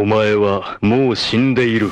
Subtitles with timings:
[0.00, 1.89] お前はもう死んでいる。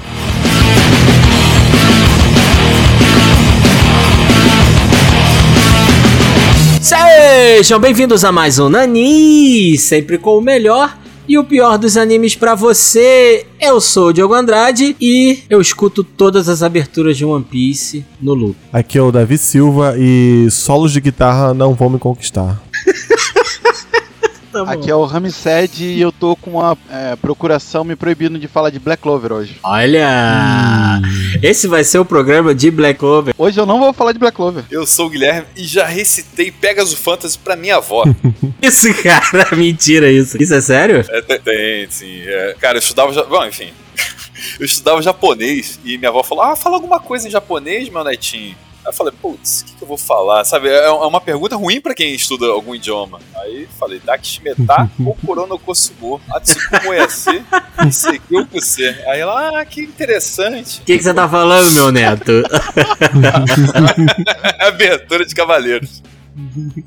[6.82, 10.98] Sejam bem-vindos a mais um Nani, sempre com o melhor
[11.28, 13.46] e o pior dos animes pra você.
[13.60, 18.34] Eu sou o Diogo Andrade e eu escuto todas as aberturas de One Piece no
[18.34, 18.56] loop.
[18.72, 22.62] Aqui é o Davi Silva e solos de guitarra não vão me conquistar.
[24.66, 24.80] Tá bom.
[24.82, 28.70] Aqui é o Ramsed e eu tô com a é, procuração me proibindo de falar
[28.70, 29.58] de Black Clover hoje.
[29.64, 31.00] Olha,
[31.42, 33.34] esse vai ser o programa de Black Clover.
[33.38, 34.64] Hoje eu não vou falar de Black Clover.
[34.70, 38.04] Eu sou o Guilherme e já recitei Pegasus Fantasy pra minha avó.
[38.62, 40.42] Isso, cara, mentira isso.
[40.42, 41.06] Isso é sério?
[41.10, 42.22] é, tem, sim.
[42.26, 42.56] é.
[42.60, 43.12] cara, eu estudava.
[43.14, 43.70] ja- Bom, enfim.
[44.60, 48.56] eu estudava japonês e minha avó falou: Ah, fala alguma coisa em japonês, meu netinho.
[48.86, 50.44] Aí eu falei, putz, o que, que eu vou falar?
[50.46, 53.20] Sabe, é é uma pergunta ruim pra quem estuda algum idioma.
[53.36, 57.44] Aí falei, Dakishimeta Kokoro no Kosumo, Atsukumo Yase,
[57.92, 58.88] Sekyu Kuse.
[59.08, 60.82] Aí ela, ah, que interessante.
[60.82, 62.44] O que, que você tá falando, meu neto?
[64.60, 66.02] Abertura de Cavaleiros.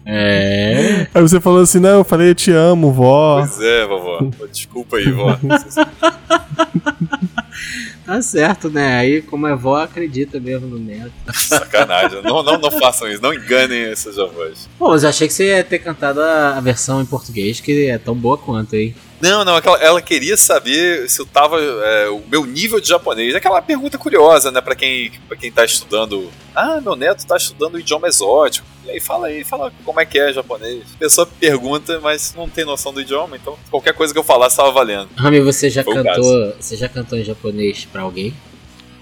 [0.06, 1.06] É.
[1.14, 3.41] Aí você falou assim, não, eu falei eu te amo, vó.
[3.41, 4.30] Pois é, vovó.
[4.50, 5.39] Desculpa aí, vó.
[8.05, 8.97] Tá certo, né?
[8.98, 11.12] Aí, como é vó, acredita mesmo no neto.
[11.33, 12.22] Sacanagem.
[12.22, 13.22] Não, não, não façam isso.
[13.22, 14.69] Não enganem esses avós.
[14.78, 17.89] Pô, mas eu achei que você ia ter cantado a a versão em português, que
[17.89, 18.95] é tão boa quanto, hein?
[19.23, 21.56] Não, não, aquela, ela queria saber se eu tava.
[21.61, 23.37] é, o meu nível de japonês.
[23.37, 26.29] Aquela pergunta curiosa, né, pra quem, pra quem tá estudando.
[26.53, 28.67] Ah, meu neto tá estudando idioma exótico.
[28.84, 30.83] E aí, fala aí, fala como é que é japonês.
[30.97, 34.56] A pessoa pergunta, mas não tem noção do idioma, então qualquer coisa que eu falasse
[34.56, 35.09] tava valendo.
[35.14, 36.55] Rami, você já Foi cantou.
[36.59, 38.34] Você já cantou em japonês pra alguém?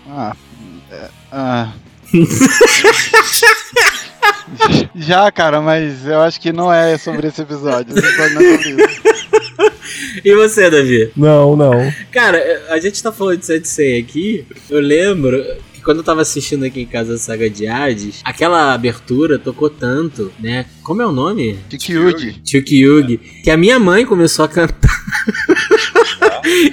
[0.07, 0.37] Ah.
[0.93, 1.73] é, ah.
[4.95, 7.97] Já, cara, mas eu acho que não é sobre esse episódio.
[7.97, 9.10] Esse episódio não é sobre isso.
[10.25, 11.11] E você, Davi?
[11.17, 11.93] Não, não.
[12.11, 14.45] Cara, é, a gente tá falando de Sensei aqui.
[14.69, 18.75] Eu lembro que quando eu tava assistindo aqui em casa a saga de Hades, aquela
[18.75, 20.67] abertura tocou tanto, né?
[20.83, 21.59] Como é o nome?
[21.71, 22.41] Chikyugi.
[22.45, 23.19] Chikyugi.
[23.43, 24.91] Que a minha mãe começou a cantar.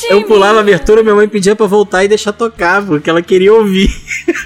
[0.09, 3.53] eu pulava a abertura, minha mãe pedia pra voltar e deixar tocar, porque ela queria
[3.53, 3.89] ouvir.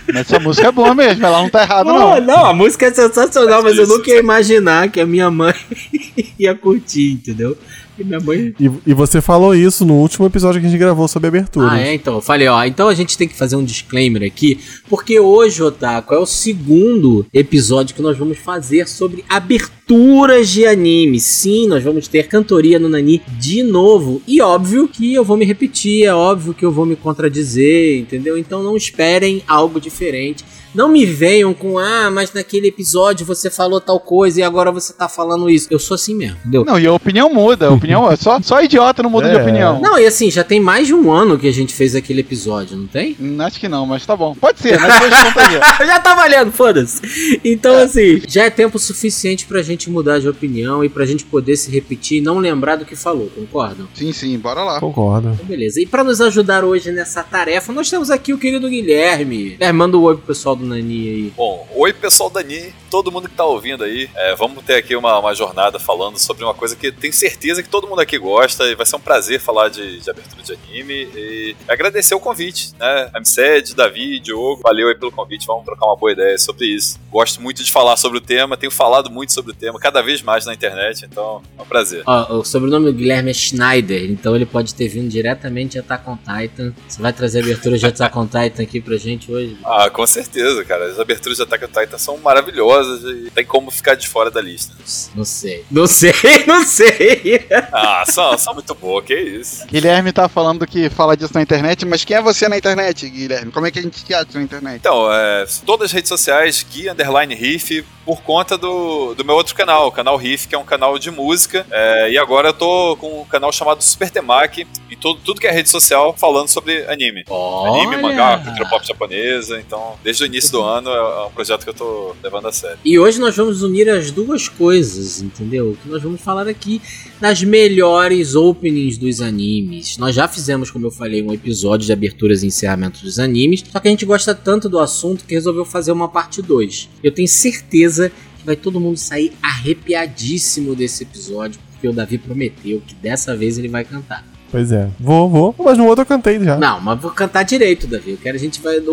[0.07, 2.21] Mas essa música é boa mesmo, ela não tá errada, Pô, não.
[2.21, 3.97] não, a música é sensacional, mas eu Isso.
[3.97, 5.53] nunca ia imaginar que a minha mãe
[6.39, 7.57] ia curtir, entendeu?
[7.97, 8.53] E minha mãe.
[8.59, 11.71] E, e você falou isso no último episódio que a gente gravou sobre abertura.
[11.71, 12.15] Ah, é, então.
[12.15, 12.63] Eu falei, ó.
[12.63, 14.59] Então a gente tem que fazer um disclaimer aqui,
[14.89, 21.19] porque hoje, Otaku, é o segundo episódio que nós vamos fazer sobre aberturas de anime.
[21.19, 24.21] Sim, nós vamos ter cantoria no Nani de novo.
[24.27, 28.37] E óbvio que eu vou me repetir, é óbvio que eu vou me contradizer, entendeu?
[28.37, 30.45] Então não esperem algo diferente.
[30.77, 34.93] Não me venham com, ah, mas naquele episódio você falou tal coisa e agora você
[34.93, 35.67] tá falando isso.
[35.71, 36.63] Eu sou assim mesmo, entendeu?
[36.63, 37.67] Não, e a opinião muda.
[37.67, 39.41] A opinião, só, só idiota não muda de É.
[39.41, 39.81] opinião.
[39.81, 42.77] Não, e assim, já tem mais de um ano que a gente fez aquele episódio,
[42.77, 43.17] não tem?
[43.19, 44.35] Hum, Acho que não, mas tá bom.
[44.35, 44.87] Pode ser, aí.
[45.87, 47.01] já tá valendo, foda-se.
[47.43, 51.57] Então, assim, já é tempo suficiente pra gente mudar de opinião e pra gente poder
[51.57, 53.87] se repetir e não lembrar do que falou, concordam?
[53.95, 54.79] Sim, sim, bora lá.
[54.79, 55.31] Concordo.
[55.33, 55.81] Então, beleza.
[55.81, 59.49] E pra nos ajudar hoje nessa tarefa, nós temos aqui o querido Guilherme.
[59.51, 61.33] Guilherme, manda um oi pro pessoal do Nani aí.
[61.35, 64.09] Bom, oi pessoal da Ni, todo mundo que tá ouvindo aí.
[64.15, 67.69] É, vamos ter aqui uma, uma jornada falando sobre uma coisa que tenho certeza que
[67.69, 71.09] todo mundo aqui gosta e vai ser um prazer falar de, de abertura de anime.
[71.15, 73.09] E agradecer o convite, né?
[73.15, 76.99] Amsed, Davi, Diogo, valeu aí pelo convite, vamos trocar uma boa ideia sobre isso.
[77.11, 80.21] Gosto muito de falar sobre o tema, tenho falado muito sobre o tema, cada vez
[80.21, 82.03] mais na internet, então é um prazer.
[82.05, 86.09] Ó, o sobrenome do Guilherme é Schneider, então ele pode ter vindo diretamente de Attack
[86.09, 86.73] on Titan.
[86.87, 89.57] Você vai trazer a abertura de Attack on Titan aqui pra gente hoje?
[89.63, 90.85] Ah, com certeza, cara.
[90.85, 94.41] As aberturas de Attack on Titan são maravilhosas e tem como ficar de fora da
[94.41, 94.75] lista.
[95.15, 95.65] Não sei.
[95.69, 96.13] Não sei,
[96.47, 97.47] não sei.
[97.71, 99.65] Ah, são, são muito boas, que isso.
[99.67, 103.51] Guilherme tá falando que fala disso na internet, mas quem é você na internet, Guilherme?
[103.51, 104.77] Como é que a gente te acha na internet?
[104.77, 109.53] Então, é, todas as redes sociais, Gui Underline Riff, por conta do, do meu outro
[109.53, 111.65] canal, o canal Riff, que é um canal de música.
[111.69, 115.47] É, e agora eu tô com um canal chamado Super Temaki, e tudo, tudo que
[115.47, 117.25] é rede social falando sobre anime.
[117.27, 117.97] Anime, Olha!
[117.97, 119.59] mangá, cultura pop japonesa.
[119.59, 122.51] Então, desde o início do ano é é um projeto que eu tô levando a
[122.51, 122.77] sério.
[122.85, 125.77] E hoje nós vamos unir as duas coisas, entendeu?
[125.81, 126.81] Que nós vamos falar aqui
[127.19, 129.97] das melhores openings dos animes.
[129.97, 133.79] Nós já fizemos, como eu falei, um episódio de aberturas e encerramentos dos animes, só
[133.79, 136.89] que a gente gosta tanto do assunto que resolveu fazer uma parte 2.
[137.03, 142.81] Eu tenho certeza que vai todo mundo sair arrepiadíssimo desse episódio, porque o Davi prometeu
[142.85, 144.36] que dessa vez ele vai cantar.
[144.49, 144.87] Pois é.
[144.99, 145.55] Vou, vou.
[145.59, 146.57] Mas no outro eu cantei já.
[146.57, 148.11] Não, mas vou cantar direito, Davi.
[148.11, 148.77] Eu quero a gente vai.
[148.79, 148.91] O,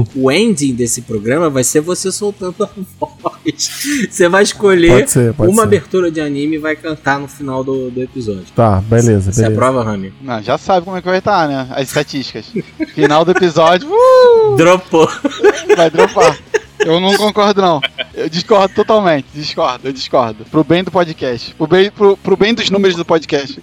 [0.00, 2.68] o, o- ending desse programa vai ser você soltando a
[3.00, 4.06] voz.
[4.10, 5.68] Você vai escolher Pode ser, pode uma ser.
[5.68, 8.46] abertura de anime e vai cantar no final do, do episódio.
[8.56, 10.12] Tá, beleza, Você aprova, Rami?
[10.22, 11.66] Não, já sabe como é que vai estar, né?
[11.70, 12.46] As estatísticas.
[12.94, 15.08] Final do episódio, uh, Dropou.
[15.76, 16.38] vai dropar.
[16.80, 17.80] Eu não concordo, não.
[18.14, 19.26] Eu discordo totalmente.
[19.34, 20.44] Discordo, eu discordo.
[20.50, 21.54] Pro bem do podcast.
[21.54, 23.62] Pro bem, pro, pro bem dos números do podcast.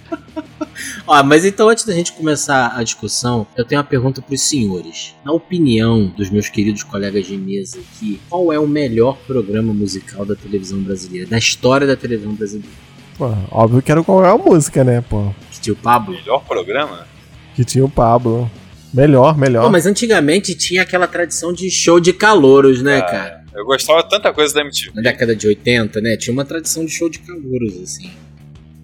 [1.06, 5.14] Ó, mas então antes da gente começar a discussão, eu tenho uma pergunta pros senhores.
[5.24, 10.24] Na opinião dos meus queridos colegas de mesa aqui, qual é o melhor programa musical
[10.24, 11.28] da televisão brasileira?
[11.28, 12.70] Da história da televisão brasileira?
[13.18, 15.32] Pô, óbvio que era qual é a música, né, pô?
[15.50, 16.14] Que tinha o Pablo?
[16.14, 17.06] Melhor programa?
[17.54, 18.50] Que tinha o Pablo.
[18.92, 19.64] Melhor, melhor.
[19.64, 23.42] Pô, mas antigamente tinha aquela tradição de show de calouros, né, Ah, cara?
[23.54, 24.92] Eu gostava tanta coisa da MTV.
[24.94, 26.16] Na década de 80, né?
[26.16, 28.10] Tinha uma tradição de show de calouros, assim.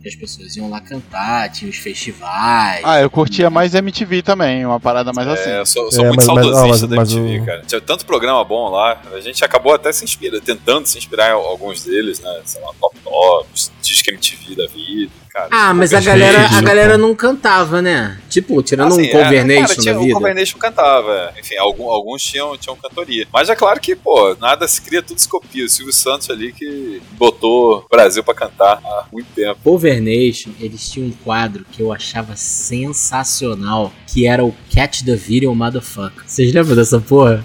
[0.08, 2.81] Que as pessoas iam lá cantar, tinha os festivais.
[2.82, 5.50] Ah, eu curtia mais MTV também, uma parada mais assim.
[5.50, 7.62] É, eu sou, sou É, muito mas- mas- saudosista mas- da mas MTV, o- cara.
[7.66, 9.02] Tinha tanto programa bom lá.
[9.12, 12.40] A gente acabou até se inspira, tentando se inspirar em alguns deles, né?
[12.44, 15.12] Sei lá, Top Tops, Disque MTV da vida.
[15.38, 18.19] Cara, Ah, mas a galera, a galera não cantava, né?
[18.29, 20.14] Tipo, tirando Assim, um é, Cover cara, Nation tinha- da O vida.
[20.14, 21.40] Cover Nation cantava, é.
[21.40, 23.26] enfim, algum- alguns tinham, tinham cantoria.
[23.32, 25.64] Mas é claro que, pô, nada se cria, tudo se copia.
[25.64, 29.58] O Silvio Santos ali que botou o Brasil pra cantar há muito tempo.
[29.62, 35.14] Cover Nation, eles tinham um quadro que eu achava sensacional, que era o Catch the
[35.14, 36.23] Video Motherfucker.
[36.26, 37.44] Vocês lembram dessa porra?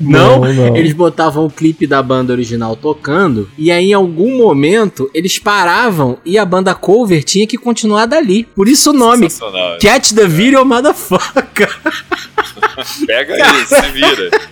[0.00, 0.40] Não?
[0.40, 0.76] Não, não.
[0.76, 6.18] Eles botavam o clipe da banda original tocando, e aí em algum momento eles paravam
[6.24, 8.44] e a banda cover tinha que continuar dali.
[8.54, 9.28] Por isso o nome.
[9.28, 9.78] Sensacional.
[9.80, 11.68] Catch the Video Motherfucker.
[13.06, 14.30] Pega aí, se vira.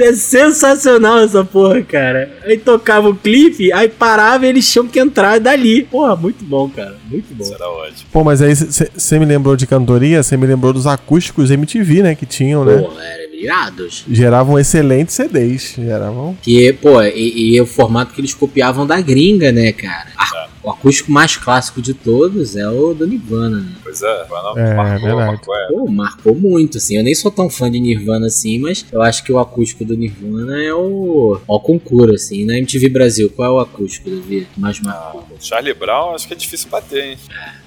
[0.00, 2.30] É sensacional essa porra, cara.
[2.44, 5.82] Aí tocava o clipe, aí parava e eles tinham que entrar dali.
[5.82, 6.96] Porra, muito bom, cara.
[7.10, 7.42] Muito bom.
[7.42, 8.06] Isso era ótimo.
[8.12, 12.14] Pô, mas aí você me lembrou de cantoria, você me lembrou dos acústicos MTV, né?
[12.14, 12.76] Que tinham, né?
[12.78, 14.04] Pô, era irados.
[14.08, 15.74] Geravam excelentes CDs.
[15.76, 16.36] Geravam.
[16.42, 20.08] Que, pô, e, e o formato que eles copiavam da gringa, né, cara?
[20.16, 23.72] A- O acústico mais clássico de todos é o do Nirvana, né?
[23.82, 25.26] Pois é, não É, marcou, verdade.
[25.30, 25.66] marcou, é.
[25.68, 26.98] Pô, marcou muito, assim.
[26.98, 29.96] Eu nem sou tão fã de Nirvana assim, mas eu acho que o acústico do
[29.96, 31.40] Nirvana é o.
[31.48, 32.44] Ó, o concurso, assim.
[32.44, 34.46] Na MTV Brasil, qual é o acústico, Davi?
[34.52, 35.24] que Mais marcou?
[35.40, 37.18] Charlie Brown, acho que é difícil bater, hein?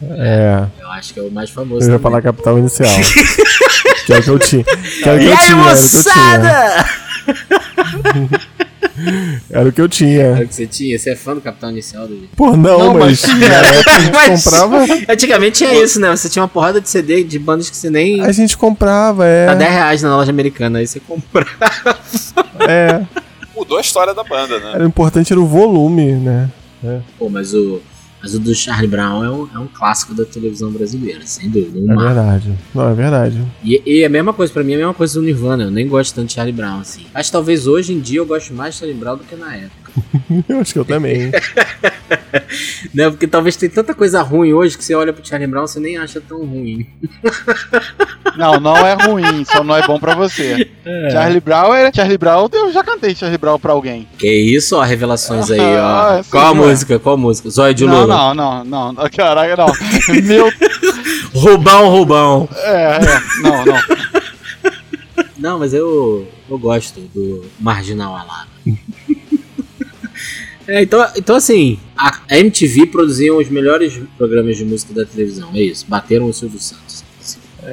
[0.04, 0.68] É.
[0.80, 1.82] Eu acho que é o mais famoso.
[1.84, 2.04] Eu ia também.
[2.04, 2.88] falar capital inicial.
[4.06, 4.64] que é o que eu tinha.
[4.64, 5.58] Que era o que E eu aí, tinha.
[5.58, 7.02] O que eu tinha.
[9.50, 10.34] Era o que eu Era tinha.
[10.44, 10.98] o que você tinha?
[10.98, 12.30] Você é fã do Capitão Inicial, Davi?
[12.36, 13.22] Pô, não, Não, mas.
[13.26, 14.86] mas- na época a gente Mas- comprava.
[15.10, 16.10] Antigamente tinha isso, né?
[16.16, 18.22] Você tinha uma porrada de CD de bandas que você nem.
[18.22, 19.56] A gente comprava, Tá é.
[19.56, 21.46] 10 reais na loja americana, aí você compra.
[22.68, 23.02] É.
[23.56, 24.72] Mudou a história da banda, né?
[24.76, 26.50] Era o importante era o volume, né?
[27.20, 27.80] Pô, mas o,
[28.22, 31.80] mas o do Charlie Brown é um, é um clássico da televisão brasileira, sem dúvida.
[31.80, 32.14] Um É marco.
[32.14, 32.54] verdade.
[32.76, 33.48] Não, é verdade.
[33.64, 35.64] E, e a mesma coisa, pra mim, é a mesma coisa do Nirvana.
[35.64, 37.06] Eu nem gosto tanto de Charlie Brown, assim.
[37.14, 39.81] Mas talvez hoje em dia eu goste mais de Charlie Brown do que na época.
[40.48, 41.32] Eu acho que eu também.
[42.94, 43.10] Né?
[43.10, 45.80] Porque talvez tem tanta coisa ruim hoje que você olha pro Charlie Brown e você
[45.80, 46.86] nem acha tão ruim.
[48.38, 50.70] Não, não é ruim, só não é bom pra você.
[51.12, 51.92] Charlie Brown era.
[51.94, 54.08] Charlie Brown, eu já cantei Charlie Brown pra alguém.
[54.18, 55.92] Que isso, ó, revelações aí, ó.
[56.02, 57.00] Ah, sim, Qual a música?
[57.00, 57.50] Qual a música?
[57.50, 58.16] Zóio de não, Lula.
[58.16, 59.10] não, não, não, não.
[59.10, 59.68] Caraca, não.
[60.24, 60.52] Meu.
[61.34, 62.50] Roubão, roubão.
[62.64, 63.42] É, é.
[63.42, 63.82] Não, não.
[65.38, 68.50] Não, mas eu, eu gosto do Marginal Alado.
[70.68, 75.62] É, então, então, assim, a MTV produziam os melhores programas de música da televisão, é
[75.62, 75.86] isso.
[75.88, 77.04] Bateram o Silvio Santos.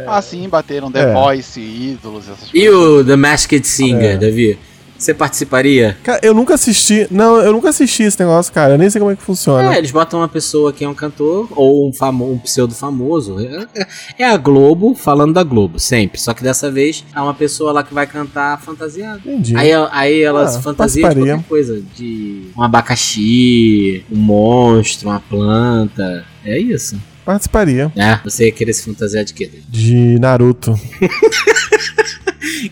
[0.07, 1.13] Ah, sim, bateram The É.
[1.15, 2.75] Voice, ídolos, essas E coisas.
[2.75, 4.17] o The Masked Singer, É.
[4.19, 4.59] Davi?
[4.99, 5.97] Você participaria?
[6.03, 7.07] Cara, eu nunca assisti.
[7.11, 8.75] Não, eu nunca assisti esse negócio, cara.
[8.75, 9.75] Eu nem sei como é que funciona.
[9.75, 13.39] É, eles botam uma pessoa que é um cantor ou um, famo, um pseudo famoso.
[13.39, 13.87] É, é-
[14.19, 16.21] é a Globo falando da Globo, sempre.
[16.21, 19.21] Só que dessa vez é uma pessoa lá que vai cantar fantasiada.
[19.25, 19.57] Entendi.
[19.57, 21.81] Aí, aí ela Ah, se fantasia de qualquer coisa.
[21.97, 26.25] De um abacaxi, um monstro, uma planta.
[26.45, 26.97] É isso.
[27.29, 27.93] Participaria.
[27.95, 29.51] É, você ia querer se fantasiar de quê?
[29.69, 30.75] De Naruto.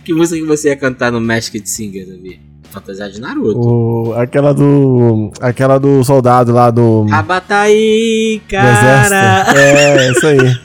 [0.02, 2.40] Que música que você ia cantar no Masked Singer, Davi?
[2.70, 3.58] Fantasiar de Naruto.
[3.58, 5.30] O, aquela do.
[5.40, 7.06] Aquela do soldado lá do.
[7.12, 9.10] Abataí, do exército.
[9.10, 9.58] cara!
[9.58, 10.38] É, isso aí.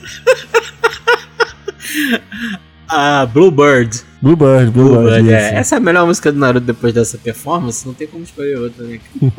[2.94, 4.02] Ah, Bluebird.
[4.20, 5.02] Bluebird, Bluebird.
[5.02, 5.54] Bluebird, é.
[5.54, 8.84] Essa é a melhor música do Naruto depois dessa performance, não tem como escolher outra,
[8.84, 9.00] né?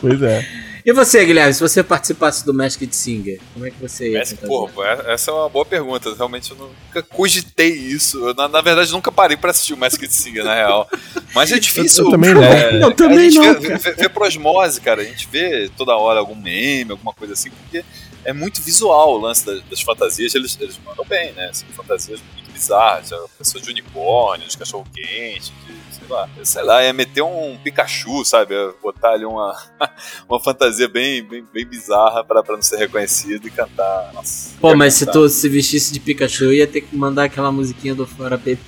[0.00, 0.44] Pois é.
[0.84, 4.34] E você, Guilherme, se você participasse do Masked Singer, como é que você ia Essa,
[4.36, 6.14] tentar porra, pô, essa é uma boa pergunta.
[6.14, 8.18] Realmente eu nunca cogitei isso.
[8.28, 10.86] Eu, na, na verdade, nunca parei pra assistir o Masked Singer, na real.
[11.34, 12.04] Mas é difícil.
[12.04, 12.42] Eu também não.
[12.44, 13.78] é, Eu também a gente não, Vê, cara.
[13.78, 15.00] vê, vê por osmose, cara.
[15.00, 17.82] A gente vê toda hora algum meme, alguma coisa assim, porque
[18.22, 20.34] é muito visual o lance das, das fantasias.
[20.34, 21.48] Eles, eles mandam bem, né?
[21.54, 23.10] São fantasias muito bizarras.
[23.36, 26.28] Pessoa de unicórnio, de cachorro-quente, de sei lá.
[26.42, 28.54] Sei lá, ia meter um Pikachu, sabe?
[28.54, 29.56] Ia botar ali uma,
[30.28, 34.12] uma fantasia bem, bem, bem bizarra pra, pra não ser reconhecido e cantar.
[34.12, 35.18] Nossa, Pô, mas se cantar.
[35.18, 38.58] tu se vestisse de Pikachu, ia ter que mandar aquela musiquinha do Fora PT.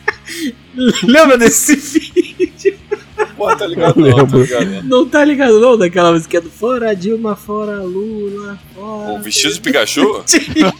[1.02, 2.78] Lembra desse vídeo?
[3.36, 3.96] Pô, tá ligado?
[4.00, 4.82] Não, tá ligado?
[4.84, 5.76] Não tá ligado não?
[5.76, 9.12] Daquela musiquinha do Fora Dilma, Fora Lula, Fora...
[9.12, 10.22] O vestido de Pikachu?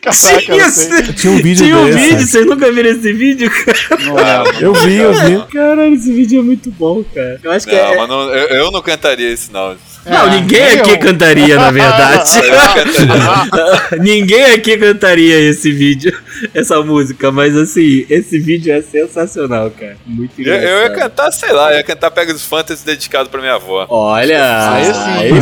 [0.00, 0.10] Caraca,
[0.40, 1.02] Tinha, sei.
[1.14, 1.98] Tinha um vídeo tinha um desse.
[1.98, 4.02] vídeo, vocês nunca viram esse vídeo, cara?
[4.04, 4.60] Não lembro.
[4.60, 5.46] Eu vi, eu vi.
[5.52, 7.40] Caralho, esse vídeo é muito bom, cara.
[7.42, 7.96] Eu acho que Não, é...
[7.96, 9.76] mas não, eu, eu não cantaria isso, não.
[10.06, 10.98] Não, É, ninguém aqui eu.
[10.98, 12.30] cantaria, na verdade.
[14.00, 16.16] Ninguém aqui cantaria esse vídeo,
[16.54, 19.96] essa música, mas assim, esse vídeo é sensacional, cara.
[20.06, 20.68] Muito Eu, engraçado.
[20.68, 23.86] eu ia cantar, sei lá, ia cantar Pegasus Fantasy dedicado pra minha avó.
[23.88, 24.84] Olha, Aí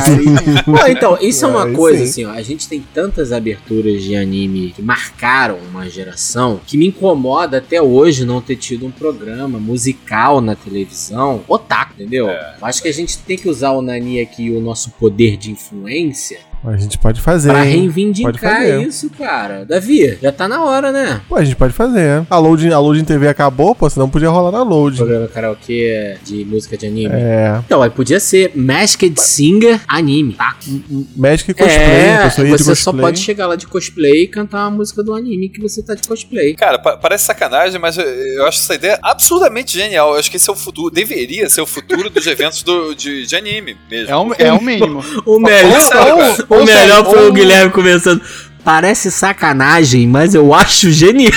[0.00, 0.34] sim,
[0.82, 2.24] aí então, isso é uma Aí coisa, sim.
[2.24, 2.30] assim, ó.
[2.32, 7.80] A gente tem tantas aberturas de anime que marcaram uma geração que me incomoda até
[7.80, 12.28] hoje não ter tido um programa musical na televisão otaku, entendeu?
[12.28, 15.50] Eu acho que a gente tem que usar o Nani aqui o nosso poder de
[15.50, 17.50] influência A gente pode fazer.
[17.50, 18.82] pra reivindicar fazer.
[18.86, 19.64] isso, cara.
[19.64, 21.20] Davi, já tá na hora, né?
[21.28, 22.26] Pô, a gente pode fazer.
[22.28, 24.96] A loading, a loading TV acabou, pô, senão podia rolar na loading.
[24.98, 27.14] Programa karaokê de música de anime.
[27.14, 27.60] É.
[27.64, 30.56] Então, aí podia ser Masked Singer Anime, tá?
[31.16, 33.00] Magic cosplay, é, você só cosplay.
[33.00, 36.06] pode chegar lá de cosplay e cantar uma música do anime que você tá de
[36.06, 36.54] cosplay.
[36.54, 40.12] Cara, pa- parece sacanagem, mas eu, eu acho essa ideia absurdamente genial.
[40.14, 43.26] Eu acho que esse é o futuro, deveria ser o futuro dos eventos do, de,
[43.26, 44.10] de anime mesmo.
[44.12, 45.04] É um, é um mínimo.
[45.24, 46.16] O melhor, sério,
[46.62, 48.20] o melhor foi o Guilherme começando.
[48.66, 51.30] Parece sacanagem, mas eu acho genial.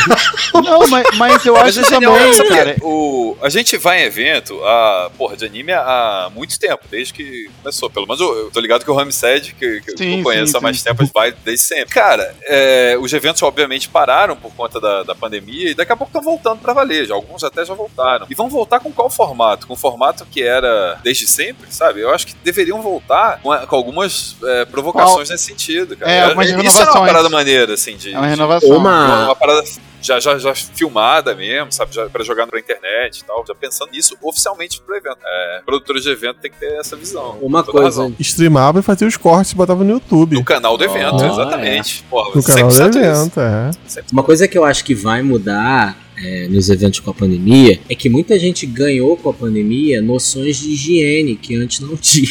[0.52, 2.76] Não, mas, mas eu Mas acho é genial, também, por cara.
[2.82, 7.48] o, a gente vai em evento, a, porra, de anime há muito tempo, desde que
[7.62, 7.88] começou.
[7.88, 10.58] Pelo menos eu, eu tô ligado que o Ramsed, que, que Sim, eu conheço sim,
[10.58, 10.86] há mais sim.
[10.86, 11.94] tempo, vai desde sempre.
[11.94, 16.10] Cara, é, os eventos obviamente pararam por conta da, da pandemia e daqui a pouco
[16.10, 17.06] estão voltando pra valer.
[17.06, 18.26] Já, alguns até já voltaram.
[18.28, 19.68] E vão voltar com qual formato?
[19.68, 22.02] Com o formato que era desde sempre, sabe?
[22.02, 26.12] Eu acho que deveriam voltar com, a- com algumas é, provocações nesse sentido, cara.
[26.12, 27.19] É, algumas Isso é uma renovações.
[27.24, 28.70] Parada maneira, assim, de, É uma renovação.
[28.70, 29.64] Uma- uma, uma parada
[30.02, 31.94] já, já, já filmada mesmo, sabe?
[31.94, 33.44] Já, pra jogar pra internet e tal.
[33.48, 35.18] Já pensando nisso oficialmente pro evento.
[35.26, 37.38] É, produtores de evento tem que ter essa visão.
[37.42, 37.84] Uma coisa.
[37.86, 38.16] razão.
[38.20, 40.36] Streamava e fazia os cortes e botava no YouTube.
[40.36, 42.04] No canal do evento, Oh, exatamente.
[42.10, 43.00] Porra, No canal do 100% isso.
[43.00, 43.72] evento, é.
[44.12, 47.96] Uma coisa que eu acho que vai mudar é, nos eventos com a pandemia é
[47.96, 52.30] que muita gente ganhou com a pandemia noções de higiene que antes não tinha.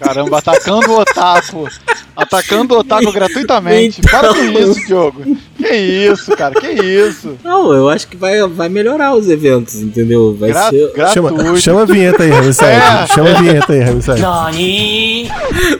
[0.00, 1.68] Caramba, atacando o otaku.
[2.16, 4.00] Atacando o otaku gratuitamente.
[4.00, 5.36] Então- Para com isso, Diogo.
[5.56, 7.36] Que isso, cara, que isso.
[7.44, 10.34] Não, eu acho que vai, vai melhorar os eventos, entendeu?
[10.34, 10.90] Vai Gra ser.
[11.12, 11.60] Chama, gratuito.
[11.60, 12.68] chama a vinheta aí, Ramsay.
[12.70, 13.06] É.
[13.08, 14.20] Chama a vinheta aí, Ramsay.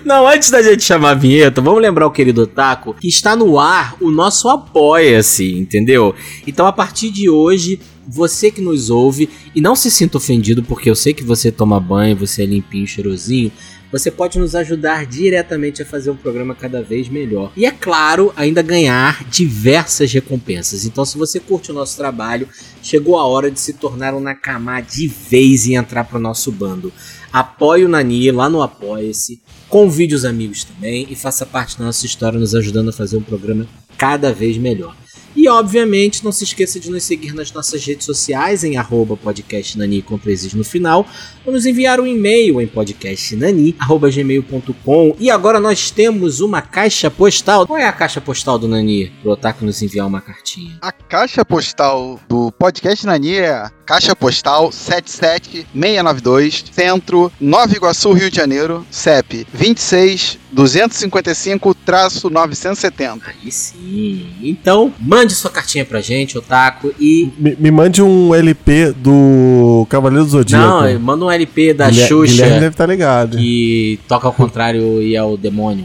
[0.05, 3.59] Não, antes da gente chamar a vinheta, vamos lembrar o querido Otaku que está no
[3.59, 6.15] ar o nosso Apoia-se, entendeu?
[6.47, 10.91] Então a partir de hoje, você que nos ouve, e não se sinta ofendido porque
[10.91, 13.51] eu sei que você toma banho, você é limpinho, cheirosinho.
[13.93, 17.53] Você pode nos ajudar diretamente a fazer um programa cada vez melhor.
[17.57, 20.85] E é claro, ainda ganhar diversas recompensas.
[20.85, 22.49] Então, se você curte o nosso trabalho,
[22.83, 26.93] chegou a hora de se tornar um Nakama de vez e entrar pro nosso bando.
[27.33, 29.41] Apoie o Nani lá no Apoia-se.
[29.69, 33.23] Convide os amigos também e faça parte da nossa história, nos ajudando a fazer um
[33.23, 33.67] programa
[33.97, 34.97] cada vez melhor.
[35.35, 40.03] E obviamente não se esqueça de nos seguir nas nossas redes sociais em arroba podcastnani
[40.03, 41.07] com três no final
[41.51, 47.67] ou nos enviar um e-mail em podcastnani.gmail.com E agora nós temos uma caixa postal.
[47.67, 49.11] Qual é a caixa postal do Nani?
[49.21, 50.79] Pro Otaku nos enviar uma cartinha.
[50.81, 58.37] A caixa postal do podcast Nani é caixa postal 77692, Centro, Nova Iguaçu, Rio de
[58.37, 63.21] Janeiro, CEP 26 255-970.
[63.27, 64.27] Aí sim.
[64.43, 67.31] Então, mande sua cartinha pra gente, Otaku, e.
[67.39, 70.85] Me, me mande um LP do Cavaleiro do Zodíaco.
[70.85, 71.40] Não, manda um LP
[71.75, 73.37] da Guilher- Xuxa Guilherme deve estar ligado.
[73.37, 75.85] que toca ao contrário e é o demônio.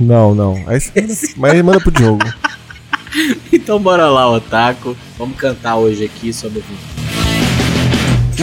[0.00, 0.62] Não, não.
[0.66, 2.24] Aí você- Mas manda pro Diogo.
[3.52, 4.96] Então bora lá, Otaku.
[5.18, 6.62] Vamos cantar hoje aqui sobre o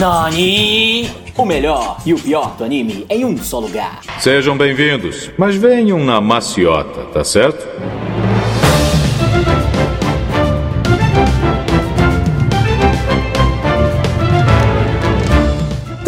[0.00, 1.10] Nani!
[1.36, 4.00] O melhor e o pior do anime em um só lugar.
[4.18, 7.66] Sejam bem-vindos, mas venham na maciota, tá certo?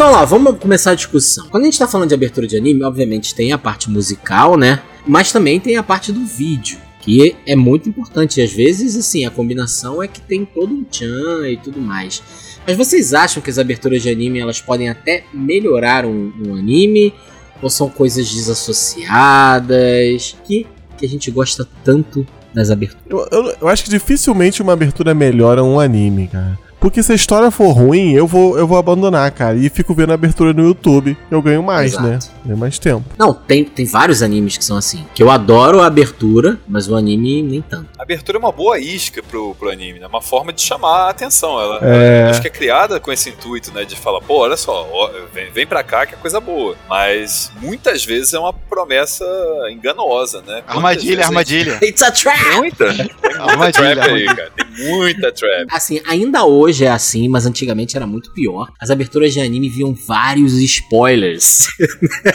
[0.05, 1.47] Então lá, vamos começar a discussão.
[1.49, 4.81] Quando a gente tá falando de abertura de anime, obviamente tem a parte musical, né?
[5.07, 6.77] Mas também tem a parte do vídeo.
[6.99, 8.39] Que é muito importante.
[8.39, 12.21] E às vezes, assim, a combinação é que tem todo um tchan e tudo mais.
[12.67, 17.13] Mas vocês acham que as aberturas de anime elas podem até melhorar um, um anime?
[17.61, 20.35] Ou são coisas desassociadas?
[20.45, 20.67] Que,
[20.97, 23.03] que a gente gosta tanto das aberturas?
[23.09, 26.59] Eu, eu- eu acho que dificilmente uma abertura melhora um anime, cara.
[26.83, 29.55] Porque se a história for ruim, eu vou, eu vou abandonar, cara.
[29.55, 31.17] E fico vendo a abertura no YouTube.
[31.31, 32.05] Eu ganho mais, Exato.
[32.09, 32.19] né?
[32.45, 33.05] Ganho mais tempo.
[33.17, 35.05] Não, tem, tem vários animes que são assim.
[35.15, 37.87] Que eu adoro a abertura, mas o anime nem tanto.
[37.97, 40.07] A abertura é uma boa isca pro, pro anime, né?
[40.07, 41.57] Uma forma de chamar a atenção.
[41.57, 42.19] Ela, É.
[42.23, 43.85] ela- acho que é criada com esse intuito, né?
[43.85, 46.75] De falar, pô, olha só, ó, vem, vem pra cá que é coisa boa.
[46.89, 49.23] Mas muitas vezes é uma promessa
[49.71, 50.55] enganosa, né?
[50.65, 51.79] Quantas Armadilha, a armadilha.
[51.81, 52.37] It's a trap!
[52.37, 52.93] gente- Muita.
[52.93, 54.35] Tem muita Armadilha, trap aí, armadilha.
[54.35, 54.51] cara.
[54.57, 55.67] Tem muita trap.
[55.71, 58.71] Assim, ainda hoje é assim, mas antigamente era muito pior.
[58.79, 61.67] As aberturas de anime viam vários spoilers.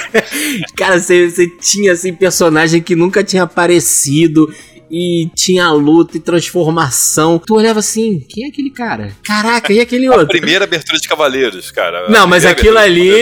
[0.76, 4.52] Cara, você, você tinha assim personagem que nunca tinha aparecido
[4.90, 7.38] e tinha luta e transformação.
[7.44, 9.12] Tu olhava assim, quem é aquele cara?
[9.24, 10.26] Caraca, e aquele outro?
[10.28, 12.06] Primeira abertura de Cavaleiros, cara.
[12.06, 13.12] A Não, mas aquilo ali,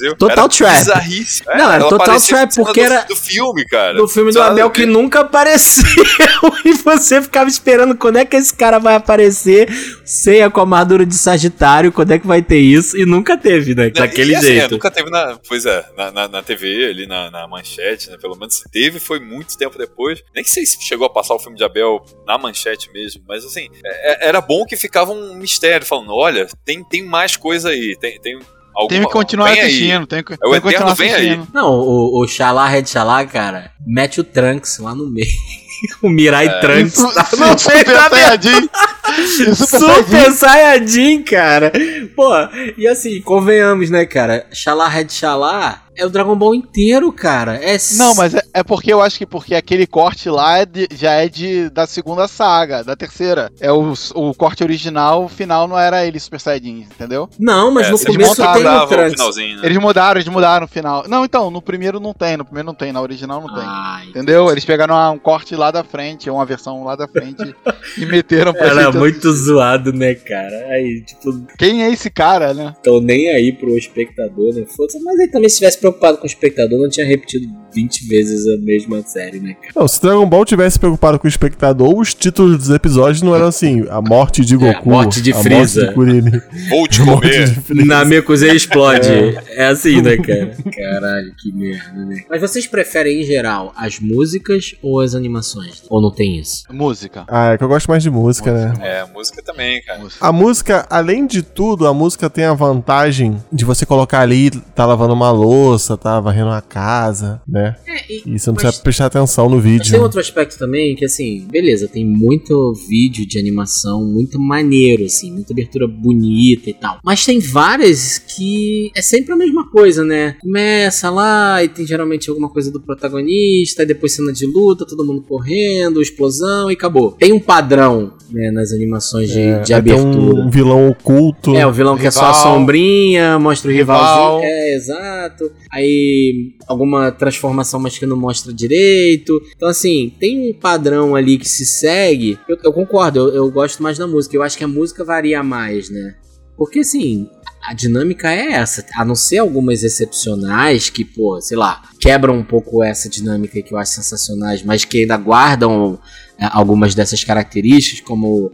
[0.00, 0.78] do total trap.
[0.78, 1.46] bizarríssimo.
[1.54, 3.94] Não, era total trap, porque do- era- Do filme, cara.
[3.94, 4.40] No filme do?
[4.40, 5.84] Abel que nunca apareceu
[6.64, 9.68] e você ficava esperando quando é que esse cara vai aparecer,
[10.04, 13.74] ceia com a armadura de Sagitário, quando é que vai ter isso, e nunca teve,
[13.74, 13.90] né?
[13.90, 14.72] Daquele assim, jeito.
[14.72, 15.38] Nunca teve na.
[15.46, 18.16] Pois é, na, na, na TV, ali na, na manchete, né?
[18.20, 20.22] Pelo menos se teve, foi muito tempo depois.
[20.34, 23.68] Nem sei se chegou a passar o filme de Abel na manchete mesmo, mas assim,
[23.84, 27.96] é- é- era bom que ficava um mistério, falando: olha, tem, tem mais coisa aí,
[28.00, 28.20] tem.
[28.20, 28.38] tem
[28.72, 29.66] Alguma, Tem que continuar vem aí.
[29.66, 30.06] assistindo.
[30.06, 31.28] Tem que, É o tem que Eterno continuar vem aí.
[31.30, 31.48] assistindo.
[31.52, 35.26] Não, o, o Xalá Red Xalá, cara, mete o Trunks lá no meio.
[36.00, 36.60] o Mirai É.
[36.60, 38.68] Trunks Isso- tá no Super Saiyajin.
[38.70, 40.04] É Super Saiyajin.
[40.04, 41.72] Super Saiyajin, cara.
[42.14, 42.30] Pô,
[42.78, 44.46] e assim, convenhamos, né, cara?
[44.52, 47.56] Xalá Red Xalá é o Dragon Ball inteiro, cara.
[47.56, 50.88] É Não, mas é, é porque eu acho que porque aquele corte lá é de-
[50.94, 53.50] já é de, da segunda saga, da terceira.
[53.60, 57.28] É o, o corte original, o final não era ele Super Saiyajin, entendeu?
[57.38, 59.62] Não, mas É, no começo tem o finalzinho, né?
[59.66, 61.04] Eles mudaram, eles mudaram o final.
[61.08, 63.64] Não, então, no primeiro não tem, no primeiro não tem, na original não tem.
[63.66, 64.50] Ai, Entendeu?
[64.50, 67.54] Eles pegaram uma- um corte lá da frente, uma versão lá da frente
[67.98, 70.56] e meteram pra era gente muito zoado, né, cara?
[70.70, 72.74] Aí, tipo, Quem é esse cara, né?
[72.82, 74.64] tô nem aí pro espectador, né?
[74.76, 74.98] Foda-se.
[75.02, 78.56] Mas aí também, se tivesse preocupado com o espectador, não tinha repetido 20 vezes a
[78.58, 79.72] mesma série, né, cara?
[79.76, 83.46] Não, se Dragon Ball tivesse preocupado com o espectador, os títulos dos episódios não eram
[83.46, 85.80] assim: a morte de É, a Goku, morte de a Freeza.
[85.80, 87.44] morte de Kuririn, Vou te a comer.
[87.48, 87.84] de Freeza.
[87.86, 89.08] Na Mekuze explode.
[89.56, 89.66] É.
[89.66, 90.56] assim, né, cara?
[90.76, 92.22] Caralho, que merda, né?
[92.28, 95.82] Mas vocês preferem, em geral, as músicas ou as animações?
[95.88, 96.64] Ou não tem isso?
[96.70, 97.24] Música.
[97.28, 98.74] Ah, é que eu gosto mais de música, né?
[98.80, 99.98] É, música também, cara.
[100.00, 100.26] Música.
[100.26, 104.84] A música, além de tudo, a música tem a vantagem de você colocar ali, tá
[104.86, 107.59] lavando uma louça, tá varrendo a casa, né?
[107.86, 109.90] É, e, E você não precisa prestar atenção no vídeo.
[109.90, 115.32] tem outro aspecto também que, assim, beleza, tem muito vídeo de animação, muito maneiro, assim,
[115.32, 116.98] muita abertura bonita e tal.
[117.04, 120.36] Mas tem várias que é sempre a mesma coisa, né?
[120.40, 125.04] Começa lá e tem geralmente alguma coisa do protagonista, aí depois cena de luta, todo
[125.04, 127.12] mundo correndo, explosão e acabou.
[127.12, 130.40] Tem um padrão, né, nas animações de, É, de abertura.
[130.42, 131.54] um vilão oculto.
[131.56, 132.42] É, o vilão que é só a Rival.
[132.54, 134.40] sombrinha, mostra o Rival.
[134.40, 134.50] rivalzinho.
[134.52, 135.50] É, exato.
[135.72, 139.40] Aí alguma transformação, mas que não mostra direito.
[139.56, 142.38] Então, assim, tem um padrão ali que se segue.
[142.48, 144.36] Eu, eu concordo, eu, eu gosto mais da música.
[144.36, 146.16] Eu acho que a música varia mais, né?
[146.56, 147.28] Porque, assim,
[147.62, 148.84] a dinâmica é essa.
[148.94, 153.72] A não ser algumas excepcionais que, pô, sei lá, quebram um pouco essa dinâmica que
[153.72, 155.98] eu acho sensacionais, mas que ainda guardam
[156.38, 158.50] é, algumas dessas características, como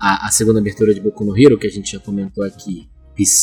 [0.00, 3.36] a, a segunda abertura de Boku no Hero, que a gente já comentou aqui, Peace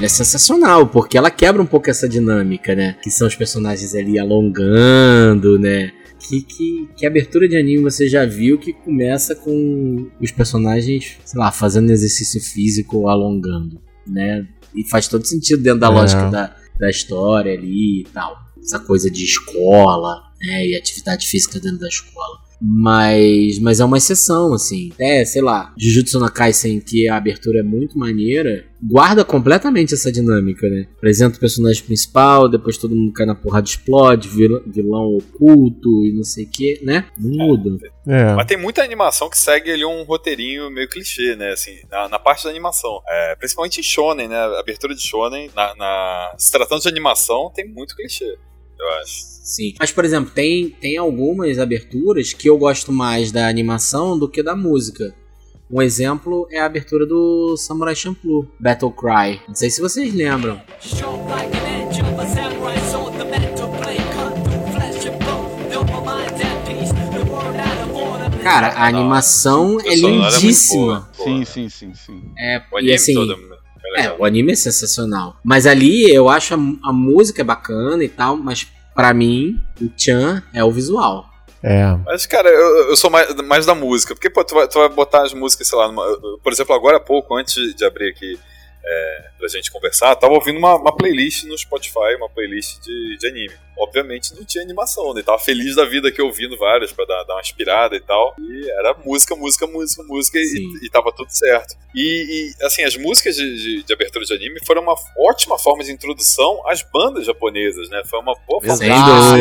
[0.00, 2.96] Ela é sensacional, porque ela quebra um pouco essa dinâmica, né?
[3.02, 5.92] Que são os personagens ali alongando, né?
[6.18, 11.38] Que, que, que abertura de anime você já viu que começa com os personagens, sei
[11.38, 14.46] lá, fazendo exercício físico alongando, né?
[14.74, 15.90] E faz todo sentido dentro da É.
[15.90, 18.38] lógica da, da história ali e tal.
[18.58, 20.66] Essa coisa de escola, né?
[20.66, 22.38] E atividade física dentro da escola.
[22.60, 24.92] Mas, mas é uma exceção, assim.
[24.98, 30.12] É, sei lá, Jujutsu no Kaisen, que a abertura é muito maneira, guarda completamente essa
[30.12, 30.86] dinâmica, né?
[30.96, 36.12] Apresenta o personagem principal, depois todo mundo cai na porrada, explode, vilão, vilão oculto e
[36.12, 37.06] não sei o que, né?
[37.18, 37.78] Não muda.
[38.06, 38.34] É.
[38.34, 41.52] Mas tem muita animação que segue ali um roteirinho meio clichê, né?
[41.52, 43.00] Assim, na, na parte da animação.
[43.08, 44.36] É, principalmente em Shonen, né?
[44.36, 48.36] A abertura de Shonen, na, na- se tratando de animação, tem muito clichê.
[48.80, 49.30] Eu acho.
[49.42, 49.74] Sim.
[49.78, 54.42] Mas, por exemplo, tem, tem algumas aberturas que eu gosto mais da animação do que
[54.42, 55.14] da música.
[55.70, 59.40] Um exemplo é a abertura do Samurai Champloo, Battle Cry.
[59.46, 60.60] Não sei se vocês lembram.
[68.42, 71.08] Cara, a animação é é lindíssima.
[71.12, 72.22] Sim, sim, sim, sim.
[72.38, 73.36] É, O e assim, todo
[73.96, 75.36] é é, o anime é sensacional.
[75.44, 80.42] Mas ali eu acho a, a música bacana e tal, mas pra mim, o Chan
[80.52, 81.26] é o visual.
[81.62, 81.94] É.
[82.06, 84.14] Mas, cara, eu, eu sou mais, mais da música.
[84.14, 86.06] Porque, pô, tu vai, tu vai botar as músicas, sei lá, numa-
[86.42, 88.38] por exemplo, agora há pouco, antes de abrir aqui
[88.84, 93.26] é, pra gente conversar, tava ouvindo uma, uma playlist no Spotify, uma playlist de, de
[93.28, 93.54] anime.
[93.78, 95.22] Obviamente não tinha animação, né?
[95.22, 98.34] Tava feliz da vida aqui ouvindo várias pra dar, dar uma inspirada e tal.
[98.38, 101.76] E era música, música, música, música e, e tava tudo certo.
[101.94, 105.82] E, e, assim, as músicas de, de, de abertura de anime foram uma ótima forma
[105.82, 108.02] de introdução às bandas japonesas, né?
[108.04, 108.88] Foi uma boa forma Sem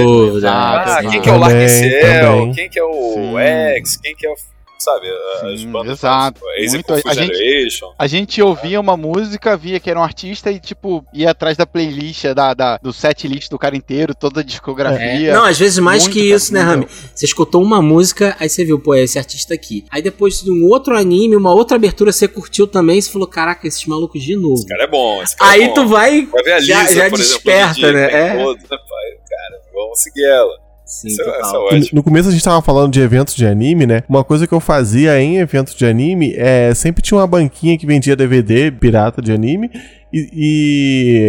[0.06, 0.50] dúvida.
[0.52, 2.54] ah, quem que é o também.
[2.54, 3.38] quem que é o Sim.
[3.40, 4.36] X, quem que é o.
[4.82, 5.08] Sabe,
[5.44, 6.00] as Sim, bandas.
[6.00, 6.40] exato.
[6.58, 7.80] Easy Muito, a gente-.
[8.00, 11.66] A gente ouvia uma música, via que era um artista e, tipo, ia atrás da
[11.68, 14.46] playlist, da, da- do set list do cara inteiro, toda a É.
[14.46, 15.34] discografia.
[15.34, 16.62] Não, às vezes mais Muito, que isso, né.
[16.62, 16.88] Rami?
[17.14, 19.84] Você escutou uma música, aí você viu, pô, é esse artista aqui.
[19.92, 23.68] Aí depois de um outro anime, uma outra abertura, você curtiu também, você falou, caraca,
[23.68, 24.54] esses malucos de novo.
[24.56, 25.22] Esse cara é bom.
[25.22, 25.74] Esse cara é Aí bom.
[25.74, 26.26] tu vai.
[26.26, 28.08] Vai ver a já- Lisa, já por desperta, exemplo, né?
[28.08, 28.44] DJ, É.
[28.46, 28.78] todo, né, pai?
[29.30, 30.69] Cara, vamos seguir ela.
[30.90, 31.64] Sim, Isso, é- isso é total.
[31.66, 31.88] ótimo.
[31.94, 34.02] No começo a gente tava falando de eventos de anime, né?
[34.10, 37.86] Uma coisa que eu fazia em eventos de anime é sempre tinha uma banquinha que
[37.86, 39.70] vendia DVD pirata de anime
[40.14, 40.30] e,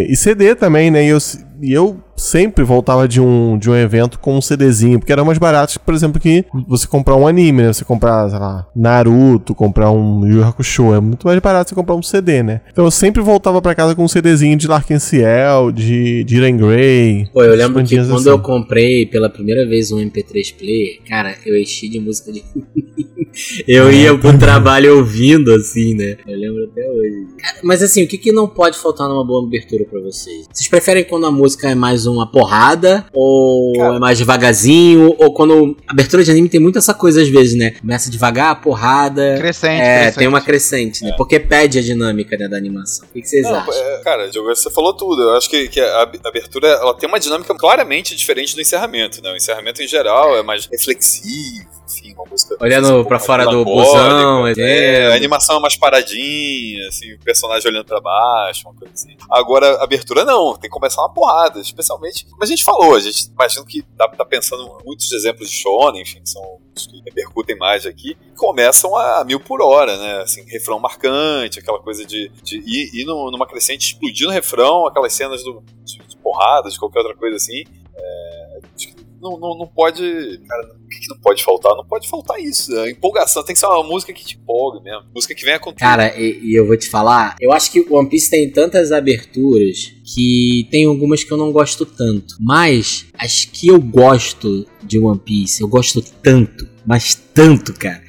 [0.09, 1.05] e, e CD também, né?
[1.05, 1.19] E eu,
[1.63, 5.39] e eu sempre voltava de um, de um evento com um CDzinho, porque era mais
[5.39, 7.73] barato, por exemplo, que você comprar um anime, né?
[7.73, 11.95] Você comprar, sei lá, Naruto, comprar um Yu Hakusho, é muito mais barato você comprar
[11.95, 12.61] um CD, né?
[12.71, 16.57] Então eu sempre voltava pra casa com um CDzinho de Larkin Ciel, de, de Iron
[16.57, 17.29] Grey.
[17.33, 18.29] Pô, eu lembro que quando assim.
[18.29, 22.45] eu comprei pela primeira vez um MP3 player, cara, eu enchi de música de.
[23.67, 26.17] eu ia pro trabalho ouvindo, assim, né?
[26.27, 27.27] Eu lembro até hoje.
[27.39, 30.47] Cara, mas assim, o que, que não pode faltar numa boa abertura pra vocês?
[30.53, 33.07] Vocês preferem quando a música é mais uma porrada?
[33.13, 33.97] Ou Cara.
[33.97, 35.15] é mais devagarzinho?
[35.19, 35.77] Ou quando.
[35.87, 37.71] A abertura de anime tem muito essa coisa às vezes, né?
[37.73, 39.37] Começa devagar, porrada.
[39.39, 40.19] Crescente, É, crescente.
[40.19, 41.15] tem uma crescente, né?
[41.17, 43.07] Porque pede a dinâmica né, da animação.
[43.09, 43.75] O que, que vocês Não, acham?
[43.75, 45.23] é, cara, Diogo, você falou tudo.
[45.23, 49.23] Eu acho que, que a ab- abertura ela tem uma dinâmica claramente diferente do encerramento,
[49.23, 49.33] né?
[49.33, 51.69] O encerramento em geral é mais reflexivo,
[52.11, 52.57] enfim, uma música.
[52.61, 55.13] Olhando pouco pra fora do busão, É, entendo.
[55.13, 59.17] a animação é mais paradinha, assim, o personagem olhando pra baixo, uma coisa assim.
[59.31, 62.25] Agora, a abertura não, tem que começar uma porrada, especialmente.
[62.27, 65.57] Como a gente falou, a gente imagina que tá, tá pensando em muitos exemplos de
[65.57, 66.43] Shonen, enfim, que são
[66.77, 70.23] os que repercutem mais aqui, começam a mil por hora, né?
[70.23, 74.87] Assim, refrão marcante, aquela coisa de, de ir, ir num- numa crescente, explodir no refrão,
[74.87, 77.65] aquelas cenas do, de, de porrada, de qualquer outra coisa assim.
[77.95, 80.01] É, acho que não, não, não pode.
[80.47, 81.75] Cara, o que, que não pode faltar?
[81.77, 82.75] Não pode faltar isso.
[82.79, 85.05] A empolgação tem que ser uma música que te empolgue mesmo.
[85.15, 85.79] Música que venha com tudo.
[85.79, 89.93] Cara, e, e eu vou te falar, eu acho que One Piece tem tantas aberturas
[90.15, 92.37] que tem algumas que eu não gosto tanto.
[92.41, 98.03] Mas as que eu gosto de One Piece, eu gosto tanto, mas tanto, cara,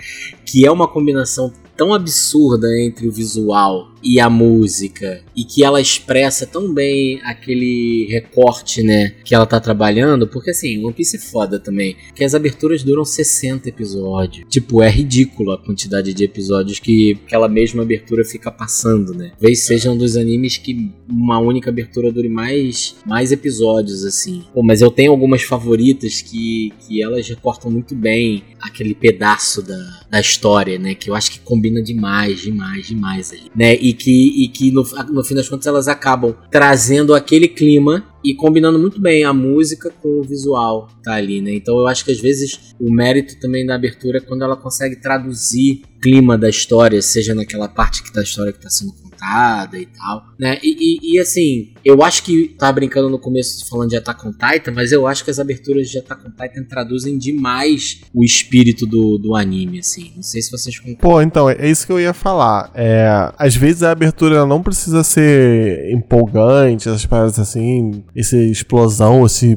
[0.46, 5.82] que é uma combinação tão absurda entre o visual e a música e que ela
[5.82, 11.20] expressa tão bem aquele recorte, né, que ela tá trabalhando, porque assim, One Piece é
[11.20, 14.46] foda também, que as aberturas duram 60 episódios.
[14.50, 19.32] Tipo, é ridículo a quantidade de episódios que aquela mesma abertura fica passando, né?
[19.32, 24.44] Talvez seja um dos animes que uma única abertura dure mais, mais episódios, assim.
[24.54, 30.02] Pô, mas eu tenho algumas favoritas que, que elas recortam muito bem aquele pedaço da,
[30.10, 30.96] da história, né?
[30.96, 33.76] Que eu acho que combina demais, demais, demais ali, né?
[33.76, 38.36] E que, e que no, no fim das contas elas acabam trazendo aquele clima e
[38.36, 41.54] combinando muito bem a música com o visual tá ali, né?
[41.54, 44.96] Então eu acho que às vezes o mérito também da abertura é quando ela consegue
[44.96, 49.11] traduzir o clima da história, seja naquela parte que da história que está sendo contada
[49.74, 50.58] e tal, né?
[50.64, 54.32] E, e- e, assim, eu acho que tá brincando no começo falando de Attack on
[54.32, 58.86] Titan, mas eu acho que as aberturas de Attack on Titan traduzem demais o espírito
[58.86, 60.12] do, do anime, assim.
[60.16, 61.00] Não sei se vocês concordam.
[61.02, 62.72] Pô, então, é isso que eu ia falar.
[62.74, 69.56] É, às vezes a abertura não precisa ser empolgante, essas paradas assim, essa explosão, esse,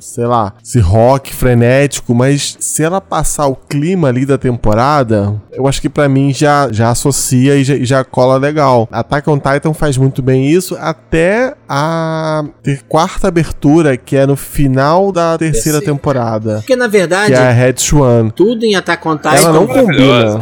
[0.00, 5.66] sei lá, esse rock frenético, mas se ela passar o clima ali da temporada, eu
[5.66, 8.88] acho que pra mim já, já associa e já, já cola legal.
[8.90, 14.36] Attack on Titan faz muito bem isso, até a ter quarta abertura, que é no
[14.36, 15.80] final da terceira Terceira.
[15.82, 18.28] temporada, Porque na verdade, que é a Red Swan.
[18.30, 20.40] tudo em Attack on Titan Ela não combina.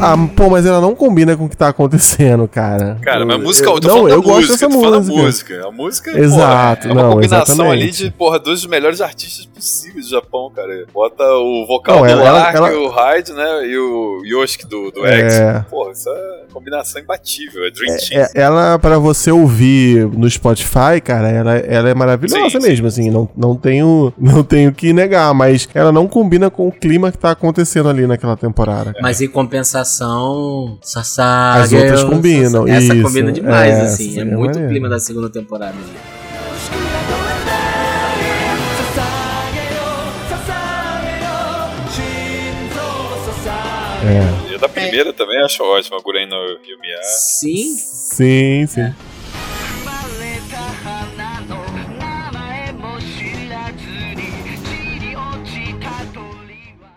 [0.00, 2.96] Ah, pô, mas ela não combina com o que tá acontecendo, cara.
[3.02, 5.16] Cara, mas a Eu- música, eu tô não, falando eu da gosto música, dessa música.
[5.22, 5.66] música.
[5.66, 7.82] A música, Exato, porra, é uma não, combinação exatamente.
[7.82, 10.86] ali de, porra, dois dos melhores artistas possíveis do Japão, cara.
[10.92, 15.06] Bota o vocal Não, do ela- ela- o Hyde, né, e o Yoshiki do, do
[15.06, 15.20] É.
[15.28, 15.64] X.
[15.68, 18.20] Porra, isso é combinação imbatível, é Dream Team.
[18.22, 22.86] É, ela, pra você ouvir no Spotify, cara, ela, ela é maravilhosa Sim, sim, mesmo,
[22.86, 27.12] assim, não, não tenho não tenho que negar, mas ela não combina com o clima
[27.12, 28.92] que tá acontecendo ali naquela temporada.
[28.92, 28.98] cara.
[29.02, 29.89] Mas em compensação,
[30.82, 31.76] Sasage.
[31.76, 34.18] As outras combinam, Essa isso, combina demais, é, assim.
[34.18, 34.68] É é muito o maneiro.
[34.68, 35.74] clima da segunda temporada.
[35.76, 36.20] ali.
[44.02, 44.52] É.
[44.52, 47.02] E a da primeira também acho ótima, a Guren no Yumiya.
[47.02, 47.74] Sim.
[47.76, 48.94] Sim, sim.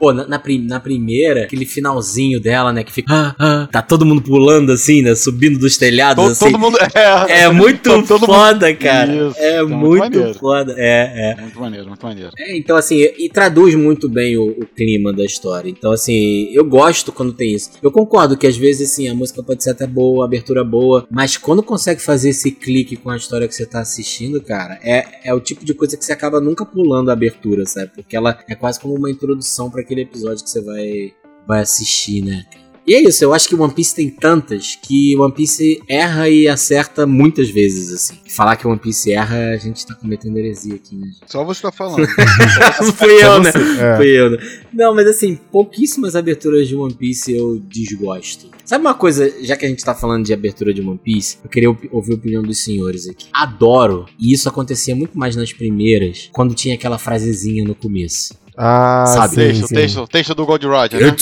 [0.03, 2.83] Pô, na, na, prim- na primeira, aquele finalzinho dela, né?
[2.83, 3.13] Que fica.
[3.13, 5.15] ah, ah, tá todo mundo pulando assim, né?
[5.15, 6.45] Subindo dos telhados, Todo, assim.
[6.51, 6.77] todo mundo.
[7.29, 9.13] É, É muito mundo- foda, cara.
[9.29, 10.75] Isso, é tá muito muito foda.
[10.77, 11.41] É, é.
[11.41, 12.29] Muito maneiro, muito maneiro.
[12.37, 15.69] É, então assim, e traduz muito bem o, o clima da história.
[15.69, 17.69] Então assim, eu gosto quando tem isso.
[17.81, 21.07] Eu concordo que às vezes assim, a música pode ser até boa, a abertura boa,
[21.09, 25.05] mas quando consegue fazer esse clique com a história que você tá assistindo, cara, é,
[25.23, 27.91] é o tipo de coisa que você acaba nunca pulando a abertura, sabe?
[27.95, 31.13] Porque ela é quase como uma introdução pra aquele episódio que você vai
[31.47, 32.45] vai assistir, né?
[32.85, 36.49] E é isso, eu acho que One Piece tem tantas que One Piece erra e
[36.49, 38.19] acerta muitas vezes, assim.
[38.27, 41.09] Falar que One Piece erra, a gente tá cometendo heresia aqui, né?
[41.25, 42.05] Só você tá falando.
[42.97, 43.51] Fui eu, né?
[43.79, 43.95] É.
[43.95, 44.37] Fui eu, né?
[44.73, 48.49] Não, mas assim, pouquíssimas aberturas de One Piece eu desgosto.
[48.65, 51.49] Sabe uma coisa, já que a gente tá falando de abertura de One Piece, eu
[51.49, 53.27] queria ouvir a opinião dos senhores aqui.
[53.31, 58.42] Adoro, e isso acontecia muito mais nas primeiras, quando tinha aquela frasezinha no começo.
[58.57, 59.75] Ah, Sabe, sim, texto, sim.
[59.75, 61.15] texto, texto do Gold Roger, né?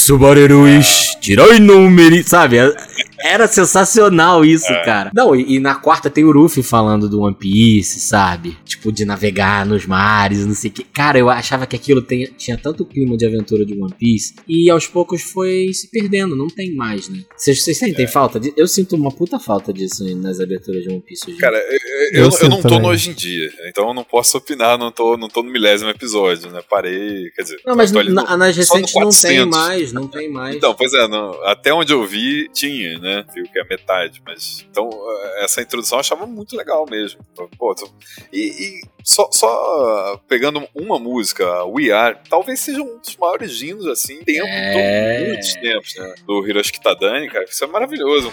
[1.22, 2.58] Tiroi numeri, sabe?
[3.24, 4.84] Era sensacional isso, É.
[4.84, 5.12] cara.
[5.14, 8.58] Não, e, e na quarta tem o Ruffy falando do One Piece, sabe?
[8.66, 10.84] Tipo, de navegar nos mares, não sei o que.
[10.84, 14.70] Cara, eu achava que aquilo tem- tinha tanto clima de aventura de One Piece e
[14.72, 17.20] aos poucos foi se perdendo, não tem mais, né?
[17.38, 18.40] Vocês, sentem falta?
[18.40, 21.38] de- Eu sinto uma puta falta disso nas aberturas de One Piece hoje.
[21.40, 22.82] Cara, eu, eu- Eu eu, não tô também.
[22.82, 25.90] no hoje em dia, então eu não posso opinar, não tô, não tô no milésimo
[25.92, 26.62] episódio, né?
[26.68, 29.12] Parei, quer dizer, não, mas na- nas recentes não tem
[29.46, 29.58] 400.
[29.58, 30.56] mais, não tem mais.
[30.56, 33.26] Então, pois é, não- até onde eu vi, tinha, né?
[33.34, 34.66] Viu que é metade, mas.
[34.70, 37.20] Então, eh, essa introdução eu achava muito legal mesmo.
[37.58, 37.90] Pô, tô-
[38.32, 43.88] e e só, só pegando uma música, We Are, talvez seja um dos maiores hinos,
[43.88, 45.28] assim, tempo, É.
[45.28, 46.14] muitos tempos, né?
[46.26, 48.32] Do Hiroshi Kitadani, cara, isso é maravilhoso.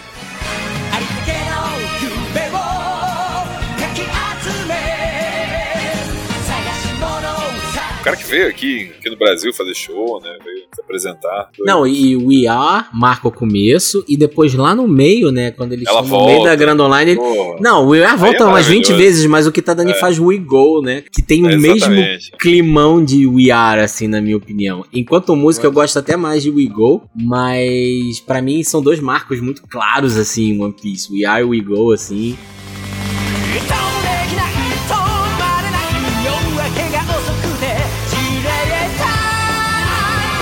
[7.99, 10.29] O cara que veio aqui, aqui no Brasil fazer show, né?
[10.43, 11.49] Veio se apresentar.
[11.59, 15.51] Não, e o We Are marca o começo e depois lá no meio, né?
[15.51, 16.49] Quando eles Ela estão no meio volta.
[16.51, 17.11] da Grand Online.
[17.11, 17.21] ele-.
[17.59, 18.95] Não, o We Are volta é umas 20 maravilhoso.
[19.03, 21.03] vezes, mas o Kitadani faz o We Go, né?
[21.11, 21.93] Que tem o É, mesmo
[22.39, 24.85] climão de We Are, assim, na minha opinião.
[24.93, 29.41] Enquanto música, eu gosto até mais de We Go, mas pra mim são dois marcos
[29.41, 31.11] muito claros, assim, One Piece.
[31.11, 32.37] We Are e We Go, assim.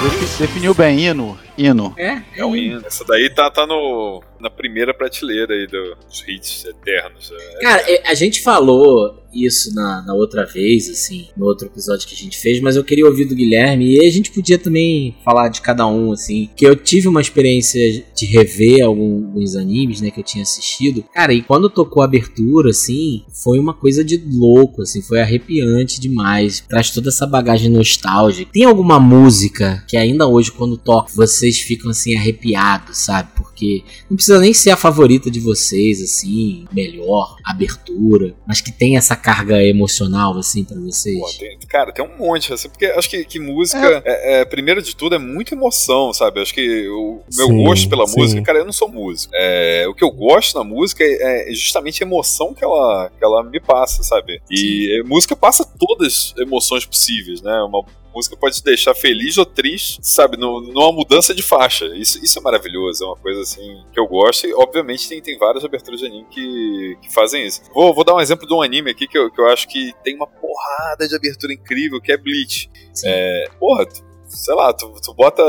[0.07, 1.37] Ricky Definiu bem, hino.
[1.57, 1.93] Hino.
[1.97, 2.83] É, É um hino.
[2.85, 7.31] Essa daí tá, tá no, na primeira prateleira aí do- dos hits eternos.
[7.31, 12.07] É, Cara, é, a gente falou isso na, na outra vez, assim, no outro episódio
[12.07, 15.15] que a gente fez, mas eu queria ouvir do Guilherme e a gente podia também
[15.23, 20.11] falar de cada um, assim, que eu tive uma experiência de rever alguns animes, né,
[20.11, 21.03] que eu tinha assistido.
[21.13, 25.99] Cara, e quando tocou a abertura, assim, foi uma coisa de louco, assim, foi arrepiante
[25.99, 26.63] demais.
[26.67, 28.49] Traz toda essa bagagem nostálgica.
[28.51, 33.29] Tem alguma música que ainda hoje, quando toca, vocês ficam, assim, arrepiados, sabe?
[33.35, 38.97] Porque não precisa nem ser a favorita de vocês, assim, melhor, abertura, mas que tem
[38.97, 41.19] essa carga emocional, assim, pra vocês.
[41.19, 44.81] Pô, tem- cara, tem um monte, assim, porque acho que, que música, é, é, primeiro
[44.81, 46.41] de tudo, é muita emoção, sabe?
[46.41, 48.19] Acho que o meu Sim, gosto pela sim.
[48.19, 49.33] música, cara, eu não sou músico.
[49.35, 53.23] É, o que eu gosto na música é, é justamente a emoção que ela, que
[53.23, 54.41] ela me passa, sabe?
[54.49, 57.53] E é, música passa todas as emoções possíveis, né?
[57.63, 57.83] Uma
[58.17, 60.37] música pode te deixar feliz ou triste, sabe?
[60.37, 61.85] No, numa mudança de faixa.
[61.95, 64.47] Isso, isso é maravilhoso, é uma coisa assim que eu gosto.
[64.47, 67.61] E obviamente tem, tem várias aberturas de anime que, que fazem isso.
[67.73, 69.93] Vou, vou dar um exemplo de um anime aqui que eu, que eu acho que
[70.03, 72.69] tem uma porrada de abertura incrível, que é Bleach.
[72.93, 73.07] Sim.
[73.07, 73.85] É, porra,
[74.27, 75.43] sei lá, tu, tu bota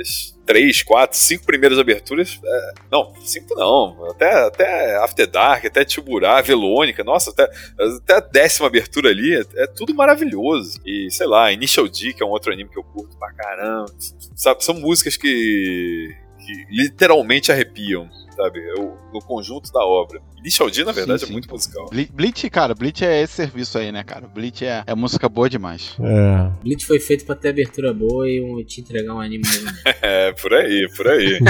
[0.00, 2.38] as três, quatro, cinco primeiras aberturas.
[2.44, 4.10] é, não, cinco não.
[4.10, 9.62] Até, até After Dark, até Tiburá, Velônica, nossa, até, até a décima abertura ali, é,
[9.62, 10.80] é tudo maravilhoso.
[10.84, 13.92] E sei lá, Initial D, que é um outro anime que eu curto pra caramba.
[14.34, 16.14] Sabe, são músicas que.
[16.38, 18.60] que literalmente arrepiam, sabe?
[18.60, 20.20] É o, no conjunto da obra.
[20.38, 21.32] Initial D, na verdade, Sim, é sim.
[21.32, 21.88] muito musical.
[21.90, 24.26] Ble- Bleach, cara, Bleach é esse serviço aí, né, cara?
[24.26, 25.96] Bleach é, é música boa demais.
[26.00, 26.50] É.
[26.62, 29.74] Bleach foi feito pra ter abertura boa e um- te entregar um anime menos.
[30.02, 31.38] É, por aí, por aí.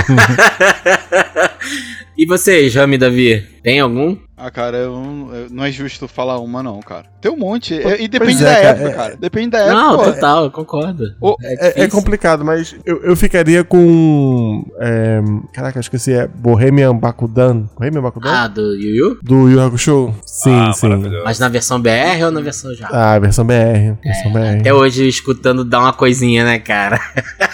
[2.16, 4.16] E você, Jami Davi, tem algum?
[4.36, 7.06] Ah, cara, eu não, eu- não é justo falar uma, não, cara.
[7.20, 7.72] Tem um monte.
[7.80, 9.16] É- E depende é, da cara, época, é- cara.
[9.16, 9.74] Depende da época.
[9.74, 10.04] Não, pô.
[10.04, 11.04] total, eu concordo.
[11.20, 11.90] Ô, É, é difícil.
[11.90, 14.64] complicado, mas eu, eu ficaria com.
[14.80, 15.20] é,
[15.52, 16.12] caraca, eu esqueci.
[16.12, 17.64] É Bohemian Bakudan.
[17.78, 18.28] Bohemian Bakudan?
[18.30, 19.18] Ah, do Yu Yu?
[19.22, 20.14] Do Yu Hakusho?
[20.26, 20.88] Sim, ah, sim.
[21.24, 22.88] Mas na versão BR ou na versão já?
[22.92, 23.96] Ah, versão BR.
[24.04, 24.60] Versão BR.
[24.60, 27.00] Até hoje escutando dá uma coisinha, né, cara?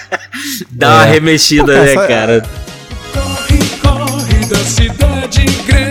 [0.72, 1.10] dá uma É.
[1.12, 2.42] remexida, Pô, né, cara, cara?
[3.12, 5.89] Corre, corre da cidade grande,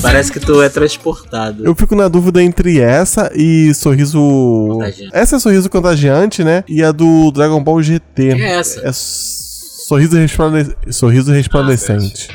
[0.00, 1.64] Parece que tu é transportado.
[1.64, 4.18] Eu fico na dúvida entre essa e Sorriso.
[4.18, 5.10] Contagiante.
[5.12, 6.64] Essa é Sorriso Contagiante, né?
[6.66, 8.34] E a do Dragon Ball GT.
[8.36, 8.80] Que é essa?
[8.80, 10.74] É Sorriso, Resplande...
[10.90, 12.28] Sorriso Resplandecente.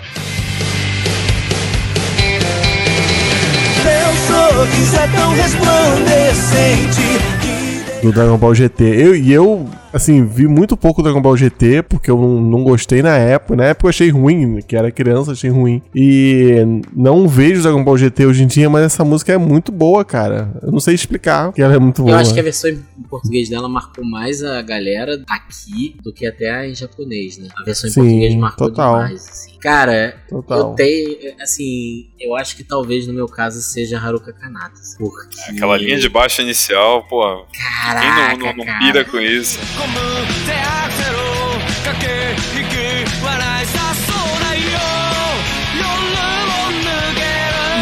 [8.01, 8.83] do Dragon Ball GT.
[8.83, 13.01] Eu, e eu, assim, vi muito pouco Dragon Ball GT, porque eu não, não gostei
[13.01, 13.55] na época.
[13.55, 15.81] Na época eu achei ruim, que era criança, achei ruim.
[15.95, 16.55] E
[16.95, 20.51] não vejo Dragon Ball GT hoje em dia, mas essa música é muito boa, cara.
[20.61, 22.15] Eu não sei explicar que ela é muito boa.
[22.15, 26.25] Eu acho que a versão em português dela marcou mais a galera aqui do que
[26.25, 27.47] até a em japonês, né?
[27.57, 28.95] A versão em Sim, português marcou total.
[29.03, 29.51] demais, assim.
[29.61, 30.57] Cara, Total.
[30.57, 34.73] eu tenho, assim, eu acho que talvez no meu caso seja Haruka Kanata.
[34.73, 35.39] assim, Porque...
[35.51, 38.79] Aquela linha de baixo inicial, pô, quem Caraca, não, não, não cara.
[38.79, 39.59] pira com isso?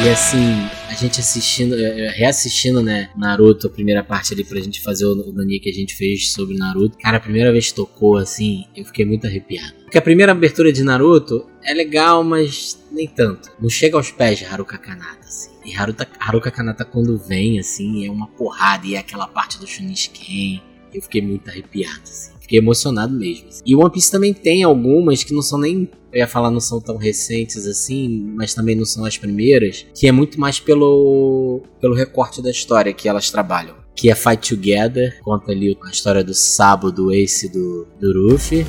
[0.01, 4.57] E assim, a gente assistindo, eh, eh, reassistindo, né, Naruto, a primeira parte ali pra
[4.61, 6.97] gente fazer o, Nani que a gente fez sobre Naruto.
[6.97, 9.73] Cara, a primeira vez que tocou, assim, eu fiquei muito arrepiado.
[9.83, 13.51] Porque a primeira abertura de Naruto é legal, mas nem tanto.
[13.59, 15.49] Não chega aos pés de Haruka Kanata, assim.
[15.65, 18.87] E Haruta, Haruka Kanata quando vem, assim, é uma porrada.
[18.87, 20.63] E é aquela parte do Shunisken.
[20.93, 22.31] Eu fiquei muito arrepiado, assim.
[22.39, 23.47] Fiquei emocionado mesmo.
[23.47, 23.61] Assim.
[23.63, 25.87] E One Piece também tem algumas que não são nem.
[26.11, 29.85] Eu ia falar, não são tão recentes assim, mas também não são as primeiras.
[29.93, 33.75] Que é muito mais pelo, pelo recorte da história que elas trabalham.
[33.95, 38.65] Que é Fight Together, conta ali a história do Sabo, do Ace do, do Ruffy.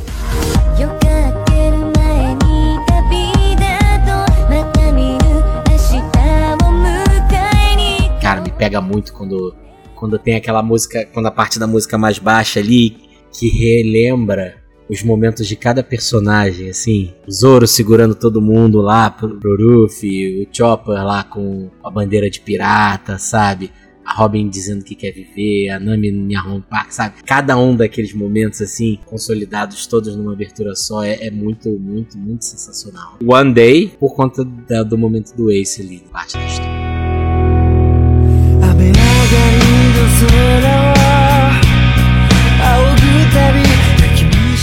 [8.21, 9.55] Cara, me pega muito quando
[10.01, 12.97] quando tem aquela música, quando a parte da música mais baixa ali,
[13.33, 14.57] que relembra
[14.89, 17.13] os momentos de cada personagem, assim.
[17.29, 22.29] O Zoro segurando todo mundo lá pro, pro Ruffy, o Chopper lá com a bandeira
[22.29, 23.71] de pirata, sabe?
[24.05, 27.23] A Robin dizendo que quer viver, a Nami no Nihon Park, sabe?
[27.25, 32.45] Cada um daqueles momentos, assim, consolidados todos numa abertura só, é, é muito, muito, muito
[32.45, 33.19] sensacional.
[33.25, 36.80] One Day, por conta da- do momento do Ace ali, parte da história.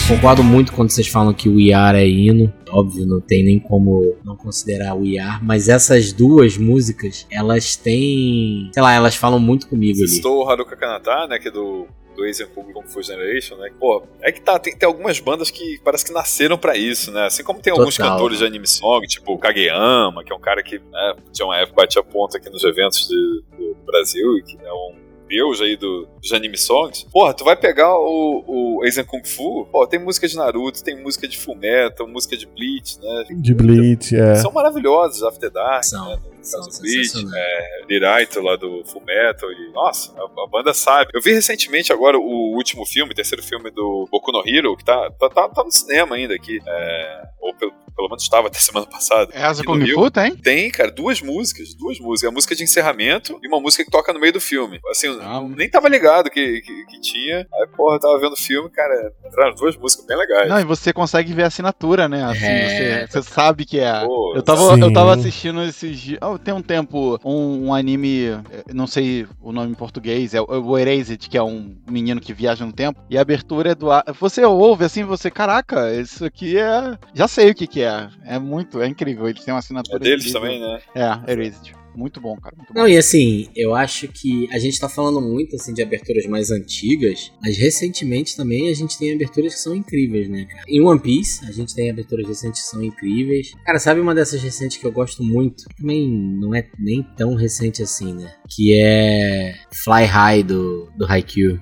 [0.07, 2.51] Concordo muito quando vocês falam que o IAR é hino.
[2.69, 5.43] Óbvio, não tem nem como não considerar o IAR.
[5.43, 8.69] Mas essas duas músicas, elas têm.
[8.73, 10.07] Sei lá, elas falam muito comigo ali.
[10.07, 13.69] citou o Haruka Kanata, né, que é do, do Asian Kung Kung Fu Generation, né?
[13.77, 17.25] Pô, é que tá, tem, tem algumas bandas que parece que nasceram pra isso, né?
[17.25, 18.13] Assim como tem alguns Total.
[18.13, 21.57] cantores de anime song, tipo o Kageyama, que é um cara que né, tinha uma
[21.57, 25.61] época batia ponta aqui nos eventos de- do, do Brasil e que é um deus
[25.61, 27.03] aí do, dos anime songs.
[27.03, 31.01] Porra, tu vai pegar o, o Asian Kung Fu, pô, tem música de Naruto, tem
[31.01, 33.25] música de Fullmetal, música de Bleach, né?
[33.29, 34.35] De Bleach, é.
[34.35, 36.19] São maravilhosos, After Dark, São, né?
[36.51, 41.11] Caso Bleach, é, Liraito lá do Fullmetal e, nossa, a, a banda sabe.
[41.13, 44.85] Eu vi recentemente agora o último filme, o terceiro filme do Boku no Hero, que
[44.85, 48.59] tá, tá, tá, tá no cinema ainda aqui, é, ou pelo, pelo menos estava até
[48.59, 49.31] semana passada.
[49.33, 49.85] É Asa Kung.
[49.93, 50.35] Fu, tem?
[50.35, 52.29] Tem, cara, duas músicas, duas músicas.
[52.29, 54.79] A música de encerramento e uma música que toca no meio do filme.
[54.89, 55.41] Assim, eu Ah.
[55.55, 57.39] nem tava ligado que, que, que tinha.
[57.53, 60.47] Aí, porra, eu tava vendo o filme, cara, entraram duas músicas bem legais.
[60.49, 62.23] Não, e você consegue ver a assinatura, né?
[62.23, 64.05] Assim, É, você, você sabe que é.
[64.05, 64.81] Pô, Eu tava, Sim.
[64.81, 66.19] eu tava assistindo esses dias.
[66.21, 68.41] Oh, tem um tempo um, um anime, eh,
[68.73, 72.33] não sei o nome em português, é o- o Erased, que é um menino que
[72.33, 72.99] viaja no tempo.
[73.09, 73.87] E a abertura é do.
[74.19, 76.97] Você ouve assim, você, caraca, isso aqui é.
[77.13, 77.86] Já sei o que que é.
[78.25, 79.27] É muito, é incrível.
[79.27, 79.99] Eles têm uma é assinatura.
[79.99, 80.41] deles incrível.
[80.41, 80.79] também, né?
[80.95, 81.75] É, Erased.
[81.97, 82.55] Muito bom, cara.
[82.55, 82.79] Muito bom.
[82.79, 86.51] Não, e assim, eu acho que a gente tá falando muito assim de aberturas mais
[86.51, 90.63] antigas, mas recentemente também a gente tem aberturas que são incríveis, né, cara?
[90.67, 93.51] Em One Piece, a gente tem aberturas recentes que são incríveis.
[93.65, 95.63] Cara, sabe uma dessas recentes que eu gosto muito?
[95.75, 98.31] Também não é nem tão recente assim, né?
[98.47, 101.59] Que é Fly High do, do Haikyuu.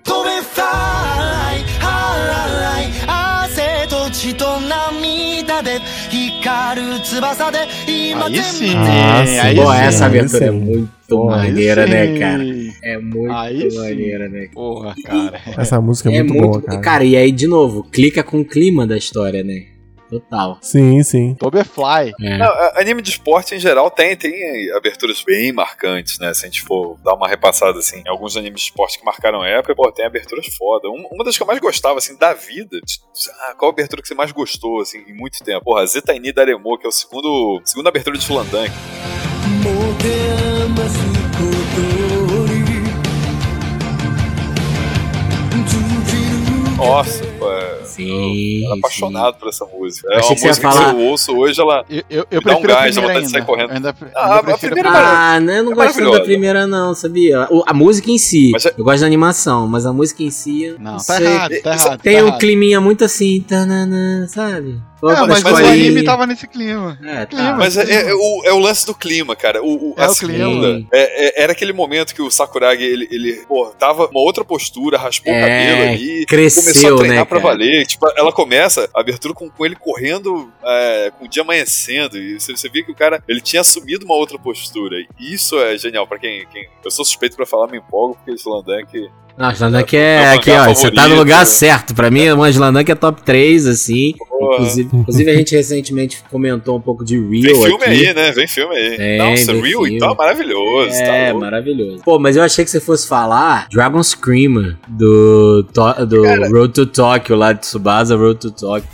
[8.26, 9.39] Aí sim, Ah, sim.
[9.39, 9.78] aí Pô, sim.
[9.80, 12.43] essa abertura é muito Pô, maneira, né, cara?
[12.84, 13.78] É muito Aí sim.
[13.78, 14.47] maneira, né?
[14.53, 15.39] Porra, cara.
[15.57, 17.03] Essa música é, muito, boa, cara.
[17.03, 19.63] e aí, de novo, clica com o clima da história, né?
[20.10, 20.58] Total.
[20.62, 21.34] Sim, sim.
[21.36, 22.14] Toberfly.
[22.22, 22.38] É.
[22.38, 26.34] Não, a- anime de esporte em geral tem, tem aberturas bem marcantes, né?
[26.34, 29.41] Se a gente for dar uma repassada assim, em alguns animes de esporte que marcaram
[29.41, 30.88] a época, pô, tem aberturas foda.
[30.89, 32.78] Um- uma das que eu mais gostava, assim, da vida.
[32.82, 32.99] de-
[33.47, 35.64] ah, qual abertura que você mais gostou, assim, em muito tempo?
[35.66, 37.62] Porra, Zetaini Daremo, que é o segundo.
[37.66, 38.72] Segunda abertura de Slandank.
[46.78, 48.08] Nossa, é- Sim.
[48.62, 48.80] eu era sim.
[48.80, 50.08] apaixonado por essa música.
[50.12, 51.86] É Achei uma música falar- que eu ouço hoje, ela.
[51.90, 53.46] Eu, eu, eu Me dá um prefiro a gás, dá primeira vontade de sair ainda.
[53.46, 53.70] correndo.
[53.70, 55.60] Eu ainda, Ah, ainda a prefiro primeira Ah, né?
[55.60, 57.48] Eu não É gosto da primeira, não, sabia?
[57.52, 58.52] O- a música em si.
[58.52, 60.64] Mas é- Eu gosto da animação, mas a música em si.
[60.66, 61.26] eu Não, tá sei.
[61.28, 62.02] errado, tá errado.
[62.02, 62.40] Tem tá um errado.
[62.40, 64.80] climinha muito assim, tananã, sabe?
[65.04, 66.98] É, mas, mas o anime tava nesse clima.
[67.04, 67.26] É, tá.
[67.28, 67.54] clima.
[67.58, 69.62] Mas é, é o, é o lance do clima, cara.
[69.62, 70.88] O, o- É a o segunda clima.
[70.92, 74.98] é- é- era aquele momento que o Sakuragi, ele, ele pô, tava uma outra postura,
[74.98, 76.64] raspou É, o cabelo ali, cresceu,
[76.96, 77.54] começou né, pra cara?
[77.54, 77.86] valer.
[77.86, 82.18] Tipo, ela começa a abertura com, com ele correndo é, com o dia amanhecendo.
[82.18, 84.96] E você, você vê que o cara, ele tinha assumido uma outra postura.
[85.20, 86.68] E isso é genial pra quem, quem...
[86.84, 89.10] Eu sou suspeito pra falar, me empolgo, porque esse Landank...
[89.38, 90.74] Não, Slandank é aqui, mangá ó.
[90.74, 91.18] Você tá no favorito.
[91.20, 91.94] lugar certo.
[91.94, 94.14] Pra mim, o Slandank é top 3, assim.
[94.42, 98.08] Inclusive, inclusive, a gente recentemente comentou um pouco de Vem Real filme aqui.
[98.08, 98.32] aí, né?
[98.32, 98.96] Vem filme aí.
[98.98, 99.96] Tem, Nossa, vem Real, filme.
[99.98, 100.90] então é maravilhoso.
[100.92, 101.40] tá É, louco.
[101.46, 102.02] maravilhoso.
[102.06, 105.66] Pô, mas eu achei que você fosse falar Dragon Screamer do,
[106.08, 108.88] do Road to Tokyo lá de Tsubasa, Road to Tokyo.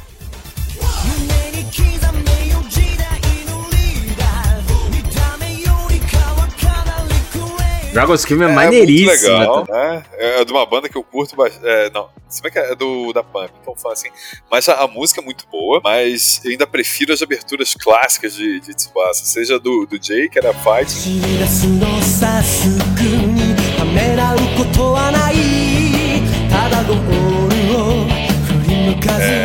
[7.92, 9.06] Dragon Screamer é, É maneiríssimo.
[9.08, 9.72] muito legal, tá?
[9.74, 10.04] né?
[10.18, 11.66] É de uma banda que eu curto bastante.
[11.66, 14.08] É, não, se bem que é do da Pump, então fala assim.
[14.50, 18.60] Mas a, a música é muito boa, mas eu ainda prefiro as aberturas clássicas de,
[18.60, 19.24] de Tsubasa.
[19.24, 25.36] Seja do, do Jay, que era Fight, シラスのさすくにためらうことはない
[26.50, 28.06] ただゴールを
[28.64, 29.39] 振り向かず、 é,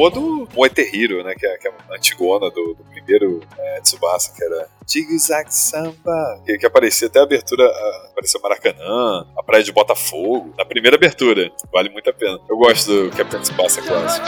[0.00, 1.34] ou do Moetehiro, né?
[1.34, 6.42] Que é, que é a antigona do, do primeiro é, Tsubasa, que era Zig-Zag Samba,
[6.44, 10.96] que, que aparecia até a abertura, a- apareceu Maracanã, a Praia de Botafogo, na primeira
[10.96, 11.50] abertura.
[11.72, 12.38] Vale muito a pena.
[12.48, 14.26] Eu gosto do Capitão Tsubasa clássico.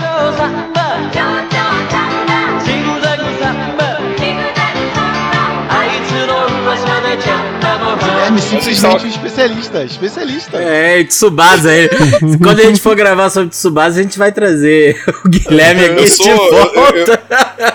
[8.32, 9.84] Guilherme simplesmente um especialista.
[9.84, 10.56] Especialista.
[10.58, 11.74] É, Tsubasa.
[11.74, 11.90] ele-
[12.42, 16.04] Quando a gente for gravar sobre Tsubasa, a gente vai trazer o Guilherme aqui Eu
[16.04, 17.22] de sou- eu- volta.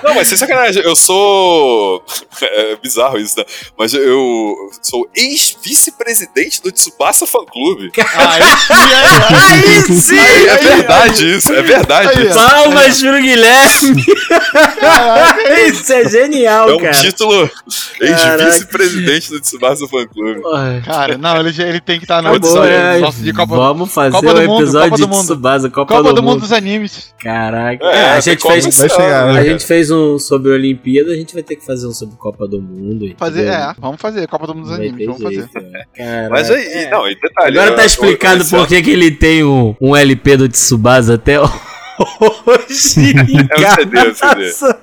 [0.03, 2.03] Não, mas sem sacanagem, eu sou.
[2.39, 3.43] É bizarro isso, né?
[3.79, 7.91] Mas eu sou ex-vice-presidente do Tsubasa Fan Clube.
[7.97, 10.19] Aí sim!
[10.19, 12.35] É verdade isso, é verdade Aí, isso.
[12.35, 14.05] Palmas pro Guilherme!
[15.71, 16.93] Isso é genial, É um cara.
[16.93, 17.49] título
[17.99, 18.43] Caraca.
[18.43, 20.41] ex-vice-presidente do Tsubasa Fan Clube.
[20.85, 22.97] Cara, não, ele, ele tem que estar no acabou, episódio né?
[22.99, 25.23] nosso de Copa, Vamos fazer Copa um do Mundo, episódio Copa do de Mundo.
[25.25, 26.41] Tsubasa, Copa, Copa do, do Mundo Mundo.
[26.41, 27.13] dos Animes.
[27.19, 27.85] Caraca.
[27.85, 28.63] É, É, a gente fez.
[28.75, 31.87] Chegar, né, A gente fez um sobre a Olimpíada, a gente vai ter que fazer
[31.87, 33.13] um sobre Copa do Mundo.
[33.17, 33.59] Fazer, entendeu?
[33.59, 34.27] é, vamos fazer.
[34.27, 35.35] Copa do Mundo dos vai Animes, vamos fazer.
[35.35, 35.83] jeito, né?
[35.95, 36.29] Caraca.
[36.29, 36.89] Mas aí, É.
[36.89, 37.59] não, e detalhe.
[37.59, 41.49] Agora tá explicado por que, que ele tem um, um LP do Tsubasa até hoje.
[41.97, 44.77] É um CD, é um CD.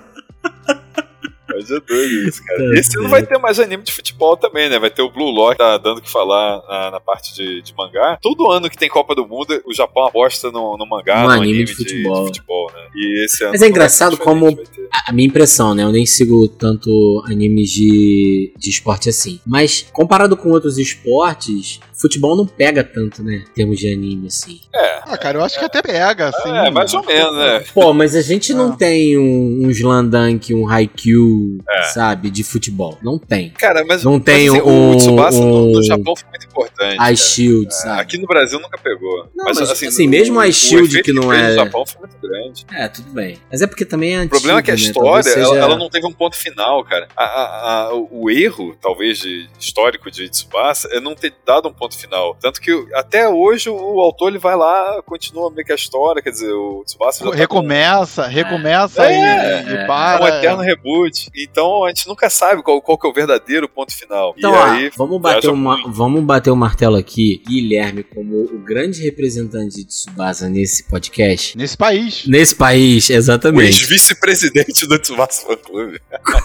[1.71, 2.59] É doido isso, cara.
[2.59, 4.79] Tá Esse ano vai ter mais anime de futebol também, né?
[4.79, 7.75] Vai ter o Blue Lock, tá dando o que falar na, na parte de, de
[7.75, 8.19] mangá.
[8.21, 11.31] Todo ano que tem Copa do Mundo, o Japão aposta no, no mangá, No no,
[11.31, 12.27] anime anime de de futebol.
[12.27, 12.89] futebol, né?
[12.95, 14.59] E esse ano Mas é engraçado como-.
[15.07, 15.83] A minha impressão, né?
[15.83, 19.41] Eu nem sigo tanto animes de, de esporte assim.
[19.47, 23.45] Mas comparado com outros esportes, futebol não pega tanto, né?
[23.49, 24.61] Em termos de anime, assim.
[25.07, 26.49] Ah, cara, eu acho que até pega, assim.
[26.51, 27.65] É, mais ou menos, né?
[27.73, 28.77] Pô, mas a gente não Ah.
[28.77, 31.83] tem um, um Slandank, um Haikyuu, É.
[31.85, 32.31] sabe?
[32.31, 32.99] De futebol.
[33.03, 33.51] Não tem.
[33.51, 36.47] Cara, mas, Não tem mas, assim, um- o Tsubasa no, no um- Japão foi muito
[36.47, 36.93] importante.
[36.95, 37.17] Ice cara.
[37.17, 38.01] Shield, É, sabe?
[38.01, 39.29] Aqui no Brasil nunca pegou.
[39.35, 42.17] Não, mas, assim, no- mesmo o Ice Shield, que não é- No Japão foi muito
[42.21, 42.65] grande.
[42.73, 43.37] É, tudo bem.
[43.51, 44.81] Mas é porque também é O antigo, problema é que a né?
[44.81, 47.09] história, Talvez ela, seja- ela não teve um ponto final, cara.
[47.17, 51.73] A- a- a- o erro, talvez, de histórico de Tsubasa é não ter dado um
[51.73, 52.37] ponto final.
[52.41, 56.31] Tanto que até hoje o autor ele vai lá, continua meio que a história, quer
[56.31, 59.87] dizer, o Tsubasa já tá com- Recomeça, recomeça É, e, e é.
[59.87, 60.25] para.
[60.29, 61.29] É um eterno reboot.
[61.37, 64.35] Então a gente nunca sabe qual, qual que é o verdadeiro ponto final.
[64.39, 67.43] Então, e ó, aí, vamos, bater uma, vamos bater o martelo aqui.
[67.47, 71.57] Guilherme, como o grande representante de Tsubasa nesse podcast.
[71.57, 72.25] Nesse país.
[72.27, 73.65] Nesse país, o exatamente.
[73.67, 75.97] ex-vice-presidente do Tsubasa Fan Club.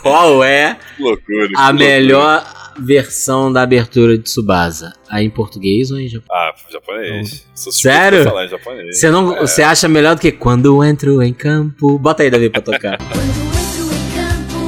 [0.02, 1.50] Qual é loucura.
[1.56, 1.74] a loucura.
[1.74, 4.94] melhor versão da abertura de Tsubasa?
[5.10, 6.30] Aí em português ou em japonês?
[6.32, 7.46] Ah, japonês.
[7.56, 8.24] Sério?
[8.26, 9.00] falar em japonês.
[9.00, 9.42] Você não, É.
[9.42, 11.98] você acha melhor do que quando entro em campo?
[12.00, 12.98] Bota aí, Davi, pra tocar.
[13.10, 14.60] Quando entro em campo,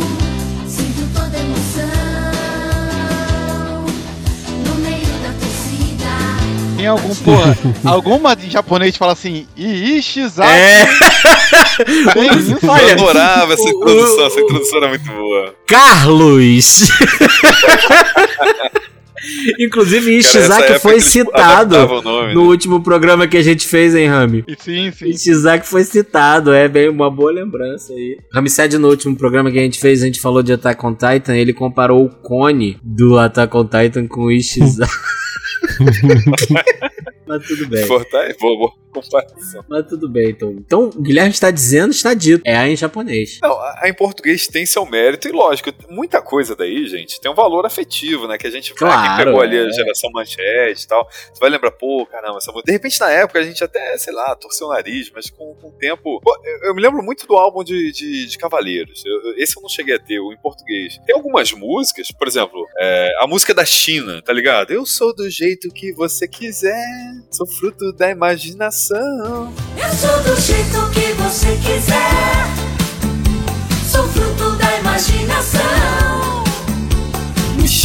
[0.68, 1.86] sinto toda emoção.
[4.66, 6.12] No meio da torcida.
[6.78, 7.56] Tem algum, porra,
[7.86, 10.50] alguma em japonês fala assim, Ishizaki.
[10.52, 10.88] É?
[12.16, 15.56] Eu adorava essa introdução, essa introdução era muito boa.
[15.68, 16.88] Carlos!
[19.60, 22.48] Inclusive, Ishizaki foi citado nome, no né?
[22.48, 24.44] último programa que a gente fez, hein, Rami?
[24.60, 25.10] Sim, sim.
[25.10, 28.18] Ishizaki foi citado, é bem uma boa lembrança aí.
[28.34, 31.36] Ramsed, no último programa que a gente fez, a gente falou de Attack on Titan,
[31.36, 34.92] ele comparou o cone do Attack on Titan com o Ishizaki.
[37.38, 37.86] Mas tudo bem.
[37.86, 39.64] Fortai, boa, comparação.
[39.70, 40.52] Mas tudo bem, então.
[40.52, 42.42] Então, o Guilherme está dizendo, está dito.
[42.46, 43.40] É a em japonês.
[43.42, 47.36] Não, a, em português tem seu mérito e lógico, muita coisa daí, gente, tem um
[47.36, 48.38] valor afetivo, né?
[48.38, 49.66] Que a gente Claro, quem pegou ali é.
[49.66, 51.08] a geração manchete e tal.
[51.10, 52.66] Você vai lembrar, pô, caramba, essa música.
[52.68, 55.70] De repente, na época, a gente até, sei lá, torceu o nariz, mas com, com
[55.70, 56.20] o tempo.
[56.22, 59.04] Pô, eu, eu me lembro muito do álbum de, de, de Cavaleiros.
[59.06, 61.00] Eu- esse eu não cheguei a ter, o em português.
[61.06, 64.72] Tem algumas músicas, por exemplo, é, a música da China, tá ligado?
[64.72, 66.84] Eu sou do jeito que você quiser,
[67.30, 69.54] sou fruto da imaginação.
[69.78, 71.58] Eu sou do jeito que você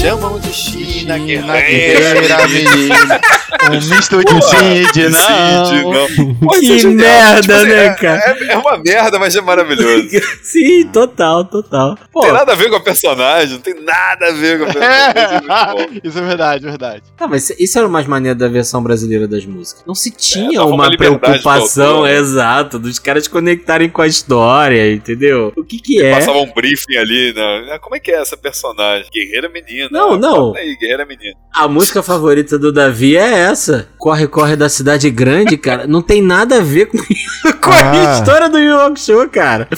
[0.06, 2.20] chamam de China, Na guerreira.
[2.20, 3.20] guerreira, menina.
[3.68, 6.48] Um misto de Cid, não.
[6.50, 7.08] Que isso é genial.
[7.08, 8.36] merda, né, é- cara?
[8.40, 10.08] É, é uma merda, mas é maravilhoso.
[10.42, 11.98] Sim, total, total.
[12.12, 14.64] Pô, Não tem nada a ver com a personagem, não tem nada a ver com
[14.64, 16.00] a personagem.
[16.02, 16.06] é.
[16.06, 17.02] Isso é verdade, verdade.
[17.16, 19.82] Tá, mas isso era o mais maneiro da versão brasileira das músicas.
[19.86, 22.14] Não se tinha dava uma preocupação, né?
[22.16, 25.52] exato, dos caras conectarem com a história, entendeu?
[25.56, 26.12] O que que é?
[26.14, 27.78] Passava um briefing ali, né?
[27.80, 29.06] Como é que é essa personagem?
[29.12, 29.88] Guerreira menina.
[29.96, 30.54] Não, não.
[30.56, 31.34] Aí, guerreira menina.
[31.54, 33.88] A música favorita do Davi é essa.
[33.98, 35.86] Corre, corre da cidade grande, cara.
[35.86, 36.98] Não tem nada a ver com,
[37.62, 38.18] com a Ah.
[38.18, 39.68] história do Yu Hakusho, cara.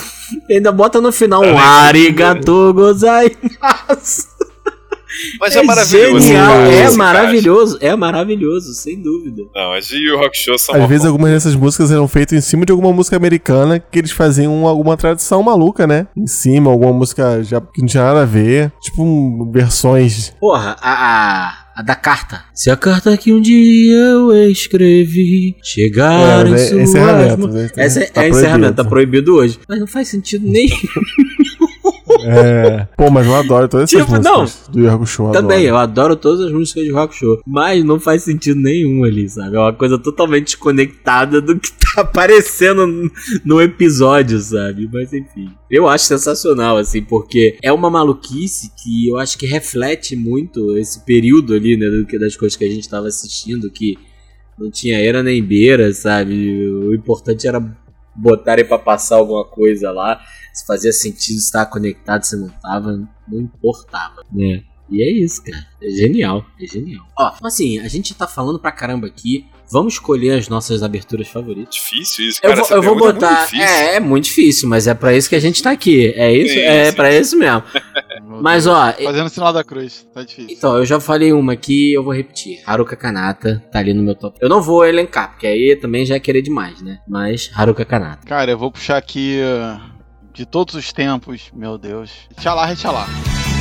[0.49, 4.29] E ainda bota no final um arigato gozaimasu.
[5.41, 6.21] Mas é, maravilhoso.
[6.27, 9.43] genial, é maravilhoso, é maravilhoso, sem dúvida.
[9.55, 12.37] Não, as de Yu Yu Hakusho são Às vezes forma- algumas dessas músicas eram feitas
[12.39, 16.07] em cima de alguma música americana que eles faziam alguma tradição maluca, né?
[16.17, 18.73] Em cima, alguma música já que não tinha nada a ver.
[18.81, 20.33] Tipo, um, versões.
[20.41, 22.43] Porra, a, a, a da carta.
[22.55, 27.39] Se a carta que um dia eu escrevi chegar É, em mas é suas encerramento,
[27.41, 27.71] mãos- né?
[27.77, 29.59] Essa é, Tá é encerramento, tá proibido hoje.
[29.69, 30.69] Mas não faz sentido nem.
[32.25, 32.87] É.
[32.97, 35.31] Pô, mas eu adoro todas essas Tipo, músicas do Yorgo Show.
[35.33, 37.41] Também, eu adoro todas as músicas de rock show.
[37.47, 39.57] Mas não faz sentido nenhum ali, sabe?
[39.57, 43.11] É uma coisa totalmente desconectada do que tá aparecendo no-
[43.45, 44.89] no episódio, sabe?
[44.93, 45.51] Mas enfim.
[45.71, 51.05] Eu acho sensacional, assim, porque é uma maluquice que eu acho que reflete muito esse
[51.05, 51.89] período ali, né?
[51.89, 53.97] do que- Das coisas que a gente tava assistindo, que
[54.59, 56.69] não tinha era nem beira, sabe?
[56.69, 57.63] O importante era
[58.19, 60.21] botarem pra passar alguma coisa lá.
[60.53, 62.93] Se fazia sentido estar conectado, se não tava,
[63.29, 64.65] não importava, né?
[64.91, 65.67] E é isso, cara.
[65.83, 67.05] É genial, é genial.
[67.19, 69.47] Ó, assim, a gente tá falando pra caramba aqui.
[69.71, 71.75] Vamos escolher as nossas aberturas favoritas.
[71.75, 72.55] Difícil isso, Eu cara.
[72.57, 73.45] vou, essa eu vou é muito botar.
[73.45, 73.65] difícil.
[73.67, 76.13] É, é muito difícil, mas é pra isso que a gente tá aqui.
[76.17, 76.97] É isso, Sim, é sim.
[76.97, 77.63] pra isso mesmo.
[78.41, 80.55] Mas ó, Fazendo o sinal da cruz, tá difícil.
[80.57, 82.61] então, eu já falei uma aqui, eu vou repetir.
[82.67, 84.39] Haruka Kanata tá ali no meu top.
[84.41, 86.99] Eu não vou elencar, porque aí também já é querer demais, né?
[87.09, 88.27] Mas Haruka Kanata.
[88.27, 89.81] Cara, eu vou puxar aqui uh,
[90.33, 92.11] de todos os tempos, meu Deus.
[92.39, 93.07] Tchalá, retchalá.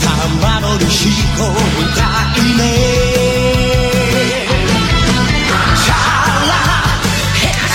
[0.03, 3.12] 玉の飛行歌いね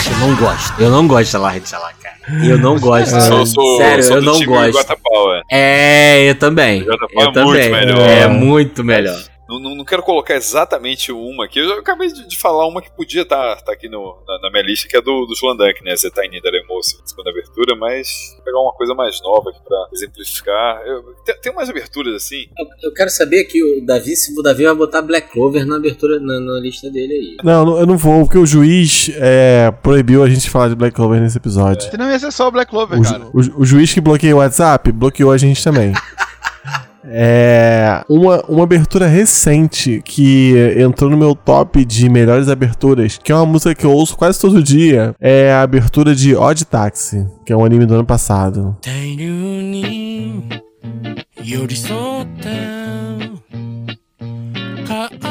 [0.09, 0.81] Eu não gosto.
[0.81, 2.17] Eu não gosto de Salah de Salah, cara.
[2.43, 3.19] Eu não gosto.
[3.21, 4.73] Sou, sou, Sério, sou eu do não time gosto.
[4.77, 5.41] Guatapau, é.
[5.51, 6.83] É, eu também.
[6.83, 7.69] Jota Eu é muito também.
[7.71, 8.09] melhor.
[8.09, 9.23] É muito melhor.
[9.47, 11.59] Não, não, não quero colocar exatamente uma aqui.
[11.59, 14.87] Eu acabei de, de falar uma que podia estar aqui no, na, na minha lista,
[14.89, 15.95] que é do, do Slandunk, né?
[15.95, 16.41] Zetaini
[16.82, 20.82] Segunda abertura, mas vou pegar uma coisa mais nova aqui pra exemplificar.
[20.86, 22.46] Eu- tem, tem umas aberturas assim.
[22.58, 25.76] Eu, eu quero saber aqui, o Davi, se o Davi vai botar Black Clover na
[25.76, 27.36] abertura, na, na lista dele aí.
[27.44, 30.94] Não, não, eu não vou, porque o juiz é, proibiu a gente falar de Black
[30.94, 31.90] Clover nesse episódio.
[31.90, 33.24] Senão ia ser só o Black Clover, O, cara.
[33.32, 35.92] o o juiz que bloqueia o WhatsApp bloqueou a gente também.
[37.09, 38.03] É.
[38.09, 43.45] Uma, uma abertura recente que entrou no meu top de melhores aberturas, que é uma
[43.45, 47.55] música que eu ouço quase todo dia, é a abertura de Odd Taxi, que é
[47.57, 48.75] um anime do ano passado.
[48.81, 50.49] 大量に
[51.43, 52.49] 寄り添った
[54.87, 55.30] カップを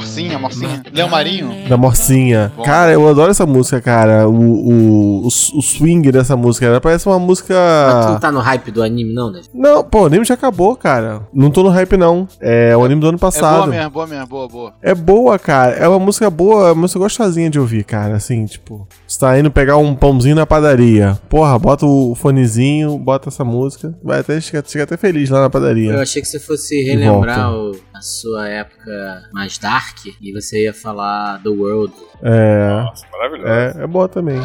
[0.00, 0.82] Morcinha, Morcinha.
[0.92, 1.68] Leão Marinho.
[1.68, 2.52] Da Morcinha.
[2.54, 2.62] Bom.
[2.62, 4.28] Cara, eu adoro essa música, cara.
[4.28, 6.66] O, o, o, o swing dessa música.
[6.66, 8.18] Ela parece uma Mas tu não música.
[8.20, 9.40] tá no hype do anime, não, né?
[9.54, 11.22] Não, pô, o anime já acabou, cara.
[11.32, 12.28] Não tô no hype, não.
[12.40, 13.68] É o anime do ano É boa passado.
[13.70, 14.72] mesmo, boa mesmo, boa, boa.
[14.82, 15.72] É boa, cara.
[15.76, 18.16] É uma música boa, é uma música gostosinha de ouvir, cara.
[18.16, 21.18] Assim, tipo, você tá indo pegar um pãozinho na padaria.
[21.28, 23.94] Porra, bota o fonezinho, bota essa música.
[24.04, 26.00] Vai até chegar, chega até feliz lá na Eu padaria.
[26.00, 31.41] achei que você fosse relembrar o- a sua época mais dark e você ia falar
[31.43, 31.93] The World.
[32.23, 32.81] É.
[32.83, 33.47] Nossa, maravilhoso.
[33.79, 34.39] É, é boa também.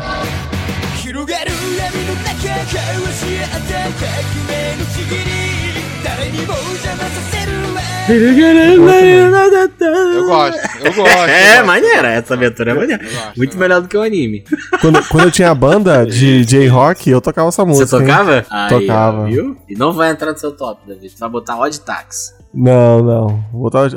[1.06, 2.32] 広がる闇の中
[2.64, 4.04] 交わし合った革
[4.48, 5.24] 命のちぎり
[6.02, 8.16] 誰にも邪魔させるわ Eu
[10.26, 11.28] gosto, eu gosto.
[11.28, 11.66] É, eu gosto.
[11.66, 13.04] maneira, essa aventura é maneira.
[13.04, 14.44] Eu gosto, Muito eu melhor do que o anime.
[14.80, 17.86] Quando, quando eu tinha banda de J-Rock, eu tocava essa música.
[17.86, 18.02] Você hein?
[18.06, 18.44] tocava?
[18.50, 19.22] Aí, Tocava.
[19.22, 19.56] ó, viu?
[19.68, 21.10] E não vai entrar no seu top, David.
[21.10, 22.34] Você vai botar Odd Tax.
[22.53, 23.27] Não, não.
[23.51, 23.87] Vou botar,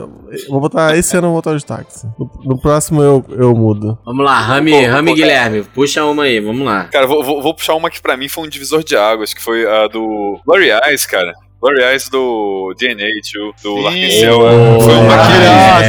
[0.48, 2.06] vou botar, esse ano eu vou botar de táxi.
[2.18, 3.98] No, no próximo eu, eu mudo.
[4.04, 5.14] Vamos lá, Rami, vou Rami botar.
[5.22, 5.62] Guilherme.
[5.74, 6.84] Puxa uma aí, vamos lá.
[6.84, 9.42] Cara, vou, vou- vou puxar uma que pra mim foi um divisor de águas, que
[9.42, 11.32] foi a do Blurry Eyes, cara.
[11.60, 13.74] Blurry Eyes do DNA, tio, do.
[13.76, 15.32] Oh, Foi uma que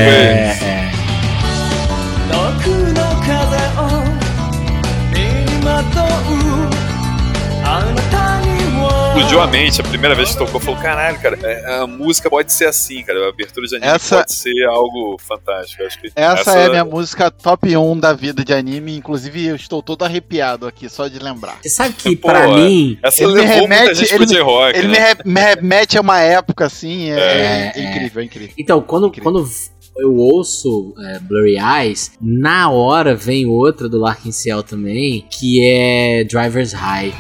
[0.07, 0.84] é,
[9.17, 9.79] explodiu a mente.
[9.79, 13.25] A primeira vez que tocou, falou: caralho, cara, é, a música pode ser assim, cara.
[13.25, 15.81] A abertura de anime Essa- pode ser algo fantástico.
[15.83, 18.95] Eu Acho que Essa, é a minha música top 1 da vida de anime.
[18.97, 21.57] Inclusive, eu estou todo arrepiado aqui só de lembrar.
[21.61, 24.77] Você sabe que, Pô, pra mim, Essa Ele me levou remete- ele J-Rock.
[24.77, 24.93] Ele né?
[24.93, 27.11] me, re- me remete a uma época assim.
[27.11, 28.53] É, É, é incrível, é incrível.
[28.57, 29.31] Então, quando, Incrível.
[29.31, 29.47] quando
[29.97, 36.23] eu ouço é, Blurry Eyes, na hora vem outra do Larkin Ciel também, que é
[36.25, 37.13] Driver's High.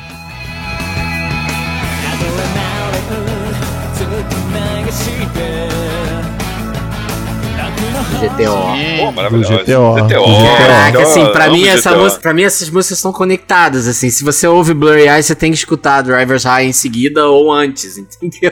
[8.29, 8.75] GTO.
[8.75, 8.97] Sim.
[8.99, 9.51] Pô, maravilhoso.
[9.51, 9.95] Do GTO.
[10.07, 10.57] GTO.
[10.57, 14.09] Caraca, assim, pra amo mim, essa música, pra mim essas músicas estão conectadas, assim.
[14.09, 17.97] Se você ouve Blurry Eyes, você tem que escutar Driver's High em seguida ou antes,
[18.21, 18.51] entendeu?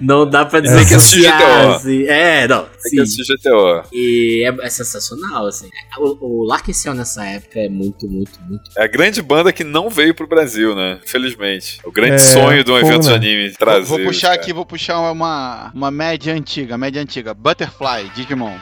[0.00, 1.70] Não dá pra dizer É, que assim, GTO.
[1.74, 2.66] assim, É, não.
[2.78, 2.96] Sim.
[2.96, 3.82] que assistir GTO.
[3.92, 5.68] E é, é sensacional, assim.
[5.98, 8.70] O, o Larkin Ciel nessa época é muito, muito, muito.
[8.76, 10.98] É a grande banda que não veio pro Brasil, né?
[11.04, 11.78] Infelizmente.
[11.84, 13.14] O grande É, sonho de um evento de né?
[13.14, 13.86] anime trazer.
[13.86, 14.40] Vou puxar cara.
[14.40, 17.32] aqui, vou puxar uma, uma média antiga, média antiga.
[17.32, 18.54] Butterfly, Digimon.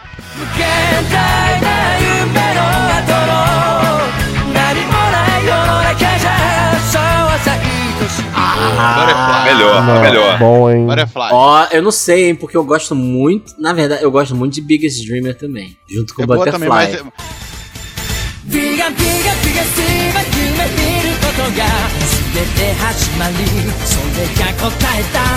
[8.85, 10.39] Ah, Melhor, não, melhor.
[10.39, 10.87] Bom, hein?
[10.87, 11.29] Butterfly.
[11.31, 13.55] Ó, eu não sei, hein, porque eu gosto muito.
[13.59, 15.77] Na verdade, eu gosto muito de Biggest Dreamer também.
[15.89, 16.53] Junto com é Butterfly.
[16.53, 16.95] Também, mas...
[16.95, 17.03] É-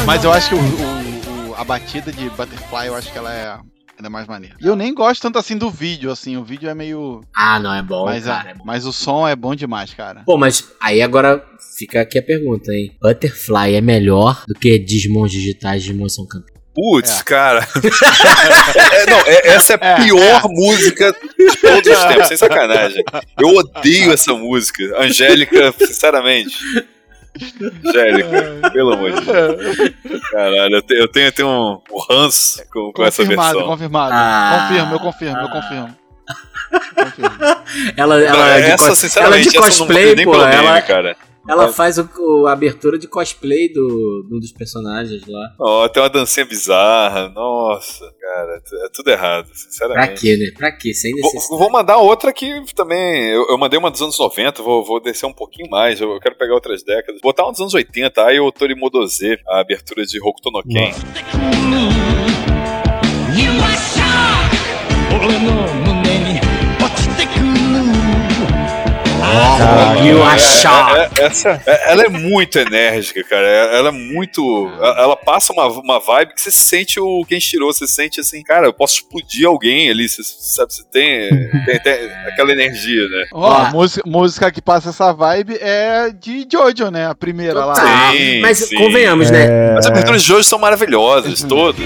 [0.05, 3.33] mas eu acho que o, o, o, a batida de Butterfly, eu acho que ela
[3.33, 3.57] é
[4.03, 4.55] é mais maneira.
[4.61, 6.37] E eu nem gosto tanto assim do vídeo, assim.
[6.37, 7.21] O vídeo é meio.
[7.35, 8.49] Ah, não, é bom, mas, cara.
[8.49, 8.63] é- é bom.
[8.65, 10.21] mas o som é bom demais, cara.
[10.25, 11.43] Pô, mas aí agora
[11.77, 12.91] fica aqui a pergunta, hein?
[13.01, 16.55] Butterfly é melhor do que Digimon digitais Digimon são campeões?
[16.73, 17.23] Putz, É.
[17.23, 17.65] cara.
[18.91, 23.03] É, não, é- essa é a pior música de todos os tempos, sem sacanagem.
[23.39, 24.83] Eu odeio essa música.
[24.99, 26.57] Angélica, sinceramente.
[27.85, 30.21] Angélica, pelo amor de Deus.
[30.31, 33.71] Caralho, eu, te- eu tenho, eu tenho um, um ranço com, com essa confirmado, versão.
[33.71, 34.13] confirmado.
[34.15, 34.67] Ah.
[34.69, 35.95] confirmo, eu confirmo, eu confirmo.
[36.95, 37.35] confirmo.
[37.97, 41.17] Ela, ela, de, essa, cos- ela sinceramente, de não cosplay, pô, pelo meme, ela, cara.
[41.47, 41.71] Ela é.
[41.71, 45.53] faz o, o, a abertura de cosplay do, do, dos personagens lá.
[45.59, 47.29] Ó, oh, tem uma dancinha bizarra.
[47.29, 50.07] Nossa, cara, é, é tudo errado, sinceramente.
[50.07, 50.51] Pra quê, né?
[50.57, 50.93] Pra quê?
[50.93, 51.49] Sem necessidade.
[51.49, 53.25] Vou, vou mandar outra que também.
[53.29, 56.01] Eu, eu, mandei uma dos anos 90, vou, vou descer um pouquinho mais.
[56.01, 57.21] Eu, eu quero pegar outras décadas.
[57.21, 60.91] Botar uma dos anos 80, aí o Tori Modoze, a abertura de Hokuto no Ken.
[63.37, 64.65] You are shocked.
[65.81, 65.84] Oh,
[70.05, 71.19] You É, are shocked.
[71.19, 73.45] é, é, essa, é- ela é muito enérgica, cara.
[73.47, 74.71] É- Ela é muito.
[74.79, 78.67] Ela ela passa uma, uma vibe que você sente o Kenshiro, você sente assim, cara,
[78.67, 81.29] eu posso explodir alguém ali, você sabe, você tem,
[81.65, 83.25] tem, tem aquela energia, né?
[83.33, 87.07] Ó, a música, música que passa essa vibe é de Jojo, né?
[87.07, 87.73] A primeira lá.
[87.73, 88.75] Tá, Sim, mas sim.
[88.77, 89.45] convenhamos, né?
[89.45, 91.85] É, As aberturas de hoje são maravilhosas, todas.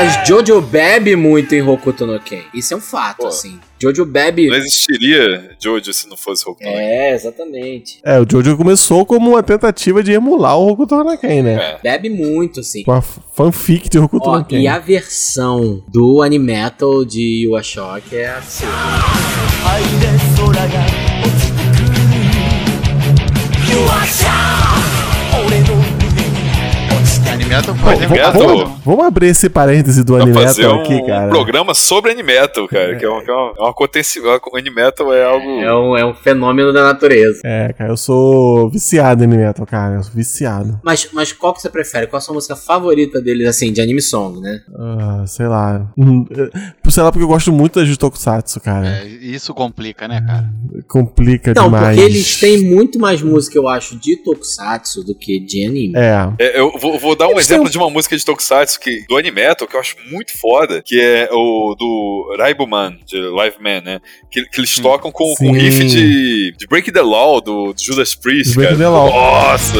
[0.00, 2.42] Mas Jojo bebe muito em Hokuto no Ken.
[2.54, 3.26] Isso é um fato, Pô.
[3.26, 3.58] assim.
[3.82, 4.46] Jojo bebe.
[4.46, 6.78] Não existiria Jojo se não fosse Hokuto no Ken.
[6.78, 7.98] É, exatamente.
[8.04, 11.54] é, o Jojo começou como uma tentativa de emular o Hokuto no Ken, né?
[11.54, 11.78] É.
[11.82, 12.84] Bebe muito, assim.
[12.86, 14.60] Uma fanfic de Hokuto Ó, no Ken.
[14.60, 18.66] e a versão do Animetal de Yuashock é assim.
[19.64, 19.82] 灰
[27.48, 31.26] Pode vamos, vamos- vamos abrir esse parêntese do Animetal um, aqui, cara.
[31.26, 32.94] um programa sobre Animetal, cara.
[32.96, 35.46] Que é uma, que é uma, é uma aconteci- o Animetal é algo.
[35.60, 37.40] É um, é um fenômeno da natureza.
[37.44, 39.94] É, cara, eu sou viciado em Animetal, cara.
[39.96, 40.78] Eu sou viciado.
[40.84, 42.06] Mas, mas qual que você prefere?
[42.06, 44.60] Qual a sua música favorita deles, assim, de anime song, né?
[44.78, 45.90] Ah, sei lá.
[45.96, 46.50] Hum, eh,
[46.90, 48.88] Sei lá, porque eu gosto muito de Tokusatsu, cara.
[48.88, 50.48] É, isso complica, né, cara?
[50.88, 51.96] Complica Não, demais.
[51.96, 55.92] porque eles têm muito mais música, eu acho, de Tokusatsu do que de anime.
[55.96, 56.28] É.
[56.38, 59.16] É, eu vou, vou dar um Eles exemplo de uma música de Tokusatsu que, do
[59.16, 64.00] Animetal que eu acho muito foda, que é o do Raibuman, de Live Man, né?
[64.30, 65.52] Que, que eles tocam com, com Sim.
[65.52, 68.78] riff de, de Break the Law, do, do Judas Priest, Break cara.
[68.78, 69.10] the Law.
[69.10, 69.78] Nossa!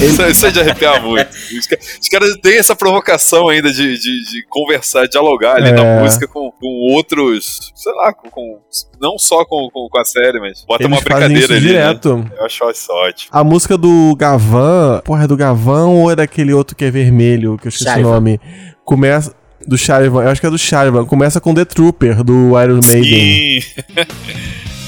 [0.06, 1.28] Isso, isso é de arrepiar muito.
[1.30, 5.72] Os, ca- os caras têm essa provocação ainda de, de, de conversar, dialogar ali É.
[5.72, 8.58] na música com, com outros, sei lá, com, com-
[9.00, 11.60] não só com, com, com a série, mas bota Eles uma fazem brincadeira isso ali.
[11.60, 11.68] né?
[11.68, 12.30] direto.
[12.38, 13.30] Eu acho isso ótimo.
[13.32, 15.00] A música do Gavan.
[15.04, 18.08] Porra, é do Gavan ou é daquele outro que é vermelho, que eu esqueci Charivan.
[18.08, 18.40] o nome?
[18.84, 19.34] Começa.
[19.66, 21.04] Do Charivan, eu acho que é do Charivan.
[21.04, 23.60] Começa com The Trooper, do Iron Maiden.
[23.60, 23.70] Sim.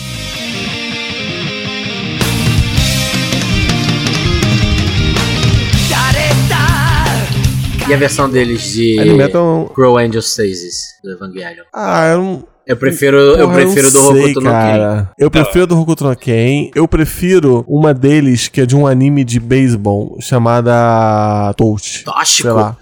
[7.89, 9.71] E a versão deles de Animetal.
[9.75, 11.65] Crow Angel Stasis, do Evangelion.
[11.75, 12.45] Ah, eu não.
[12.65, 14.51] Eu prefiro, eu Porra, prefiro não do Hokuto no Ken.
[14.53, 15.11] cara.
[15.19, 16.71] Eu prefiro do Hokuto no Ken.
[16.77, 22.05] Eu prefiro uma deles que é de um anime de beisebol chamada Touch.
[22.05, 22.43] Tóxico.
[22.43, 22.77] Sei lá.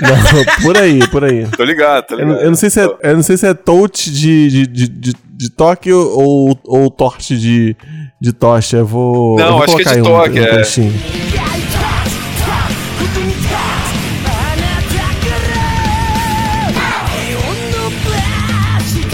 [0.00, 1.46] Não, por aí, por aí.
[1.54, 2.34] Tô ligado, tô Eu, ligado.
[2.36, 4.88] não- eu não sei se é, eu não sei se é touch de, de, de,
[4.88, 7.76] de, de toque ou, ou torte de,
[8.18, 8.78] de tocha.
[8.78, 9.36] Eu vou.
[9.38, 10.46] Não, eu vou acho que é de um- toque, um é.
[10.46, 10.92] trechinho.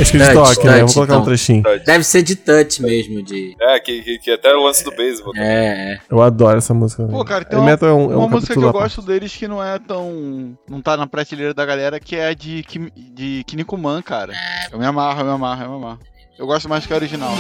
[0.01, 0.73] Acho que é de Touch, toque, né?
[0.75, 1.27] Eu vou touch, colocar um então.
[1.27, 1.63] trechinho.
[1.85, 3.55] Deve ser de touch mesmo, de...
[3.61, 5.33] É, que, que, que até é o lance do beisebol.
[5.37, 5.99] É, é.
[6.11, 7.07] Eu adoro essa música.
[7.07, 9.47] Pô, cara, tem uma, é um, é um uma música que eu gosto deles que
[9.47, 10.57] não é tão.
[10.69, 12.65] não tá na prateleira da galera, que é a de,
[12.97, 14.33] de Kinnikuman, cara.
[14.73, 15.99] Eu me amarro, eu me amarro, eu me amarro.
[16.39, 17.35] Eu gosto mais que a original.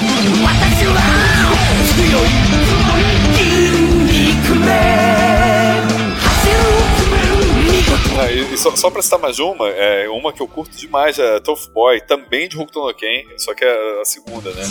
[8.21, 11.19] Ah, e, e só, só pra citar mais uma, é uma que eu curto demais,
[11.19, 14.63] é Tough Boy, também de Hokuto no Ken, só que é a segunda, né?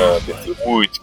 [0.00, 0.66] É, abertura.
[0.66, 1.00] Muito,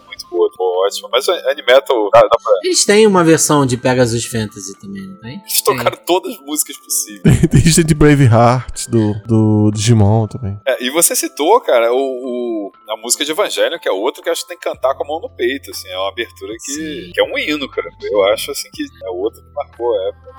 [0.74, 1.08] ótimo.
[1.10, 2.10] Mas Animetal.
[2.10, 2.28] Pra...
[2.62, 5.40] Eles têm uma versão de Pegasus Fantasy também, não tem?
[5.40, 6.04] Eles tocaram tem.
[6.04, 7.40] todas as músicas possíveis.
[7.50, 10.58] Tem têm de Braveheart, do, do Digimon também.
[10.66, 14.28] É, e você citou, cara, o, o, a música de Evangelho, que é outro que
[14.28, 15.88] acho que tem que cantar com a mão no peito, assim.
[15.88, 17.88] É uma abertura que, que é um hino, cara.
[18.02, 20.34] Eu acho, assim, que é outro que marcou a época.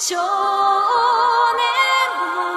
[0.00, 1.99] 少年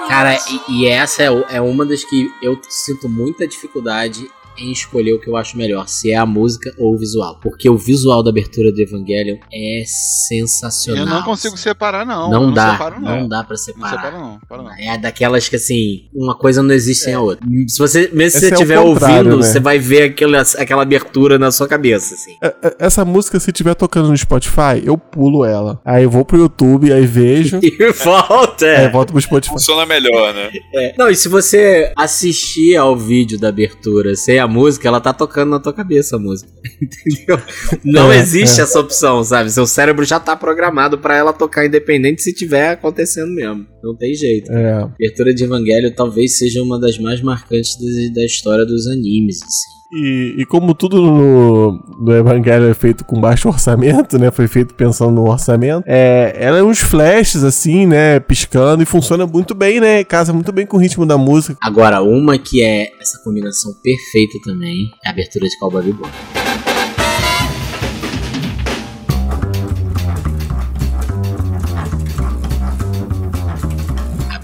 [0.07, 0.37] Cara,
[0.67, 5.19] e, e essa é, é uma das que eu sinto muita dificuldade em escolher o
[5.19, 7.39] que eu acho melhor, se é a música ou o visual.
[7.41, 11.05] Porque o visual da abertura de Evangelion é sensacional.
[11.05, 12.29] Eu não consigo separar, não.
[12.29, 13.19] Não, Eu dá, separo, não.
[13.21, 13.27] não.
[13.29, 13.89] dá pra Não separar.
[13.95, 14.39] separa, não.
[14.39, 14.71] Separa, não.
[14.77, 17.45] É daquelas que assim, uma coisa não existe sem a outra.
[17.67, 19.43] Se você, mesmo se Esse você é estiver contrário, ouvindo, né?
[19.43, 22.35] você vai ver aquela, aquela abertura na sua cabeça, assim.
[22.41, 25.79] É, é, Essa música, se tiver tocando no Spotify, eu pulo ela.
[25.85, 27.59] Aí eu vou pro YouTube, aí vejo.
[27.63, 28.65] E volta.
[28.65, 29.53] aí volto pro Spotify.
[29.53, 30.51] Funciona melhor, né?
[30.75, 30.93] É.
[30.97, 35.49] Não, e se você assistir ao vídeo da abertura sem a música, ela tá tocando
[35.49, 36.51] na tua cabeça a música.
[36.81, 37.39] Entendeu?
[37.83, 38.63] Não É, existe é.
[38.63, 39.49] essa opção, sabe?
[39.49, 43.72] Seu cérebro já tá programado pra ela tocar independente se tiver acontecendo mesmo.
[43.83, 44.51] Não tem jeito.
[44.51, 44.73] É.
[44.73, 49.41] A abertura de Evangelho talvez seja uma das mais marcantes da, da história dos animes,
[49.43, 49.73] assim.
[49.95, 54.31] E, e como tudo no, no Evangelho é feito com baixo orçamento, né?
[54.31, 55.83] Foi feito pensando no orçamento.
[55.85, 58.19] É, ela é uns flashes, assim, né?
[58.19, 60.03] Piscando e funciona muito bem, né?
[60.03, 61.57] Casa muito bem com o ritmo da música.
[61.61, 66.09] Agora, uma que é essa combinação perfeita também é a abertura de Cowboy Bebop.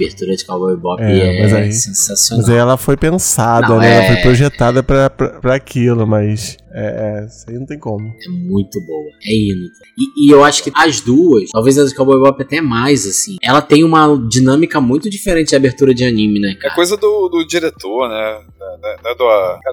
[0.06, 2.42] Abertura de Cowboy Bebop É, é, mas aí- sensacional.
[2.46, 3.94] Mas aí ela foi pensada, né?
[3.96, 6.58] Ela é- foi projetada pra, pra, pra aquilo, mas.
[6.72, 8.08] É, é, isso aí não tem como.
[8.08, 9.10] É muito boa.
[9.24, 9.66] É hino.
[9.98, 13.38] E, e eu acho que as duas, talvez a de Cowboy Bebop até mais, assim.
[13.42, 16.76] Ela tem uma dinâmica muito diferente de abertura de anime, né, É cara?
[16.76, 18.42] coisa do, do diretor, né?
[18.60, 19.24] Não é- não é do,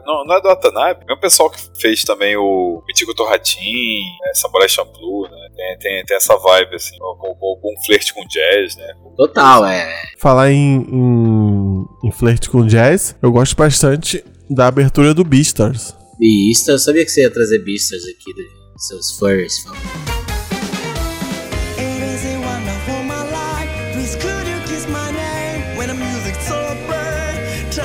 [0.06, 1.04] não, não é do Watanabe.
[1.08, 5.48] É o pessoal que fez também o Michigo Torratin, né, Samurai Champloo, né?
[5.56, 8.94] Tem, tem, tem essa vibe, assim, com, com, com um flerte com jazz, né?
[9.16, 10.02] Total, é.
[10.18, 15.95] Falar em, em, em flerte com jazz, eu gosto bastante da abertura do Beastars.
[16.18, 18.48] Beastars, eu sabia que você ia trazer Beastars aqui, Davi.
[18.78, 19.64] Seus bright?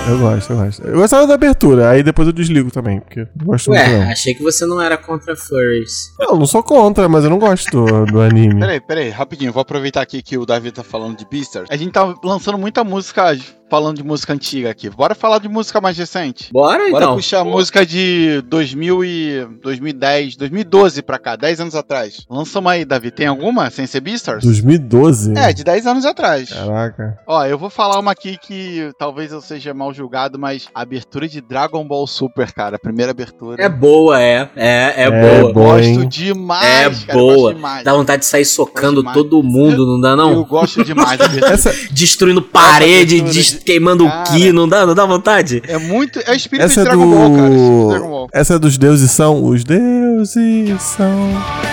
[0.07, 0.81] Eu gosto, eu gosto.
[0.81, 3.99] Eu gostava da abertura, aí depois eu desligo também, porque eu não gosto muito Ué,
[3.99, 4.09] não.
[4.09, 6.13] achei que você não era contra furries.
[6.19, 8.59] Não, não sou contra, mas eu não gosto do, do anime.
[8.59, 11.67] Peraí, peraí, rapidinho, vou aproveitar aqui que o Davi tá falando de Beastars.
[11.69, 13.23] A gente tá lançando muita música
[13.71, 14.89] falando de música antiga aqui.
[14.89, 16.49] Bora falar de música mais recente.
[16.51, 17.15] Bora Bora então.
[17.15, 22.25] puxar a música de 2000 e 2010, 2012 pra cá, 10 anos atrás.
[22.29, 23.11] Lança uma aí, Davi.
[23.11, 24.43] Tem alguma sem ser Beastars?
[24.43, 25.37] 2012?
[25.37, 26.49] É, de 10 anos atrás.
[26.49, 27.17] Caraca.
[27.25, 31.25] Ó, eu vou falar uma aqui que talvez eu seja mal julgado, mas a abertura
[31.29, 33.63] de Dragon Ball Super, cara, a primeira abertura.
[33.63, 34.49] É boa, é.
[34.53, 35.53] É, é, É boa.
[35.53, 36.09] boa, gosto hein?
[36.09, 37.53] demais, É cara, eu boa.
[37.53, 37.83] demais.
[37.85, 40.43] Dá vontade de sair socando todo mundo, não dá Eu não?
[40.43, 41.17] gosto demais.
[41.49, 44.23] Essa, Destruindo parede, de- queimando o Cara.
[44.23, 45.61] Ki, não dá, não dá vontade?
[45.67, 46.19] É muito.
[46.25, 47.49] É o espírito essa de é Dragon Ball, cara.
[47.49, 47.89] o do.
[47.89, 48.29] Dragon Ball.
[48.33, 49.43] Essa é dos deuses são.
[49.43, 51.70] Os deuses são.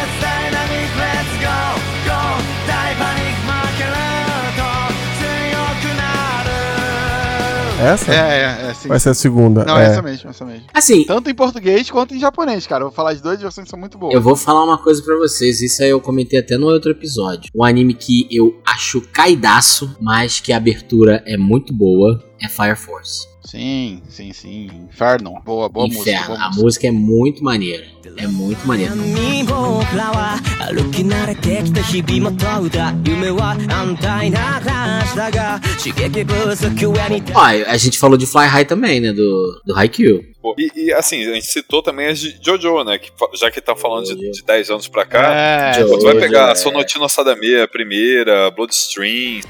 [7.78, 8.12] Essa?
[8.12, 8.88] É, é, é, sim.
[8.88, 9.64] Vai ser a segunda.
[9.64, 9.86] Não, é.
[9.86, 10.66] essa mesmo, essa mesmo.
[10.74, 12.82] Assim, Tanto em português quanto em japonês, cara.
[12.82, 14.14] Eu vou falar de duas versões que são muito boas.
[14.14, 17.50] eu vou falar uma coisa pra vocês, isso aí eu comentei até no outro episódio.
[17.54, 22.76] Um anime que eu acho caidaço, mas que a abertura é muito boa, é Fire
[22.76, 23.26] Force.
[23.50, 24.68] Sim, sim, sim.
[24.92, 25.40] Inferno.
[25.42, 26.10] Boa, boa Inferno.
[26.10, 26.26] música.
[26.26, 26.86] Boa a música.
[26.86, 27.86] é muito maneira.
[28.18, 28.94] É muito maneira.
[37.34, 39.14] Ó, a gente falou de Fly High também, né?
[39.14, 40.22] Do, do Haikyuu.
[40.58, 42.98] E, e, assim, a gente citou também as de Jojo, né?
[42.98, 46.16] Que, já que tá falando de, de 10 anos pra cá, é, tipo, tu vai
[46.16, 46.54] pegar é.
[46.54, 49.40] Sonotino Sadame, a primeira, Bloodstream.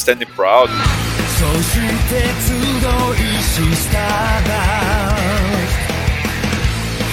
[0.00, 0.70] Standing Proud.
[1.38, 5.16] そして集いしスターダ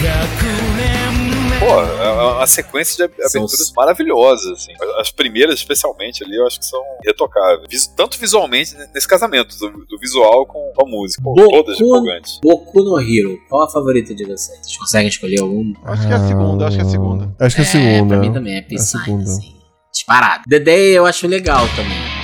[0.01, 4.71] 100年目 Pô, é uma sequência de ab- São aberturas os- maravilhosas, assim.
[4.99, 7.67] As primeiras, especialmente, ali, eu acho que são irretocáveis.
[7.69, 11.21] Vis- Tanto visualmente, né, nesse casamento, do, do visual com a música.
[11.23, 12.39] Pô, Boku- todas empolgantes.
[12.43, 13.37] Boku no Hero.
[13.49, 14.59] Qual a favorita de vocês?
[14.61, 15.73] Vocês conseguem escolher algum?
[15.85, 17.35] Acho que é a segunda, acho que é a segunda.
[17.39, 18.07] Acho que é a segunda.
[18.15, 19.23] pra mim também é Peace a segunda.
[19.23, 19.53] assim.
[19.93, 20.43] Disparado.
[20.49, 22.16] The Day eu acho legal também.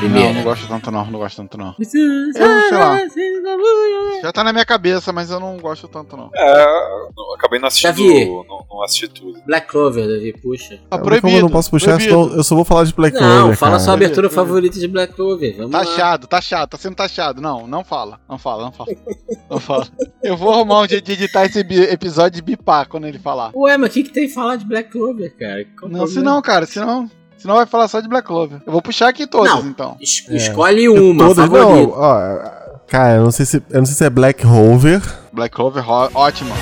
[0.00, 0.32] 海 É a Não, primeira.
[0.34, 1.74] não gosto tanto não, não gosto tanto não.
[1.78, 2.98] Eu, sei lá.
[4.22, 6.30] Já tá na minha cabeça, mas eu não gosto tanto não.
[6.34, 6.64] É,
[7.16, 8.26] não- acabei não assistindo, Davi.
[8.26, 9.40] não, não assisti tudo.
[9.46, 10.76] Black Clover, Davi, puxa.
[10.88, 11.36] Tá Como proibido.
[11.36, 12.10] eu não posso puxar, proibido.
[12.24, 13.82] senão eu só vou falar de Black Não, Clover, fala cara.
[13.84, 14.46] sua abertura Proibido.
[14.48, 15.56] favorita de Black Clover.
[15.56, 15.80] Vamos lá.
[15.84, 17.40] Taxado, taxado, tá sendo taxado.
[17.40, 18.20] Não, não fala.
[18.28, 18.90] Não fala, não fala.
[19.50, 19.86] Não fala.
[20.22, 23.50] Eu vou arrumar um jeito de editar esse episódio e bipar quando ele falar.
[23.54, 25.64] Ué, mas o que, que tem que falar de Black Clover, cara?
[25.78, 26.06] Qual Não, problema?
[26.08, 27.10] se não, cara, senão.
[27.38, 28.60] Senão vai falar só de Black Clover.
[28.66, 29.66] Eu vou puxar aqui todas, Não.
[29.66, 29.96] então.
[30.00, 31.92] Es- Escolhe uma, Todas, não, favorita.
[31.94, 32.38] ó,
[32.88, 35.00] cara, eu não sei se, eu não sei se é Black Rover.
[35.32, 35.84] Black Clover,
[36.14, 36.54] ótima.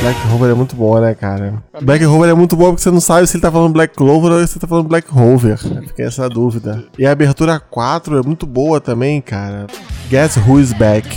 [0.00, 1.60] Black Rover é muito boa, né, cara?
[1.82, 4.30] Black Rover é muito boa porque você não sabe se ele tá falando Black Clover
[4.30, 5.58] ou se ele tá falando Black Rover.
[5.58, 6.84] Fica essa dúvida.
[6.96, 9.66] E a abertura 4 é muito boa também, cara.
[10.08, 11.08] Guess Who Is Back.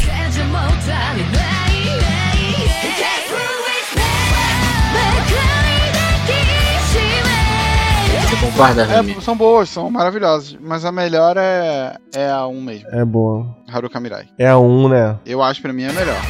[8.67, 9.15] Rami?
[9.17, 10.57] É, são boas, são maravilhosas.
[10.61, 12.87] Mas a melhor é, é a 1 mesmo.
[12.91, 13.47] É boa.
[13.71, 14.27] Haruka Mirai.
[14.37, 15.17] É a 1, né?
[15.25, 16.21] Eu acho pra mim a melhor.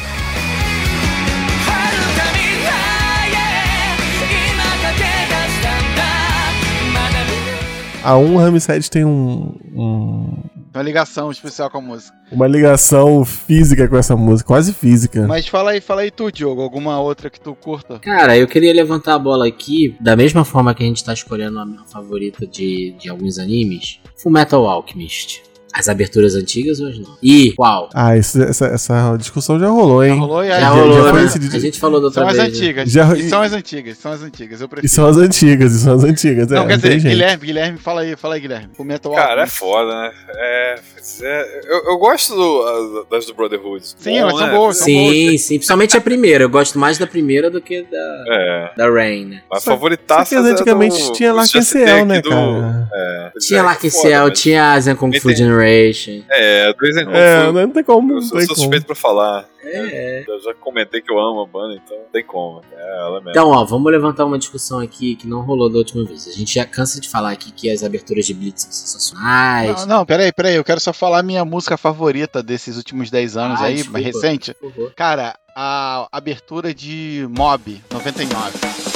[8.04, 10.42] A 1 Ramsed tem um, um-
[10.74, 12.16] Uma ligação especial com a música.
[12.30, 15.26] uma ligação física com essa música, quase física.
[15.26, 16.62] Mas fala aí, fala aí tu, Diogo.
[16.62, 17.98] Alguma outra que tu curta?
[17.98, 21.58] Cara, eu queria levantar a bola aqui, da mesma forma que a gente tá escolhendo
[21.58, 25.42] a minha favorita de, de alguns animes, Fullmetal Alchemist.
[25.74, 27.16] As aberturas antigas ou as não?
[27.22, 27.88] E qual?
[27.94, 30.10] Ah, isso- essa, essa discussão já rolou, hein?
[30.14, 31.22] Já rolou e Já, aí, já rolou, foi né?
[31.26, 31.56] decidido.
[31.56, 32.48] A gente falou da outra São as vez.
[32.52, 32.56] né?
[32.58, 32.90] antigas.
[32.92, 34.60] Já- E são as antigas, são as antigas.
[34.60, 34.92] Eu E prefiro.
[34.92, 36.48] são as antigas, e são as antigas.
[36.48, 37.00] Não, é, quer dizer.
[37.08, 38.68] Guilherme, Guilherme, fala aí, fala aí, Guilherme.
[38.76, 40.10] O Metal Cara, é foda, né?
[40.36, 40.74] É,
[41.22, 43.82] é, eu, eu gosto do- das do Brotherhood.
[43.98, 44.52] Sim, Bom, elas são né?
[44.54, 45.54] boas, são Sim, sim.
[45.56, 46.44] Principalmente a primeira.
[46.44, 49.42] Eu gosto mais da primeira do que da, É, da Rain, né?
[49.50, 52.88] mas favoritaça Só que antigamente tinha do Ciel, né, do- cara?
[52.92, 55.30] É, Tinha é, mas- tinha Zen Kung Fu.
[55.30, 55.61] Generation.
[55.62, 56.22] Generation.
[56.30, 57.52] É, dois em É, confronto.
[57.52, 58.12] não tem como.
[58.14, 58.64] Eu sou, tem sou como.
[58.66, 59.48] suspeito pra falar.
[59.64, 60.24] É.
[60.26, 62.60] Eu já comentei que eu amo a banda, então não tem como.
[62.72, 63.30] É ela mesmo.
[63.30, 66.26] Então, ó, vamos levantar uma discussão aqui que não rolou da última vez.
[66.26, 69.86] A gente já cansa de falar aqui que as aberturas de Blitz são sensacionais.
[69.86, 70.56] Não, não, peraí, peraí.
[70.56, 74.06] Eu quero só falar minha música favorita desses últimos 10 anos Ah, aí, desculpa, mais
[74.14, 74.54] recente.
[74.96, 78.91] Cara, a abertura de Mob 99.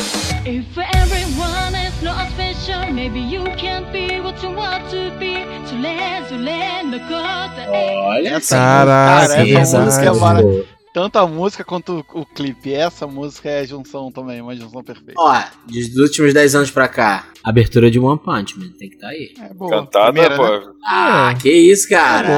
[0.48, 5.44] If everyone is not special, maybe you can't be what you want to be.
[5.66, 10.66] So let's let the God Olha Essa, Caraca, cara, essa música é maravilhosa.
[10.94, 12.72] Tanto a música quanto o, o clipe.
[12.72, 15.14] Essa música é a junção também, uma junção perfeita.
[15.18, 19.08] Ó, dos últimos 10 anos pra cá, abertura de One Punch Man, tem que estar
[19.08, 19.34] aí.
[19.40, 19.68] É boa.
[19.68, 20.44] Cantada, Primeira, pô.
[20.44, 20.72] né?
[20.86, 22.28] Ah, que isso, cara.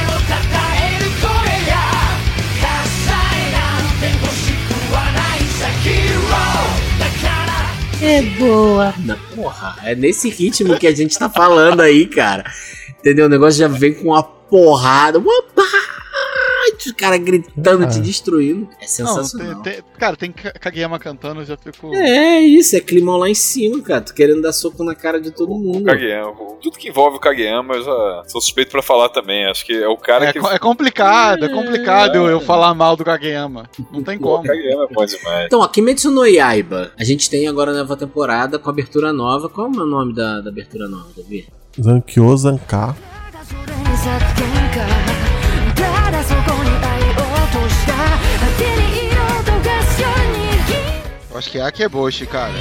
[0.00, 0.03] É
[8.22, 8.94] boa.
[8.98, 12.44] Não, porra, é nesse ritmo que a gente tá falando aí, cara.
[12.98, 13.26] Entendeu?
[13.26, 15.18] O negócio já vem com uma porrada.
[15.18, 15.42] Uma
[16.86, 18.68] os caras gritando, te destruindo.
[18.80, 19.62] É Não, sensacional.
[19.62, 21.94] tem- tem- cara, tem Ka- Kageyama cantando, eu já fico.
[21.94, 24.00] É isso, é climão lá em cima, cara.
[24.00, 25.84] Tu querendo dar soco na cara de todo mundo.
[25.84, 26.32] Kageyama.
[26.62, 29.46] Tudo que envolve o Kageyama, eu já sou suspeito pra falar também.
[29.46, 30.38] Acho que é o cara É, que.
[30.38, 33.68] é complicado, é complicado eu, eu falar mal do Kageyama.
[33.92, 34.48] Não tem Pô, o como.
[34.48, 35.46] Kageyama é bom demais.
[35.46, 36.92] Então, ó, Kimetsu no Yaiba.
[36.98, 39.48] A gente tem agora a nova temporada com abertura nova.
[39.48, 41.46] Qual é o nome da, da abertura nova, Davi?
[41.80, 42.94] Zankyo Zanka.
[51.34, 52.52] Eu acho que é Akeboshi, cara.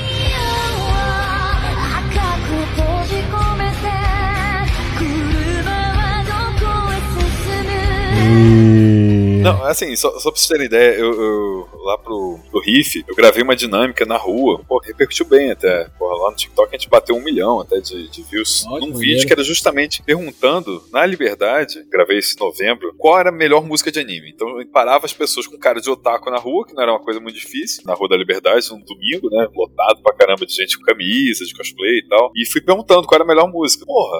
[9.43, 13.16] Não, assim, só, só pra vocês terem ideia, eu, eu lá pro, pro Riff, eu
[13.16, 15.86] gravei uma dinâmica na rua, pô, repercutiu bem até.
[16.00, 18.98] Porra, lá no TikTok a gente bateu um milhão até de, de views num maneiro.
[18.98, 23.66] vídeo que era justamente perguntando, na Liberdade, gravei isso em novembro, qual era a melhor
[23.66, 24.32] música de anime.
[24.34, 27.04] Então eu parava as pessoas com cara de otaku na rua, que não era uma
[27.04, 30.78] coisa muito difícil, na Rua da Liberdade, um domingo, né, lotado pra caramba de gente
[30.78, 33.86] com camisa, de cosplay e tal, e fui perguntando qual era a melhor música.
[33.86, 34.18] Porra,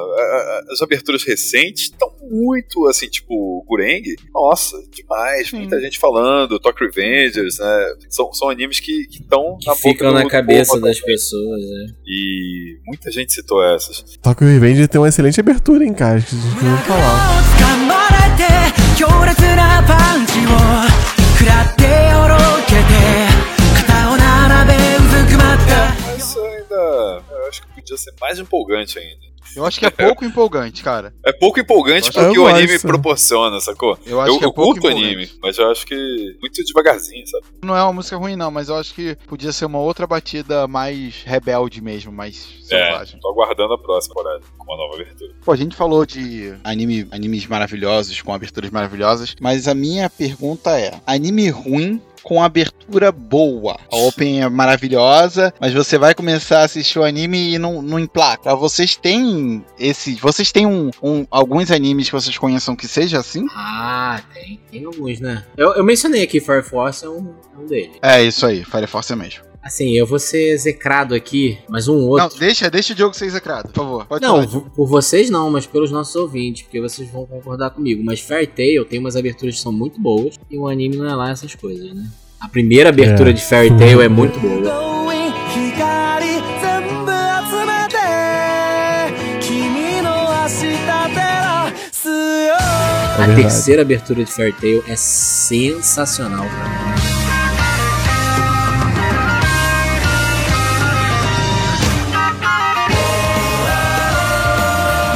[0.72, 4.04] as aberturas recentes estão muito, assim, tipo, Gureng,
[4.34, 6.88] nossa, demais, muita gente falando, Tokyo
[7.60, 11.88] Né, são, são animes que estão na Ficam do- na cabeça das pessoas, né?
[12.06, 14.04] E muita gente citou essas.
[14.22, 16.20] Tokyo Revenge tem uma excelente abertura, hein, cara.
[16.22, 17.44] Que a gente falar.
[27.84, 29.34] Podia ser mais empolgante ainda.
[29.58, 31.14] Eu acho que é pouco empolgante, cara.
[31.24, 32.56] É pouco empolgante porque o gosto.
[32.56, 34.00] anime proporciona, sacou?
[34.06, 35.06] Eu acho eu que é eu pouco curto empolgante.
[35.14, 37.46] anime, mas eu acho que muito devagarzinho, sabe?
[37.62, 40.66] Não é uma música ruim, não, mas eu acho que podia ser uma outra batida
[40.68, 43.20] mais rebelde mesmo, mais É, selvagem.
[43.20, 45.34] tô aguardando a próxima temporada com uma nova abertura.
[45.44, 50.80] Pô, a gente falou de anime, animes maravilhosos, com aberturas maravilhosas, mas a minha pergunta
[50.80, 53.78] é: anime ruim com abertura boa.
[53.92, 58.00] A Open é maravilhosa, mas você vai começar a assistir o anime e não, não
[58.00, 58.56] emplaca.
[58.56, 60.16] Vocês têm esse.
[60.16, 63.46] Vocês têm um, um- alguns animes que vocês conheçam que seja assim?
[63.56, 64.60] Ah, tem.
[64.72, 65.44] Tem alguns, né?
[65.58, 67.98] Eu, eu mencionei aqui Fire Force, é um, é um deles.
[68.02, 69.44] É isso aí, Fire Force é mesmo.
[69.64, 72.28] Assim, eu vou ser execrado aqui, mas um outro.
[72.30, 74.06] Não, deixa, deixa o Diogo ser execrado, por favor.
[74.06, 78.04] Pode não, por vocês não, mas pelos nossos ouvintes, porque vocês vão concordar comigo.
[78.04, 81.16] Mas Fairy Tail tem umas aberturas que são muito boas e o anime não é
[81.16, 82.06] lá essas coisas, né?
[82.42, 83.34] A primeira abertura é.
[83.34, 84.94] de Fairy Tail é muito boa.
[93.18, 96.93] A terceira abertura de Fairy Tail é sensacional, cara.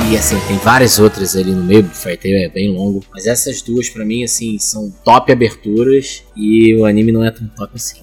[0.10, 3.04] E assim, tem várias outras ali no meio, o Tail é bem longo.
[3.12, 7.46] Mas essas duas, pra mim, assim, são top aberturas e o anime não é tão
[7.48, 8.00] top assim.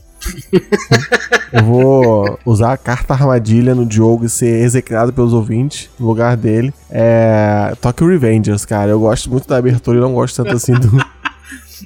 [1.50, 6.36] Eu vou usar a carta armadilha no Diogo e ser execrado pelos ouvintes no lugar
[6.36, 6.74] dele.
[6.90, 7.72] É.
[7.80, 8.90] Tokyo Revengers, cara.
[8.90, 10.90] Eu gosto muito da abertura e não gosto tanto assim do,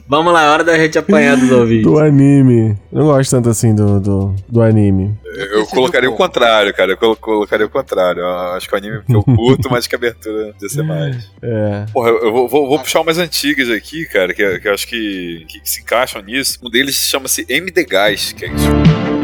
[0.07, 1.84] Vamos lá, é hora da gente apanhar dos ouvintes.
[1.84, 2.76] do anime.
[2.92, 5.14] Eu não gosto tanto assim do, do, do anime.
[5.24, 6.92] Eu colocaria o contrário, cara.
[6.92, 8.20] Eu colo- colocaria o contrário.
[8.20, 11.28] Eu acho que o anime que eu curto, mas que a abertura podia ser mais.
[11.42, 11.86] É.
[11.92, 14.86] Porra, eu eu vou, vou- vou puxar umas antigas aqui, cara, que, que eu acho
[14.86, 16.59] que, que se encaixam nisso.
[16.64, 19.18] Um deles chama-se MD Guys, que é isso.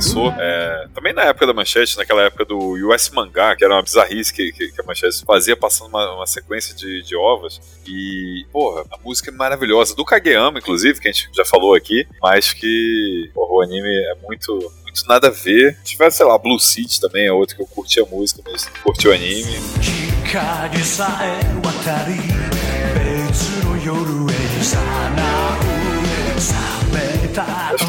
[0.00, 0.30] passou passou.
[0.38, 2.58] É, também na época da Manchete, naquela época do
[2.88, 6.26] US Mangá, que era uma bizarrice que, que, que a Manchete fazia passando uma, uma
[6.26, 7.60] sequência de, de ovas.
[7.86, 9.94] E, porra, a música é maravilhosa.
[9.94, 14.14] Do Kageyama, inclusive, que a gente já falou aqui, mas que, porra, o anime é
[14.26, 15.76] muito, muito nada a ver.
[15.78, 18.66] Se tivesse, sei lá, Blue City também é outro que eu curti a música, mas
[18.66, 19.56] não curti o anime.
[20.26, 22.18] 光さえ渡り
[22.98, 23.94] 別の夜
[24.32, 24.76] へさ
[25.10, 26.69] なう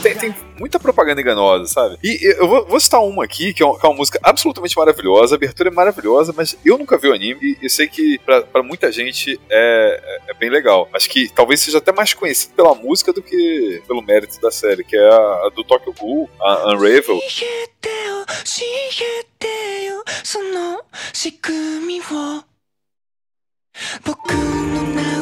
[0.02, 1.98] tem, tem muita propaganda enganosa, sabe?
[2.04, 4.78] E eu vou, vou citar uma aqui, que é uma, que é uma música absolutamente
[4.78, 8.20] maravilhosa, a abertura é maravilhosa, mas eu nunca vi o anime e eu sei que
[8.20, 10.90] pra, pra muita gente é, é, é bem legal.
[10.94, 14.84] Acho que talvez seja até mais conhecido pela música do que pelo mérito da série,
[14.84, 17.18] que é a, a do Tokyo Ghoul, a Unravel.
[17.18, 18.64] 教えてよ教
[19.04, 20.82] えてよその
[21.14, 22.51] 仕組みを僕の名を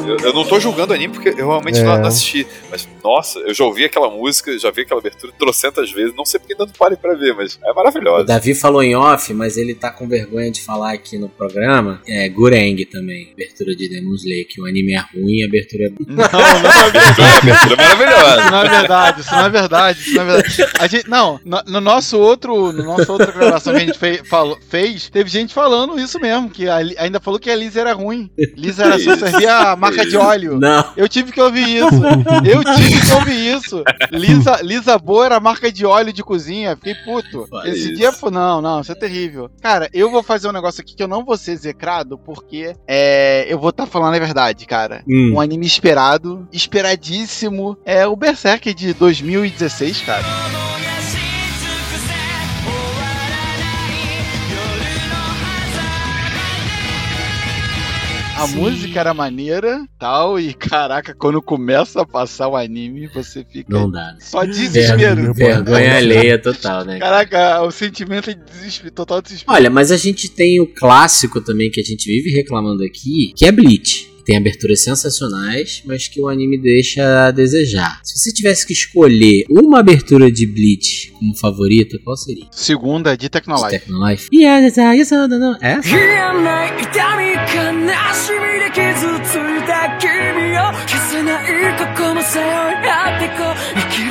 [0.07, 1.85] Eu, eu não tô julgando o anime porque eu realmente É.
[1.85, 2.45] não, não assisti.
[2.69, 6.15] Mas, nossa, eu já ouvi aquela música, já vi aquela abertura trocentas vezes.
[6.17, 8.25] Não sei porque ainda não parei pra ver, mas é O maravilhosa.
[8.25, 12.01] Davi falou em off, mas ele tá com vergonha de falar aqui no programa.
[12.09, 15.85] É Gureng também, abertura de Demon Slayer, que o anime é ruim e a abertura
[15.85, 17.21] é Não, não é verdade.
[17.21, 18.51] A abertura é maravilhosa.
[18.51, 20.73] Isso não é verdade, isso não é verdade, isso não é verdade.
[20.79, 24.23] A gente, não, no, no nosso outro, no nosso outra gravação que a gente fe-
[24.25, 27.93] falou- fez, teve gente falando isso mesmo, que a ainda falou que a Lisa era
[27.93, 28.29] ruim.
[28.57, 30.59] Lisa era só servia a marca de óleo.
[30.59, 30.85] Não.
[30.97, 32.01] Eu tive que ouvir isso.
[32.45, 33.85] Eu tive que ouvir isso.
[34.11, 36.77] Lisa, Lisa Boa era marca de óleo de cozinha.
[36.77, 37.47] Fiquei puto.
[37.49, 37.95] Fala Esse isso.
[37.95, 38.31] dia foi.
[38.31, 39.51] Não, não, isso é terrível.
[39.61, 43.47] Cara, eu vou fazer um negócio aqui que eu não vou ser execrado, porque é,
[43.49, 45.03] eu vou estar falando a verdade, cara.
[45.09, 45.35] Hum.
[45.35, 47.77] Um anime esperado, esperadíssimo.
[47.85, 50.70] É o Berserk de 2016, cara.
[58.41, 63.69] A música era maneira, tal, e caraca, quando começa a passar o anime, você fica
[63.69, 64.13] Não dá.
[64.13, 64.19] né?
[64.21, 65.35] só desespero.
[65.35, 66.99] Ver- vergonha alheia total, né?
[66.99, 69.55] Caraca, o sentimento é de desespero, total desespero.
[69.55, 73.45] Olha, mas a gente tem o clássico também que a gente vive reclamando aqui, que
[73.45, 74.10] é Bleach.
[74.31, 77.99] Tem aberturas sensacionais, mas que o anime deixa a desejar.
[78.05, 82.47] Se você tivesse que escolher uma abertura de Bleach como favorita, qual seria?
[82.53, 83.81] Segunda de De.
[83.81, 84.29] Technolife?
[84.33, 85.57] Yeah, you saw the- no.
[85.61, 85.91] Essa?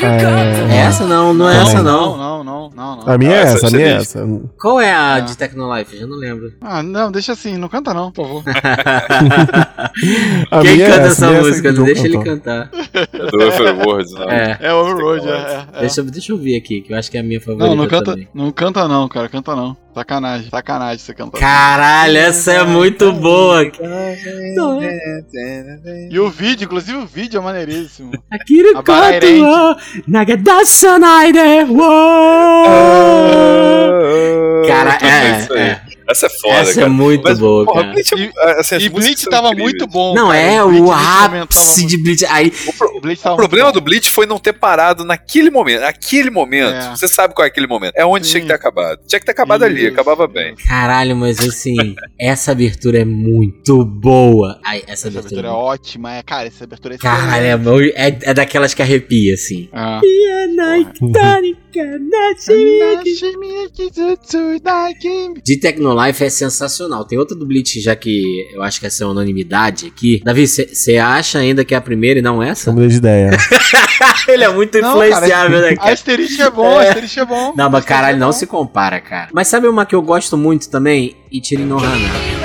[0.02, 0.78] É.
[0.78, 2.18] Essa não, não é essa não, não.
[2.18, 3.10] não, não, não, não.
[3.14, 4.28] A minha é essa, a essa minha é é essa.
[4.60, 5.20] Qual é a Ah.
[5.20, 5.98] de Technolife?
[5.98, 6.54] Já não lembro.
[6.62, 8.44] Ah, não, deixa assim, não canta não, por favor.
[10.62, 11.72] Quem minha é canta essa, é música?
[11.72, 12.70] Não deixa ele cantar.
[13.32, 14.30] Do Overworld, não.
[14.30, 14.58] É.
[14.62, 15.80] É é, é, é.
[15.82, 17.76] Deixa, eu- deixa eu ver aqui, que eu acho que é a minha favorita Não,
[17.76, 19.76] não canta, não canta não, cara, canta não.
[20.00, 21.40] Sacanagem, sacanagem você cantar.
[21.40, 23.64] Caralho, essa é muito boa.
[26.10, 28.12] E o vídeo, inclusive o vídeo é maneiríssimo.
[28.32, 29.42] Akira A barra koto herente.
[29.42, 29.78] wa
[30.08, 32.64] nagadasanai de wo.
[34.68, 35.82] Cara, é, é.
[36.10, 36.90] Essa é foda, Essa é cara.
[36.90, 37.94] muito Mas, boa, porra, cara.
[37.94, 39.72] Bleach, E- é- assim, as E Bleach tava incríveis.
[39.72, 40.16] muito bom.
[40.16, 40.40] Não, cara.
[40.40, 42.26] é Bleach o ápice de Bleach.
[42.26, 42.52] Aí,
[43.02, 45.82] Bleach tava O problema do Bleach foi não ter parado naquele momento.
[45.82, 46.74] Naquele momento.
[46.74, 46.90] É.
[46.92, 47.94] Você sabe qual é aquele momento.
[47.96, 48.32] É onde Sim.
[48.32, 49.00] tinha que ter acabado.
[49.08, 50.28] Tinha que ter acabado ali, Isso, acabava é.
[50.28, 50.56] bem.
[50.56, 51.76] caralho, mas assim,
[52.20, 54.60] essa abertura é muito boa.
[54.66, 55.20] Ai, essa Essa abertura.
[55.30, 57.54] abertura é é ótima, é, cara, essa abertura é Caralho, é,
[57.96, 59.70] é, é daquelas que arrepia, assim.
[59.72, 60.00] Ah.
[65.44, 65.58] De
[66.00, 67.06] Tecnolife é sensacional.
[67.06, 70.22] Tem outra do Bleach, já que eu acho que essa é unanimidade aqui.
[70.24, 72.70] Davi, você acha ainda que é a primeira e não essa?
[72.70, 73.32] Eu mudei de ideia.
[74.28, 75.92] Ele é muito Não, influenciável, né, A cara?
[75.94, 77.54] asterisco é bom, a asterisco é bom.
[77.56, 79.30] Não, mas Asterisco caralho, é não se compara, cara.
[79.34, 81.16] Mas sabe uma que eu gosto muito também?
[81.32, 82.39] Ichiri no Hana.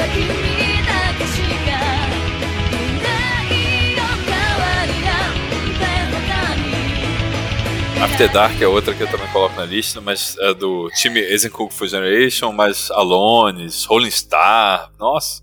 [8.14, 11.68] After Dark é outra que eu também coloco na lista, mas é do time Eisenkung
[11.68, 14.88] Fu Generation, mas Alones, Rolling Star.
[15.00, 15.42] Nossa,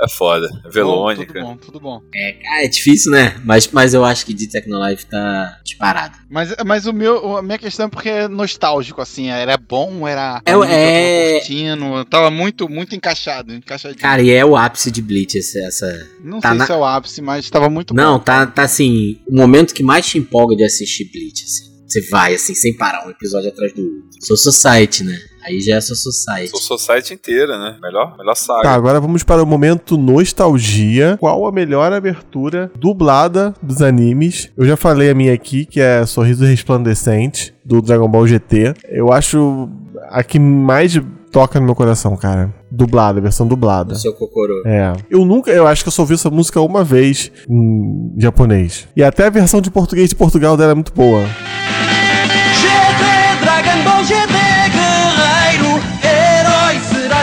[0.00, 0.48] é foda.
[0.70, 1.32] Velônica.
[1.32, 2.00] Tudo bom, tudo bom.
[2.14, 3.34] É, cara, é difícil, né?
[3.44, 6.16] Mas, mas eu acho que de Tecnolife tá disparado.
[6.30, 10.40] Mas, mas o meu, a minha questão é porque é nostálgico, assim, era bom, era.
[10.44, 14.00] É, tava é- curtindo, tava muito, muito encaixado, encaixadinho.
[14.00, 15.58] Cara, e é o ápice de Bleach essa.
[15.58, 16.08] essa...
[16.22, 18.22] não tá sei na- se é o ápice, mas tava muito Não, bom.
[18.22, 21.71] tá, tá assim, o momento que mais te empolga de assistir Bleach, assim.
[21.92, 24.08] Você vai, assim, sem parar, um episódio atrás do outro.
[24.22, 25.14] Sou Society, né?
[25.44, 26.48] Aí já é Sou Society.
[26.48, 27.76] Sou Society inteira, né?
[27.82, 28.62] Melhor, melhor saga.
[28.62, 31.18] Tá, agora vamos para o momento nostalgia.
[31.20, 34.50] Qual a melhor abertura dublada dos animes?
[34.56, 38.72] Eu já falei a minha aqui, que é Sorriso Resplandecente, do Dragon Ball GT.
[38.88, 39.68] Eu acho
[40.08, 40.98] a que mais
[41.30, 42.54] toca no meu coração, cara.
[42.70, 43.92] Dublada, versão dublada.
[43.92, 44.62] O seu Kokoro.
[44.64, 44.94] É.
[45.10, 48.88] Eu nunca, eu acho que eu só ouvi essa música uma vez em japonês.
[48.96, 51.22] E até a versão de português de Portugal dela é muito boa.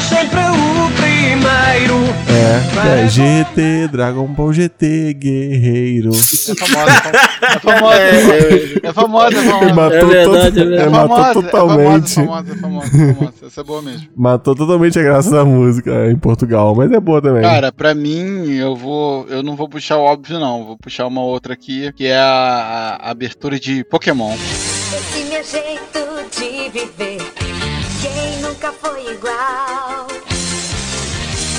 [0.02, 2.00] Sempre o primeiro.
[2.30, 6.12] É, é GT, Dragon Ball GT, guerreiro.
[6.12, 6.92] É famosa,
[7.42, 8.00] é famosa.
[8.84, 9.74] É famosa, é famosa.
[9.74, 10.74] Matou, verdade, to- é verdade.
[10.74, 12.12] é, É matou famosa, totalmente.
[12.20, 13.34] É famosa, é famosa, é famosa.
[13.48, 14.08] Essa é boa mesmo.
[14.16, 17.42] Matou totalmente a graça da música em Portugal, mas é boa também.
[17.42, 19.26] Cara, pra mim, eu vou.
[19.30, 20.66] Eu não vou puxar o óbvio, não.
[20.66, 24.34] Vou puxar uma outra aqui, que é a, a abertura de Pokémon.
[24.34, 26.00] Esse meu jeito
[26.32, 27.18] de viver,
[28.60, 30.08] nunca foi igual?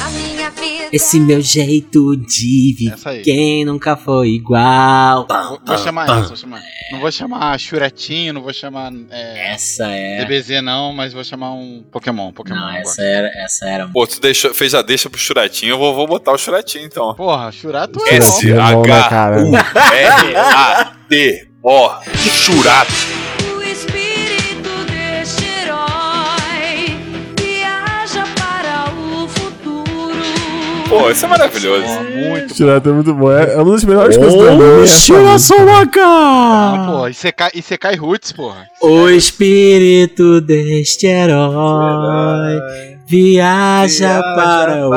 [0.05, 0.89] A minha vida.
[0.93, 3.19] Esse meu jeito de Essa aí.
[3.19, 5.27] viver, quem nunca foi igual.
[5.27, 6.61] Vou, vou chamar essa, vou chamar.
[6.93, 10.23] Não vou chamar Churetinho, não vou chamar é, Essa é.
[10.25, 12.33] DBZ não, mas vou chamar um Pokémon.
[12.33, 13.89] Pokémon Não, essa era, essa era.
[13.89, 17.15] Pô, tu deixou, fez a deixa pro Churatinho, eu vou, vou botar o Churatinho então.
[17.15, 19.43] Porra, Churato é S Churatinho é bom, né, H cara?
[19.43, 23.40] U R A T O Churato.
[30.91, 31.87] Pô, isso é maravilhoso.
[32.29, 33.31] Muito Churato é muito bom.
[33.31, 34.65] É é uma das melhores coisas do anime.
[34.65, 36.03] é música.
[36.05, 38.67] Ah, pô, e você cai, e você cai Roots, porra.
[38.83, 42.59] O espírito deste herói
[43.07, 44.91] viaja para o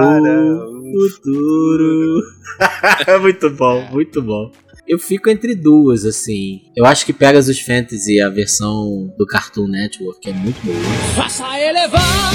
[0.91, 2.23] futuro.
[3.21, 4.51] muito bom, muito bom.
[4.87, 6.61] Eu fico entre duas, assim.
[6.75, 10.75] Eu acho que Pegasus Fantasy, a versão do Cartoon Network, é muito boa.
[11.15, 12.33] Faça elevar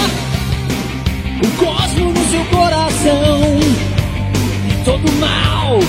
[1.45, 3.38] o cosmo no seu coração.
[4.89, 5.81] Todo mal.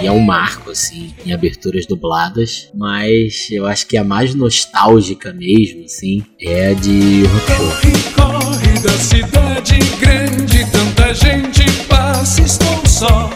[0.00, 2.70] E é um marco, assim, em aberturas dubladas.
[2.74, 7.66] Mas eu acho que a mais nostálgica mesmo, assim, é a de Rock Show.
[7.66, 13.30] Corre, corre da cidade grande, tanta gente passa, estou só.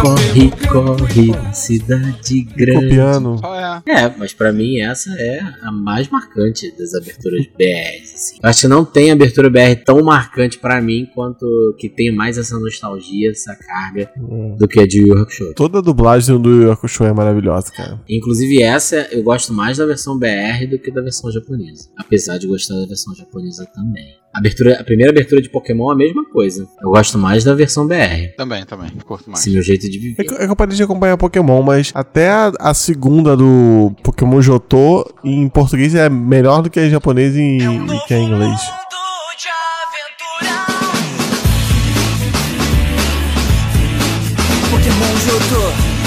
[0.00, 2.86] Corre, corre na cidade grande.
[2.86, 3.36] Copiando.
[3.86, 4.04] É?
[4.04, 8.02] É, mas pra mim essa é a mais marcante das aberturas BR.
[8.14, 8.38] Assim.
[8.42, 11.46] Eu acho que não tem abertura BR tão marcante pra mim quanto
[11.78, 14.56] que tem mais essa nostalgia, essa carga É.
[14.56, 15.52] do que a de Yu Hakusho.
[15.54, 18.00] Toda a dublagem do Yu Hakusho é maravilhosa, cara.
[18.08, 22.46] Inclusive essa eu gosto mais da versão BR do que da versão japonesa, apesar de
[22.46, 24.14] gostar da versão japonesa também.
[24.32, 26.64] A, abertura, a primeira abertura de Pokémon é a mesma coisa.
[26.80, 28.32] Eu gosto mais da versão BR.
[28.36, 28.88] Também, também.
[29.04, 29.40] Curto mais.
[29.40, 30.24] Esse meu jeito de É viver.
[30.24, 34.40] que, é que eu parei de acompanhar Pokémon, mas até a, a segunda do Pokémon
[34.40, 38.60] Jotô em português é melhor do que em japonês e, e que em inglês.
[44.70, 45.99] Pokémon Jotô.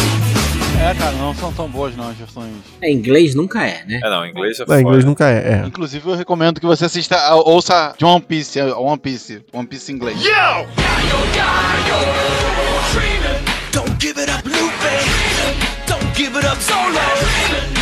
[0.93, 2.53] É, cara, não são tão boas não as versões.
[2.79, 3.99] É, inglês nunca é, né?
[4.03, 5.05] É, não, inglês é em inglês foda.
[5.05, 5.61] nunca é.
[5.63, 5.65] é.
[5.65, 9.95] Inclusive, eu recomendo que você assista, ouça de One Piece, One Piece, One Piece em
[9.95, 10.17] inglês.
[13.71, 15.87] Don't give it up, Luffy.
[15.87, 17.72] Don't give it up, Solo.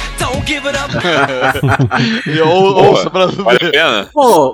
[0.42, 0.92] Don't give it up.
[2.44, 3.72] Ou, ouça pra Vale a ver.
[3.72, 4.10] pena?
[4.12, 4.50] Pô,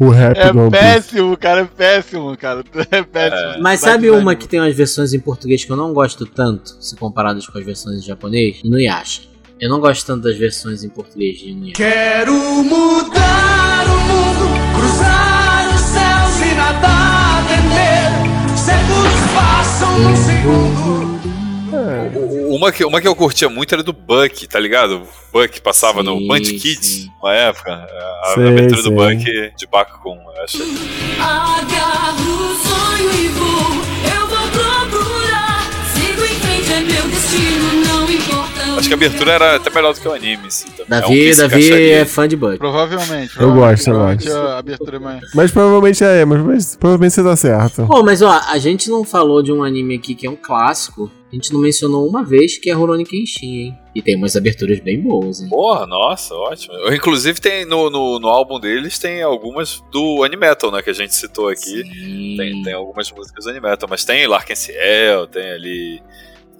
[0.00, 2.64] o- O rap É do péssimo, cara, é péssimo, cara.
[2.90, 3.62] É péssimo.
[3.62, 6.76] Mas Vai sabe uma que tem umas versões em português que eu não gosto tanto,
[6.80, 8.60] se comparadas com as versões em japonês?
[8.64, 9.22] Inuyasha.
[9.60, 11.74] Eu não gosto tanto das versões em português de Inuyasha.
[11.76, 18.56] Quero mudar o mundo, cruzar os céus e nada temer.
[18.56, 20.97] Séculos passam num segundo.
[22.50, 25.02] Uma que, uma que eu curtia muito era do Buck, tá ligado?
[25.32, 27.10] O Buck passava no Sim, Band Kids, sim.
[27.22, 27.72] uma época.
[27.72, 28.90] A Sei, abertura sei.
[28.90, 30.62] do Buck de Bakukun, eu acho.
[31.20, 33.48] Agarro o sonho e vou,
[34.14, 35.70] eu vou procurar.
[35.94, 38.78] Sigo em frente, é meu destino, não importa.
[38.78, 40.86] Acho que a abertura era até melhor do que o anime, si, também.
[40.90, 42.58] É um Davi, Davi é fã de Bug.
[42.58, 43.32] Provavelmente.
[43.40, 44.32] Eu gosto, eu gosto.
[44.32, 45.20] A abertura é mais...
[45.34, 47.86] Mas provavelmente é, mas, mas provavelmente você tá certo.
[47.86, 51.10] Pô, mas ó, a gente não falou de um anime aqui que é um clássico.
[51.30, 53.78] A gente não mencionou uma vez que é Rurouni Kenshin, hein?
[53.94, 55.48] E tem umas aberturas bem boas, hein?
[55.50, 56.72] Porra, nossa, ótimo.
[56.74, 60.80] Eu, inclusive, tem no, no, no álbum deles tem algumas do Animetal, né?
[60.80, 61.82] Que a gente citou aqui.
[61.82, 62.34] Sim.
[62.38, 66.02] Tem, tem algumas músicas do Animetal, mas tem Larkin Ciel, tem ali.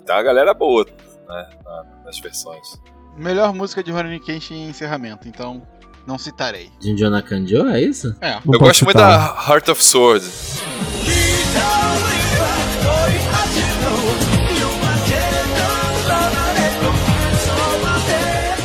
[0.05, 0.85] Tem uma galera boa,
[1.28, 1.49] né?
[1.65, 2.78] na- Nas versões.
[3.16, 5.62] Melhor música de Rurouni Kenshin em encerramento, então
[6.07, 6.69] não citarei.
[6.81, 8.15] Jinjona Kanjo, é isso?
[8.20, 8.35] É.
[8.45, 9.35] Não eu gosto muito citar.
[9.35, 10.24] da Heart of Sword.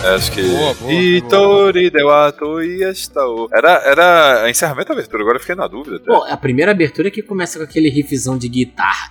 [0.04, 0.42] Acho que.
[0.42, 3.48] Boa, boa, Hitori dewato iestao.
[3.54, 5.96] Era, era encerramento da abertura, agora eu fiquei na dúvida.
[5.96, 6.06] até.
[6.06, 9.10] Pô, a primeira abertura é que começa com aquele riffzão de guitarra.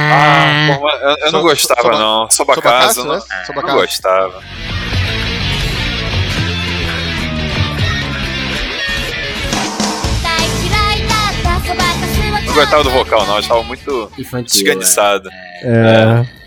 [0.00, 2.30] Ah, mas eu, eu não So- gostava, não.
[2.30, 3.20] Sobacasa, Sobacaço, não, né?
[3.38, 3.76] não Sobacaço.
[3.76, 4.42] gostava.
[12.46, 13.34] Não gostava do vocal, não.
[13.34, 14.64] Eu achava muito Infantil.
[14.64, 15.28] desganiçado.
[15.62, 16.39] É.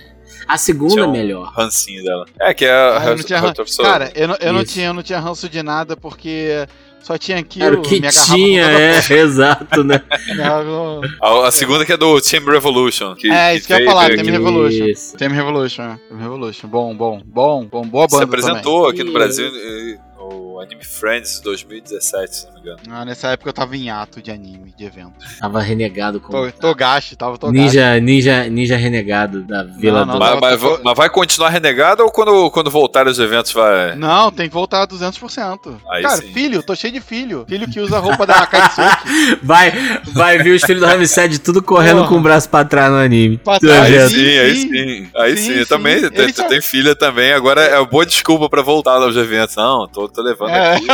[0.54, 1.52] A segunda Tinha é um melhor.
[1.56, 2.26] rancinho dela.
[2.40, 3.88] É, que é Ah, a eu não tinha ran- of Soul.
[3.88, 6.68] Cara, eu não, eu, não tinha, eu não tinha ranço de nada porque
[7.02, 7.66] só tinha aquilo.
[7.66, 10.02] Era o que tinha, é, exato, né?
[11.22, 13.16] a- A, segunda que é do Team Revolution.
[13.16, 14.26] Que, É, isso que eu ia falar, Team.
[14.26, 14.86] Revolution.
[14.86, 15.18] Isso.
[15.18, 16.00] Team Revolution, é.
[16.08, 16.68] Team Revolution.
[16.68, 17.84] Bom, bom, bom, bom.
[17.88, 19.12] Boa Se banda apresentou aqui no.
[19.12, 19.98] Brasil eh,
[20.34, 22.80] no Anime Friends 2017, se não me engano.
[22.90, 25.14] Ah, nessa época eu tava em ato de anime, de evento.
[25.40, 27.62] Tava renegado com Tô, Togashi, tava Togashi.
[27.64, 30.20] ninja, ninja, ninja renegado da Vila Não, do...
[30.20, 33.96] não, Mas, mas- tô- mas vai continuar renegado ou quando, quando voltar os eventos vai.
[33.96, 35.76] Não, tem que voltar a 200%.
[35.90, 36.32] Aí Cara, sim.
[36.34, 37.46] filho, tô cheio de filho.
[37.48, 39.40] Filho que usa a roupa da Akatsuki.
[39.44, 39.72] Vai,
[40.14, 42.08] vai vir os filhos do Ramsed tudo correndo Porra.
[42.10, 43.38] com o braço pra trás no anime.
[43.38, 43.84] Pra trás.
[43.84, 45.10] Aí Sim, aí sim.
[45.16, 45.70] Aí Sim, sim, eu sim.
[45.70, 46.10] também.
[46.10, 49.56] Tu, só- tem filha também, agora é uma boa desculpa pra voltar aos eventos.
[49.56, 50.76] Não, tô, tô levando É.
[50.76, 50.88] aqui.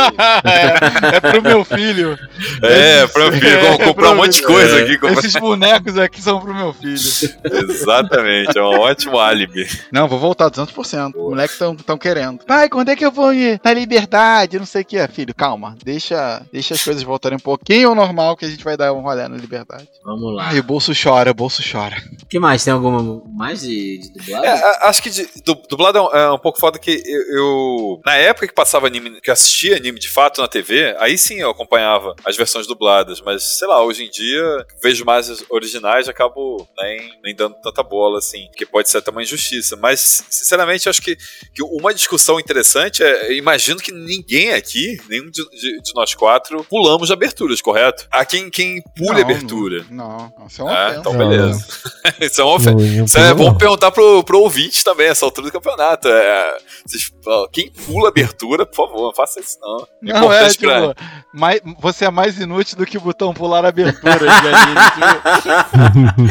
[0.44, 2.18] é, é pro meu filho.
[2.62, 4.82] É, Esses- pro filho, é, vamos comprar pro um monte de meu- coisa é.
[4.82, 4.98] aqui.
[4.98, 6.94] comprar- Esses bonecos aqui são pro meu filho.
[7.70, 9.66] Exatamente, é um ótimo álibi.
[9.92, 11.08] Não, vou voltar 200%.
[11.14, 12.44] Os moleques tão, tão querendo.
[12.44, 14.58] Pai, quando é que eu vou ir na liberdade?
[14.58, 15.34] Não sei o que é, filho.
[15.34, 15.76] Calma.
[15.84, 19.00] Deixa, deixa as coisas voltarem um pouquinho ao normal que a gente vai dar um
[19.00, 19.88] rolê na liberdade.
[20.04, 20.48] Vamos lá.
[20.48, 21.96] Ai, o bolso chora, o bolso chora.
[22.22, 22.64] O que mais?
[22.64, 24.46] Tem alguma mais de, de dublado?
[24.46, 28.00] É, acho que de, du- dublado é um, é um pouco foda que eu, eu-
[28.04, 31.36] Na época que passava anime, que eu assistia anime de fato na TV, aí sim
[31.40, 33.20] eu acompanhava as versões dubladas.
[33.20, 34.42] Mas, sei lá, hoje em dia
[34.82, 38.48] vejo mais as originais e acabo nem, nem dando tanta bola, assim.
[38.56, 39.76] Que pode ser até uma injustiça.
[39.76, 43.32] Mas, sinceramente, acho que, que uma discussão interessante é.
[43.34, 48.06] Imagino que ninguém aqui, nenhum de, de- de nós quatro, pulamos de aberturas, correto?
[48.10, 49.86] Há quem, quem pule Não, abertura.
[49.90, 51.00] Não, não, isso é uma Ah, ofensa.
[51.00, 51.66] então Não, beleza.
[52.20, 52.70] Isso é uma ofensa.
[52.72, 53.58] Não, não Isso é bom não.
[53.58, 56.08] perguntar pro, pro ouvinte também, essa altura do campeonato.
[56.08, 59.86] É, vocês- ó, quem pula abertura, por favor, não faça isso não.
[60.02, 60.94] Não, é, pra- tipo,
[61.34, 64.80] mais, você é mais inútil do que o botão pular abertura de anime.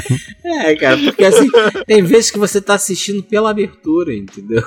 [0.44, 1.48] É, cara, porque assim,
[1.86, 4.64] tem vezes que você tá assistindo pela abertura, entendeu?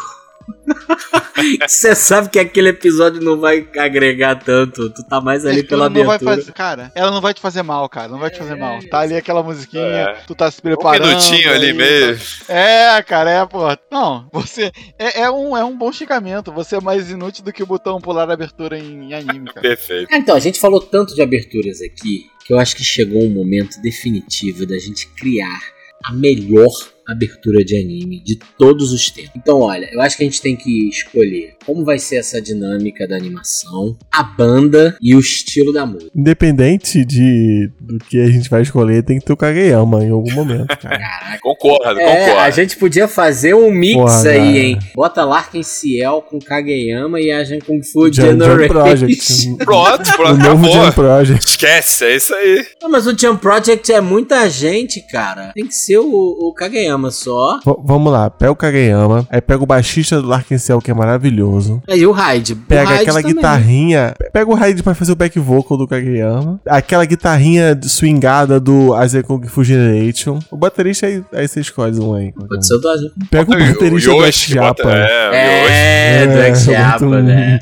[1.67, 5.91] Você sabe que aquele episódio não vai agregar tanto, tu tá mais ali pela Ela
[5.91, 6.37] não vai abertura.
[6.37, 8.79] fazer, cara, ela não vai te fazer mal, cara, não vai te fazer mal.
[8.89, 10.13] Tá ali aquela musiquinha, É.
[10.27, 11.07] tu tá se Um preparando.
[11.09, 12.17] minutinho ali aí, meio.
[12.47, 13.61] tá- É, cara, é, pô.
[13.91, 16.53] Não, você é, é um, é um bom xingamento.
[16.53, 19.61] Você é mais inútil do que o botão pular abertura em, em anime, cara.
[19.63, 20.09] Perfeito.
[20.13, 23.31] Ah, Então, a gente falou tanto de aberturas aqui que eu acho que chegou um
[23.31, 25.61] momento definitivo da gente criar
[26.05, 26.71] a melhor
[27.07, 29.33] abertura de anime de todos os tempos.
[29.37, 33.07] Então, olha, eu acho que a gente tem que escolher como vai ser essa dinâmica
[33.07, 36.11] da animação, a banda e o estilo da música.
[36.15, 40.33] Independente de, do que a gente vai escolher, tem que ter o Kageyama em algum
[40.33, 41.39] momento, cara.
[41.43, 42.41] Concordo, É, concordo.
[42.41, 44.59] a gente podia fazer um mix Porra, aí, cara.
[44.59, 44.79] hein?
[44.95, 48.69] Bota Larkin Ciel com Kageyama e a gente Fu Jump, Jump Generation.
[48.69, 49.57] Project.
[49.65, 50.73] Pronto, O pronto, novo acabou.
[50.85, 51.47] Jump Project.
[51.49, 52.67] Esquece, é isso aí.
[52.83, 55.53] Não, mas o Jump Project é muita gente, cara.
[55.55, 57.59] Tem que ser o, o Kageyama só.
[57.65, 60.95] V- vamos lá, pega o Kageyama, aí pega o baixista do Larkin Cell, que é
[60.95, 61.83] maravilhoso.
[61.89, 62.53] E o Hyde.
[62.53, 63.35] O Pega Hyde aquela também.
[63.37, 64.15] guitarrinha.
[64.33, 66.61] Pega o Raid pra fazer o back vocal do Kageyama.
[66.67, 70.39] Aquela guitarrinha swingada do Isaac Kung Fu Generation.
[70.51, 72.33] O baterista aí, aí você escolhe um aí.
[72.33, 73.11] Pode ser o do Azul.
[73.31, 74.05] Pega o baterista do Ex
[74.47, 74.97] Yoshi, bota- Japa.
[74.97, 75.73] É, o Yoshi.
[75.73, 77.59] É, do Ex bota Japa, um- né?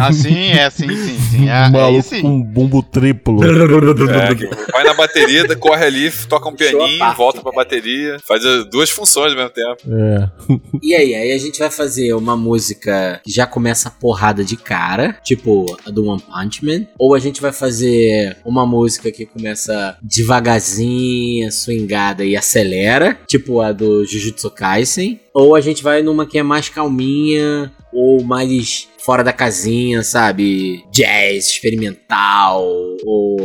[0.00, 1.40] Ah, sim, é, sim, sim, sim.
[1.50, 3.42] É, um é maluco com um bumbo triplo.
[3.44, 8.59] É, vai na bateria, corre ali, toca um pianinho, parte, volta pra bateria, faz as
[8.64, 9.82] duas funções ao mesmo tempo.
[9.86, 10.30] É.
[10.82, 14.56] E aí, aí a gente vai fazer uma música que já começa a porrada de
[14.56, 19.26] cara, tipo a do One Punch Man, ou a gente vai fazer uma música que
[19.26, 26.26] começa devagarzinha, swingada e acelera, tipo a do Jujutsu Kaisen, ou a gente vai numa
[26.26, 30.84] que é mais calminha ou mais fora da casinha, sabe?
[30.92, 32.64] Jazz experimental
[33.04, 33.38] ou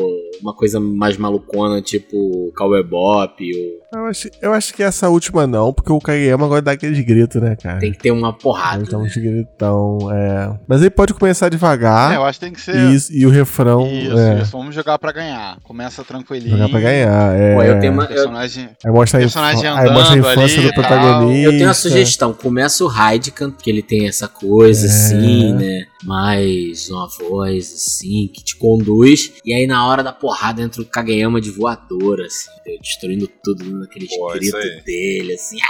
[0.45, 5.47] uma coisa mais malucona, tipo Cowboy Bop, ou Eu acho, eu acho que essa última
[5.47, 7.79] não, porque o Kageyama agora dá aqueles gritos, né, cara?
[7.79, 8.83] tem que ter uma porrada.
[8.83, 9.07] Então, né?
[9.07, 10.59] uns gritão, é.
[10.67, 12.75] Mas ele pode começar É, devagar eu acho que tem que ser.
[12.75, 13.87] e, isso- e o refrão.
[13.87, 14.51] Isso, é, isso.
[14.51, 15.57] Vamos jogar pra ganhar.
[15.63, 16.51] Começa tranquilinho.
[16.57, 17.35] Jogar pra ganhar.
[17.35, 18.69] É, Pô, eu tenho uma, eu, Personagem.
[18.85, 21.41] Aí mostra a, infância, personagem aí mostra a infância ali do protagonista.
[21.47, 22.33] Eu tenho uma sugestão.
[22.33, 24.89] Começa o Raidkan, que ele tem essa coisa É.
[24.89, 25.85] assim, né?
[26.05, 29.31] Mais uma voz assim, que te conduz.
[29.43, 32.79] E aí na hora da porrada entra o Kageyama de voadora, assim, entendeu?
[32.81, 34.81] destruindo tudo naqueles Pô, aí.
[34.85, 35.57] dele, assim.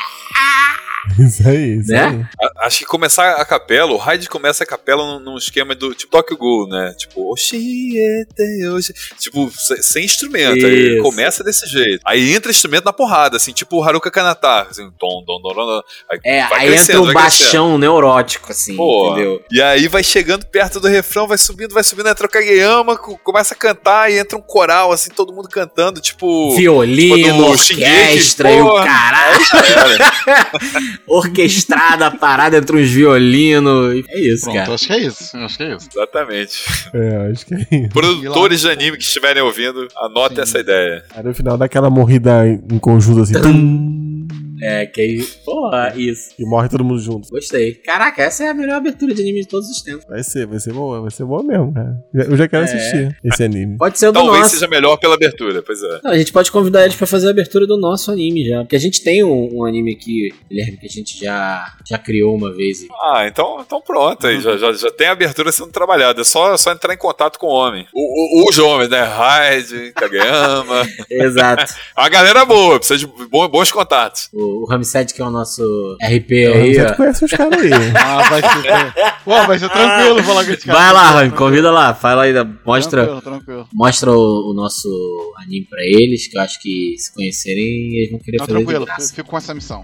[1.20, 2.04] Isso aí, isso Né?
[2.04, 2.26] aí.
[2.42, 5.94] A- Acho que começar a capela, o Raid começa a capela num, num esquema do
[5.94, 6.96] tipo Tokyo Ghoul, né?
[6.98, 8.92] Tipo, Oshiete, Oshi...
[9.20, 10.66] Tipo, se- sem instrumento.
[10.66, 12.00] Aí começa desse jeito.
[12.04, 14.64] Aí entra instrumento na porrada, assim, tipo o Haruka Kanata.
[14.64, 15.82] Assim, tom, tom, tom, tom, tom.
[16.12, 19.44] Aí É, aí entra um baixão neurótico, assim, Pô, entendeu?
[19.52, 23.18] E aí vai chegando perto do refrão, vai subindo, vai subindo, entra o Kageyama, co-
[23.24, 26.56] começa a cantar e entra um coral, assim, todo mundo cantando, tipo.
[26.56, 27.16] Violino,
[27.52, 29.46] tipo Shingeki, orquestra e o caralho.
[29.50, 30.12] Cara,
[31.08, 34.04] orquestrada, parada entre uns violinos.
[34.10, 34.74] É isso, Pronto, cara.
[34.74, 35.38] acho que é isso.
[35.38, 35.90] Acho que é isso.
[35.92, 36.64] Exatamente.
[36.94, 37.90] É, acho que é isso.
[37.90, 40.42] Produtores de anime que estiverem ouvindo, anotem Sim.
[40.44, 41.04] essa ideia.
[41.16, 43.34] Aí no final dá aquela morrida em conjunto assim.
[43.42, 44.05] tum,
[44.62, 45.24] É, que aí.
[45.44, 46.30] Porra, isso.
[46.40, 47.30] e morre todo mundo junto.
[47.30, 47.74] Gostei.
[47.76, 50.06] Caraca, essa é a melhor abertura de anime de todos os tempos.
[50.08, 51.96] Vai ser, vai ser boa, vai ser boa mesmo, cara.
[52.14, 52.66] Eu já quero É.
[52.66, 53.78] assistir esse anime.
[53.78, 54.54] Pode ser o do Talvez nosso.
[54.56, 56.00] seja melhor pela abertura, pois é.
[56.04, 58.60] Não, a gente pode convidar eles pra fazer a abertura do nosso anime já.
[58.62, 62.36] Porque a gente tem um, um anime aqui, Guilherme, que a gente já, já criou
[62.36, 62.84] uma vez.
[62.84, 66.22] e- Ah, então, então pronto, aí já, já, já tem a abertura sendo trabalhada.
[66.22, 67.86] É só, só entrar em contato com o homem.
[67.94, 69.04] O, o, os homens, né?
[69.04, 70.84] Raid, Kageyama.
[71.10, 71.74] Exato.
[71.96, 74.30] a galera boa, precisa de bo- bons contatos.
[74.34, 75.62] o, o Ramsed, que é o nosso
[76.02, 76.94] RP Eu aí, já ó.
[76.96, 77.70] conhece os caras aí.
[77.96, 78.94] Ah, vai ser.
[79.24, 80.80] Pô, vai ser tranquilo falar com esse cara.
[80.80, 81.94] Vai lá, Rami, convida lá.
[81.94, 82.34] Fala aí,
[82.66, 83.68] mostra, Tranquilo, tranquilo.
[83.74, 84.88] mostra o, o nosso
[85.38, 88.64] anime pra eles, que eu acho que se conhecerem, eles vão querer Não, fazer de
[88.66, 89.14] tranquilo, graça.
[89.16, 89.84] fico com essa missão.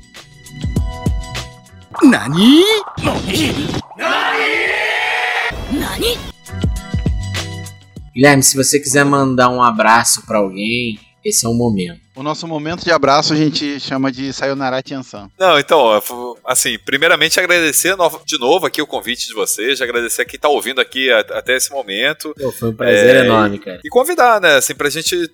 [8.13, 11.99] Guilherme, se você quiser mandar um abraço pra alguém, esse é o momento.
[12.15, 15.29] O nosso momento de abraço a gente chama de Sayonara Tiansan.
[15.39, 16.01] Não, então, ó,
[16.45, 17.95] assim, primeiramente agradecer
[18.25, 21.71] de novo aqui o convite de vocês, agradecer a quem tá ouvindo aqui até esse
[21.71, 22.33] momento.
[22.39, 23.79] Pô, foi um prazer É, enorme, cara.
[23.83, 25.29] E convidar, né, assim, pra gente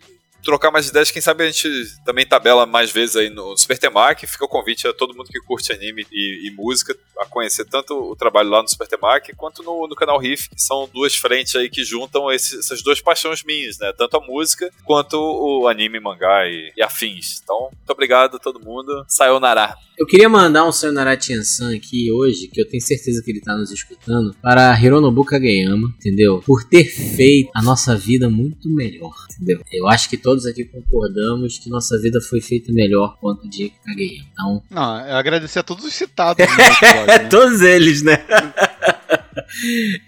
[0.48, 1.70] trocar mais ideias, quem sabe a gente
[2.06, 4.26] também tabela mais vezes aí no Super Temac.
[4.26, 7.94] Fica o convite a todo mundo que curte anime e, e música a conhecer tanto
[7.94, 11.70] o trabalho lá no Super Temac quanto no, no canal Riff, são duas frentes aí
[11.70, 13.92] que juntam esse- essas duas paixões minhas, né?
[13.98, 17.42] Tanto a música quanto o anime, mangá e, e afins.
[17.44, 19.04] Então, muito obrigado a todo mundo.
[19.08, 19.76] Sayonara.
[20.00, 23.58] Eu queria mandar um Sayonara Tiansan aqui hoje, que eu tenho certeza que ele tá
[23.58, 26.42] nos escutando, para Hironobu Kageyama, entendeu?
[26.46, 29.60] Por ter feito a nossa vida muito melhor, entendeu?
[29.74, 34.28] Eu acho que todos aqui concordamos que nossa vida foi feita melhor quanto de Kageyama.
[34.32, 37.20] Então, Não, é agradecer a todos os citados episódio, né?
[37.30, 38.24] todos eles, né?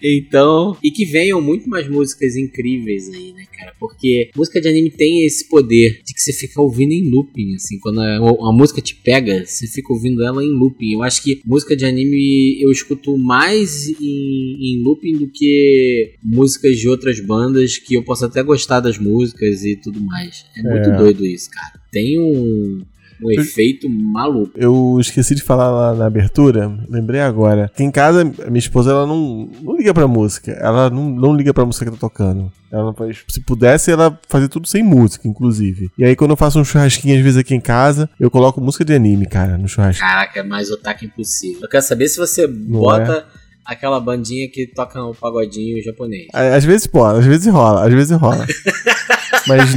[0.02, 3.74] Então, e que venham muito mais músicas incríveis aí, né, cara?
[3.80, 7.80] Porque música de anime tem esse poder de que você fica ouvindo em looping, assim,
[7.80, 10.94] quando a, a música te pega, você fica ouvindo ela em looping.
[10.94, 16.78] Eu acho que música de anime eu escuto mais em, em looping do que músicas
[16.78, 20.45] de outras bandas que eu posso até gostar das músicas e tudo mais.
[20.56, 20.98] É muito É.
[20.98, 21.80] doido isso, cara.
[21.91, 22.82] Tem um,
[23.24, 24.52] um efeito maluco.
[24.56, 27.66] Eu esqueci de falar lá na abertura, lembrei agora.
[27.66, 30.52] Aqui em casa, minha esposa, ela não, não liga pra música.
[30.52, 32.52] Ela não, não liga pra música que tá tocando.
[32.72, 35.90] Ela faz, se pudesse, ela fazia tudo sem música, inclusive.
[35.98, 38.86] E aí, quando eu faço um churrasquinho, às vezes aqui em casa, eu coloco música
[38.86, 40.02] de anime, cara, no churrasco.
[40.02, 41.62] Caraca, é mais otaku impossível.
[41.64, 43.26] Eu quero saber se você bota
[43.66, 46.28] aquela bandinha que toca um pagodinho japonês.
[46.34, 48.46] Às vezes pode, às vezes rola, às vezes rola.
[49.48, 49.76] Mas,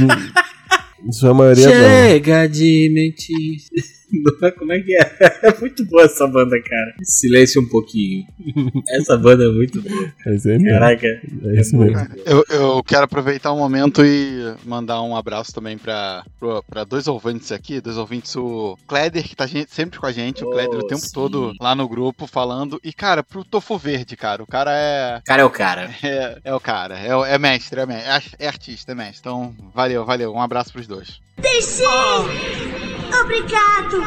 [1.05, 1.73] em sua maioria, não.
[1.73, 3.57] Chega de mentir.
[4.43, 5.11] É- Como é que é?
[5.43, 6.93] É muito boa essa banda, cara.
[7.03, 8.23] Silêncio um pouquinho.
[8.89, 10.13] Essa banda é muito boa.
[10.25, 10.59] É.
[10.69, 11.07] Caraca.
[11.07, 11.97] É isso mesmo.
[12.25, 17.07] Eu, eu quero aproveitar o momento e mandar um abraço também pra, pra, pra dois
[17.07, 20.79] ouvintes aqui, dois ouvintes, o Kleder, que tá sempre com a gente, o Oh, Kleder
[20.79, 21.13] o tempo sim.
[21.13, 25.23] todo lá no grupo falando, e cara, pro Tofu Verde, cara, o cara é, O
[25.23, 25.89] cara é o cara.
[26.03, 29.19] é, é o cara, é, o- é mestre, é, me- é é artista, é mestre,
[29.19, 31.19] então valeu, valeu, um abraço pros dois.
[33.21, 34.03] Obrigado.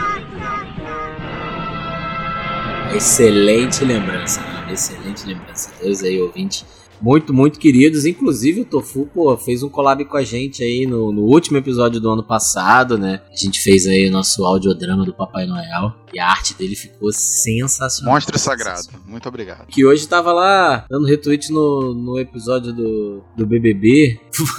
[2.94, 4.40] Excelente lembrança.
[4.70, 5.70] Excelente lembrança.
[5.82, 6.64] Dois aí, ouvintes.
[7.00, 8.06] Muito, muito queridos.
[8.06, 12.00] Inclusive, o Tofu, pô, fez um collab com a gente aí no, no último episódio
[12.00, 13.22] do ano passado, né?
[13.30, 15.94] A gente fez aí o nosso audiodrama do Papai Noel.
[16.12, 18.14] E a arte dele ficou sensacional.
[18.14, 19.66] Monstro sagrado, muito obrigado.
[19.66, 24.18] Que hoje tava lá dando retweet no, no episódio do, do BBB,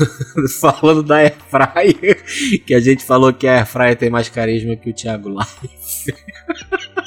[0.59, 2.23] falando da Airfryer,
[2.65, 6.13] que a gente falou que a Airfryer tem mais carisma que o Thiago Life.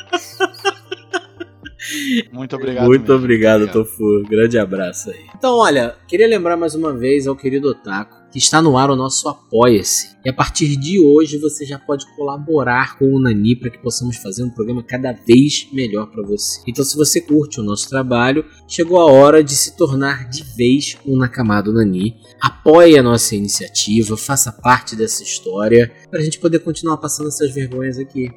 [2.32, 2.86] Muito obrigado.
[2.86, 3.84] Muito mesmo, obrigado, obrigado.
[3.84, 4.22] Tofu.
[4.28, 5.26] Grande abraço aí.
[5.36, 8.96] Então, olha, queria lembrar mais uma vez ao querido Otaku que está no ar o
[8.96, 10.16] nosso Apoia-se.
[10.24, 14.16] E a partir de hoje você já pode colaborar com o Nani para que possamos
[14.16, 16.60] fazer um programa cada vez melhor para você.
[16.66, 20.96] Então, se você curte o nosso trabalho, chegou a hora de se tornar de vez
[21.04, 22.16] um Nakamado Nani.
[22.40, 27.52] Apoie a nossa iniciativa, faça parte dessa história para a gente poder continuar passando essas
[27.52, 28.30] vergonhas aqui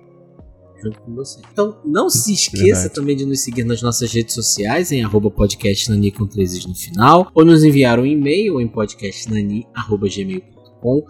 [0.84, 1.42] junto com você.
[1.52, 2.94] Então, não se esqueça Verdade.
[2.94, 6.76] também de nos seguir nas nossas redes sociais, em arroba podcastnani com três is no
[6.76, 10.54] final, ou nos enviar um e-mail em podcastnani.gmail.com.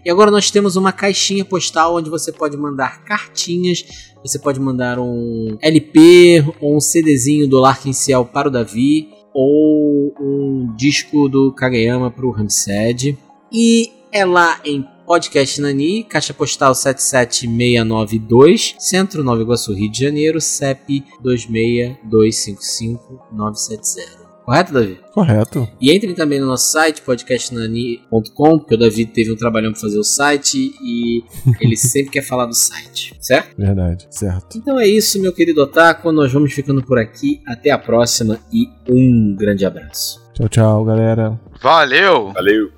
[0.05, 3.83] E agora nós temos uma caixinha postal onde você pode mandar cartinhas,
[4.23, 10.13] você pode mandar um LP ou um CDzinho do Larkin Ciel para o Davi, ou
[10.19, 13.17] um disco do Kageyama para o Ramsed.
[13.51, 20.41] E é lá em Podcast Nani, caixa postal 77692, Centro Nova Iguaçu, Rio de Janeiro,
[20.41, 24.23] CEP 26255-970.
[24.43, 24.99] Correto, Davi?
[25.13, 25.69] Correto.
[25.79, 29.97] E entrem também no nosso site, podcastnani.com, porque o Davi teve um trabalhão pra fazer
[29.97, 31.23] o site e
[31.61, 33.55] ele sempre quer falar do site, certo?
[33.57, 34.05] Verdade.
[34.09, 34.57] Certo.
[34.57, 36.11] Então é isso, meu querido Otaku.
[36.11, 37.41] Nós vamos ficando por aqui.
[37.47, 40.22] Até a próxima e um grande abraço.
[40.33, 41.39] Tchau, tchau, galera.
[41.61, 42.33] Valeu!
[42.33, 42.71] Valeu.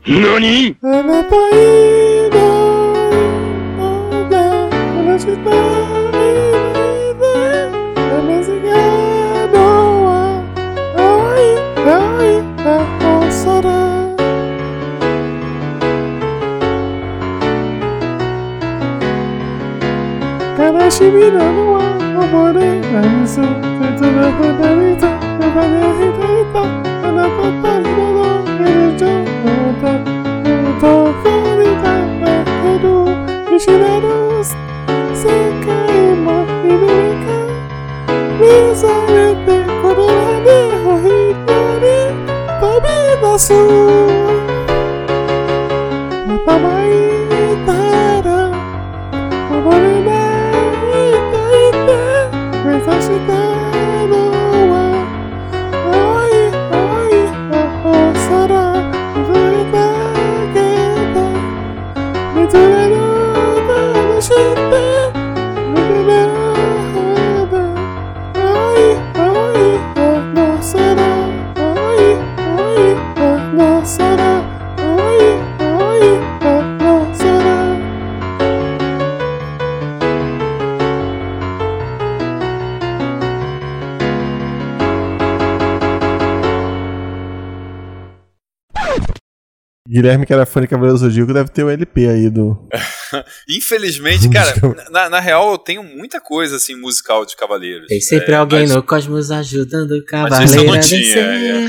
[89.95, 92.57] Guilherme, que era fã de Cavaleiro do Zodíaco, deve ter o LP aí do.
[93.49, 94.53] Infelizmente, cara,
[94.91, 97.87] na, na real eu tenho muita coisa assim musical de Cavaleiros.
[97.87, 100.79] Tem sempre É, alguém mas- no cosmos ajudando o Mas cavaleiro isso eu não a
[100.79, 100.99] tinha,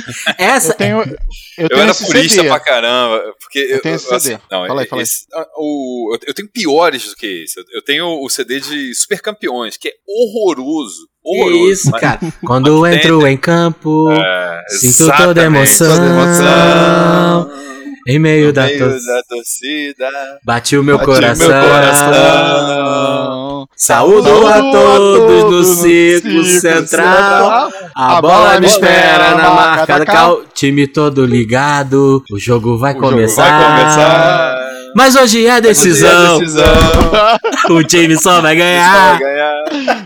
[0.03, 0.15] vencer.
[0.39, 1.17] Essa Eu tenho, eu
[1.59, 2.49] Eu, tenho era esse purista CD.
[2.49, 3.23] pra caramba.
[3.41, 4.39] Porque eu, tenho esse eu, CD.
[4.51, 5.05] não, Fala aí, fala aí.
[5.05, 7.55] esse- ah, o, eu- tenho piores do que esse.
[7.73, 11.09] Eu, tenho o CD de Super Campeões, que é horroroso.
[11.25, 11.73] Horroroso.
[11.73, 12.21] isso, mas- cara.
[12.45, 15.97] Quando eu mas entro em campo, É, sinto toda exatamente, emoção.
[15.97, 17.76] toda emoção.
[18.07, 19.13] Em meio da meio torcida.
[19.15, 20.09] da torcida.
[20.45, 21.49] Bate o meu Bate o coração.
[21.49, 23.37] meu coração.
[23.77, 27.71] Saúdo a todos do Circo Central.
[27.95, 30.43] A bola me espera na marca da cal.
[30.55, 32.23] Time todo ligado.
[32.31, 33.43] O jogo vai O jogo começar.
[33.43, 34.56] vai começar.
[34.95, 36.37] Mas hoje é decisão.
[36.37, 36.67] Hoje é decisão.
[37.77, 39.19] O time só vai ganhar.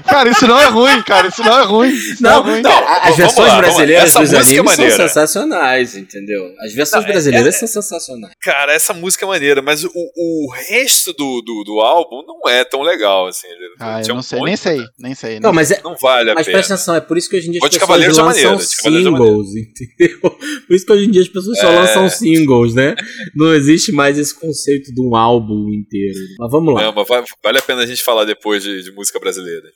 [0.09, 1.29] Cara, isso não é ruim, cara.
[1.29, 1.93] Isso não é ruim.
[2.21, 2.63] Não, é ruim.
[2.63, 6.53] não, as versões lá, brasileiras dos é animes são sensacionais, entendeu?
[6.61, 8.33] As versões Não, brasileiras são sensacionais.
[8.41, 12.65] Cara, essa música é maneira, mas o, o resto do, do, do álbum não é
[12.65, 13.47] tão legal assim.
[13.79, 15.41] Ah, eu não sei, nem sei, nem sei.
[15.41, 16.59] Não, mas Não vale a Mas pena.
[16.59, 20.21] presta atenção, é por isso que hoje em dia as pessoas Cavaleiros lançam singles, entendeu?
[20.67, 22.95] Por isso que hoje em dia as pessoas só lançam singles, né?
[23.35, 26.19] Não existe mais esse conceito de um álbum inteiro.
[26.39, 26.83] Mas vamos lá.
[26.83, 27.09] Não, mas
[27.43, 29.69] vale a pena a gente falar depois de, de música brasileira.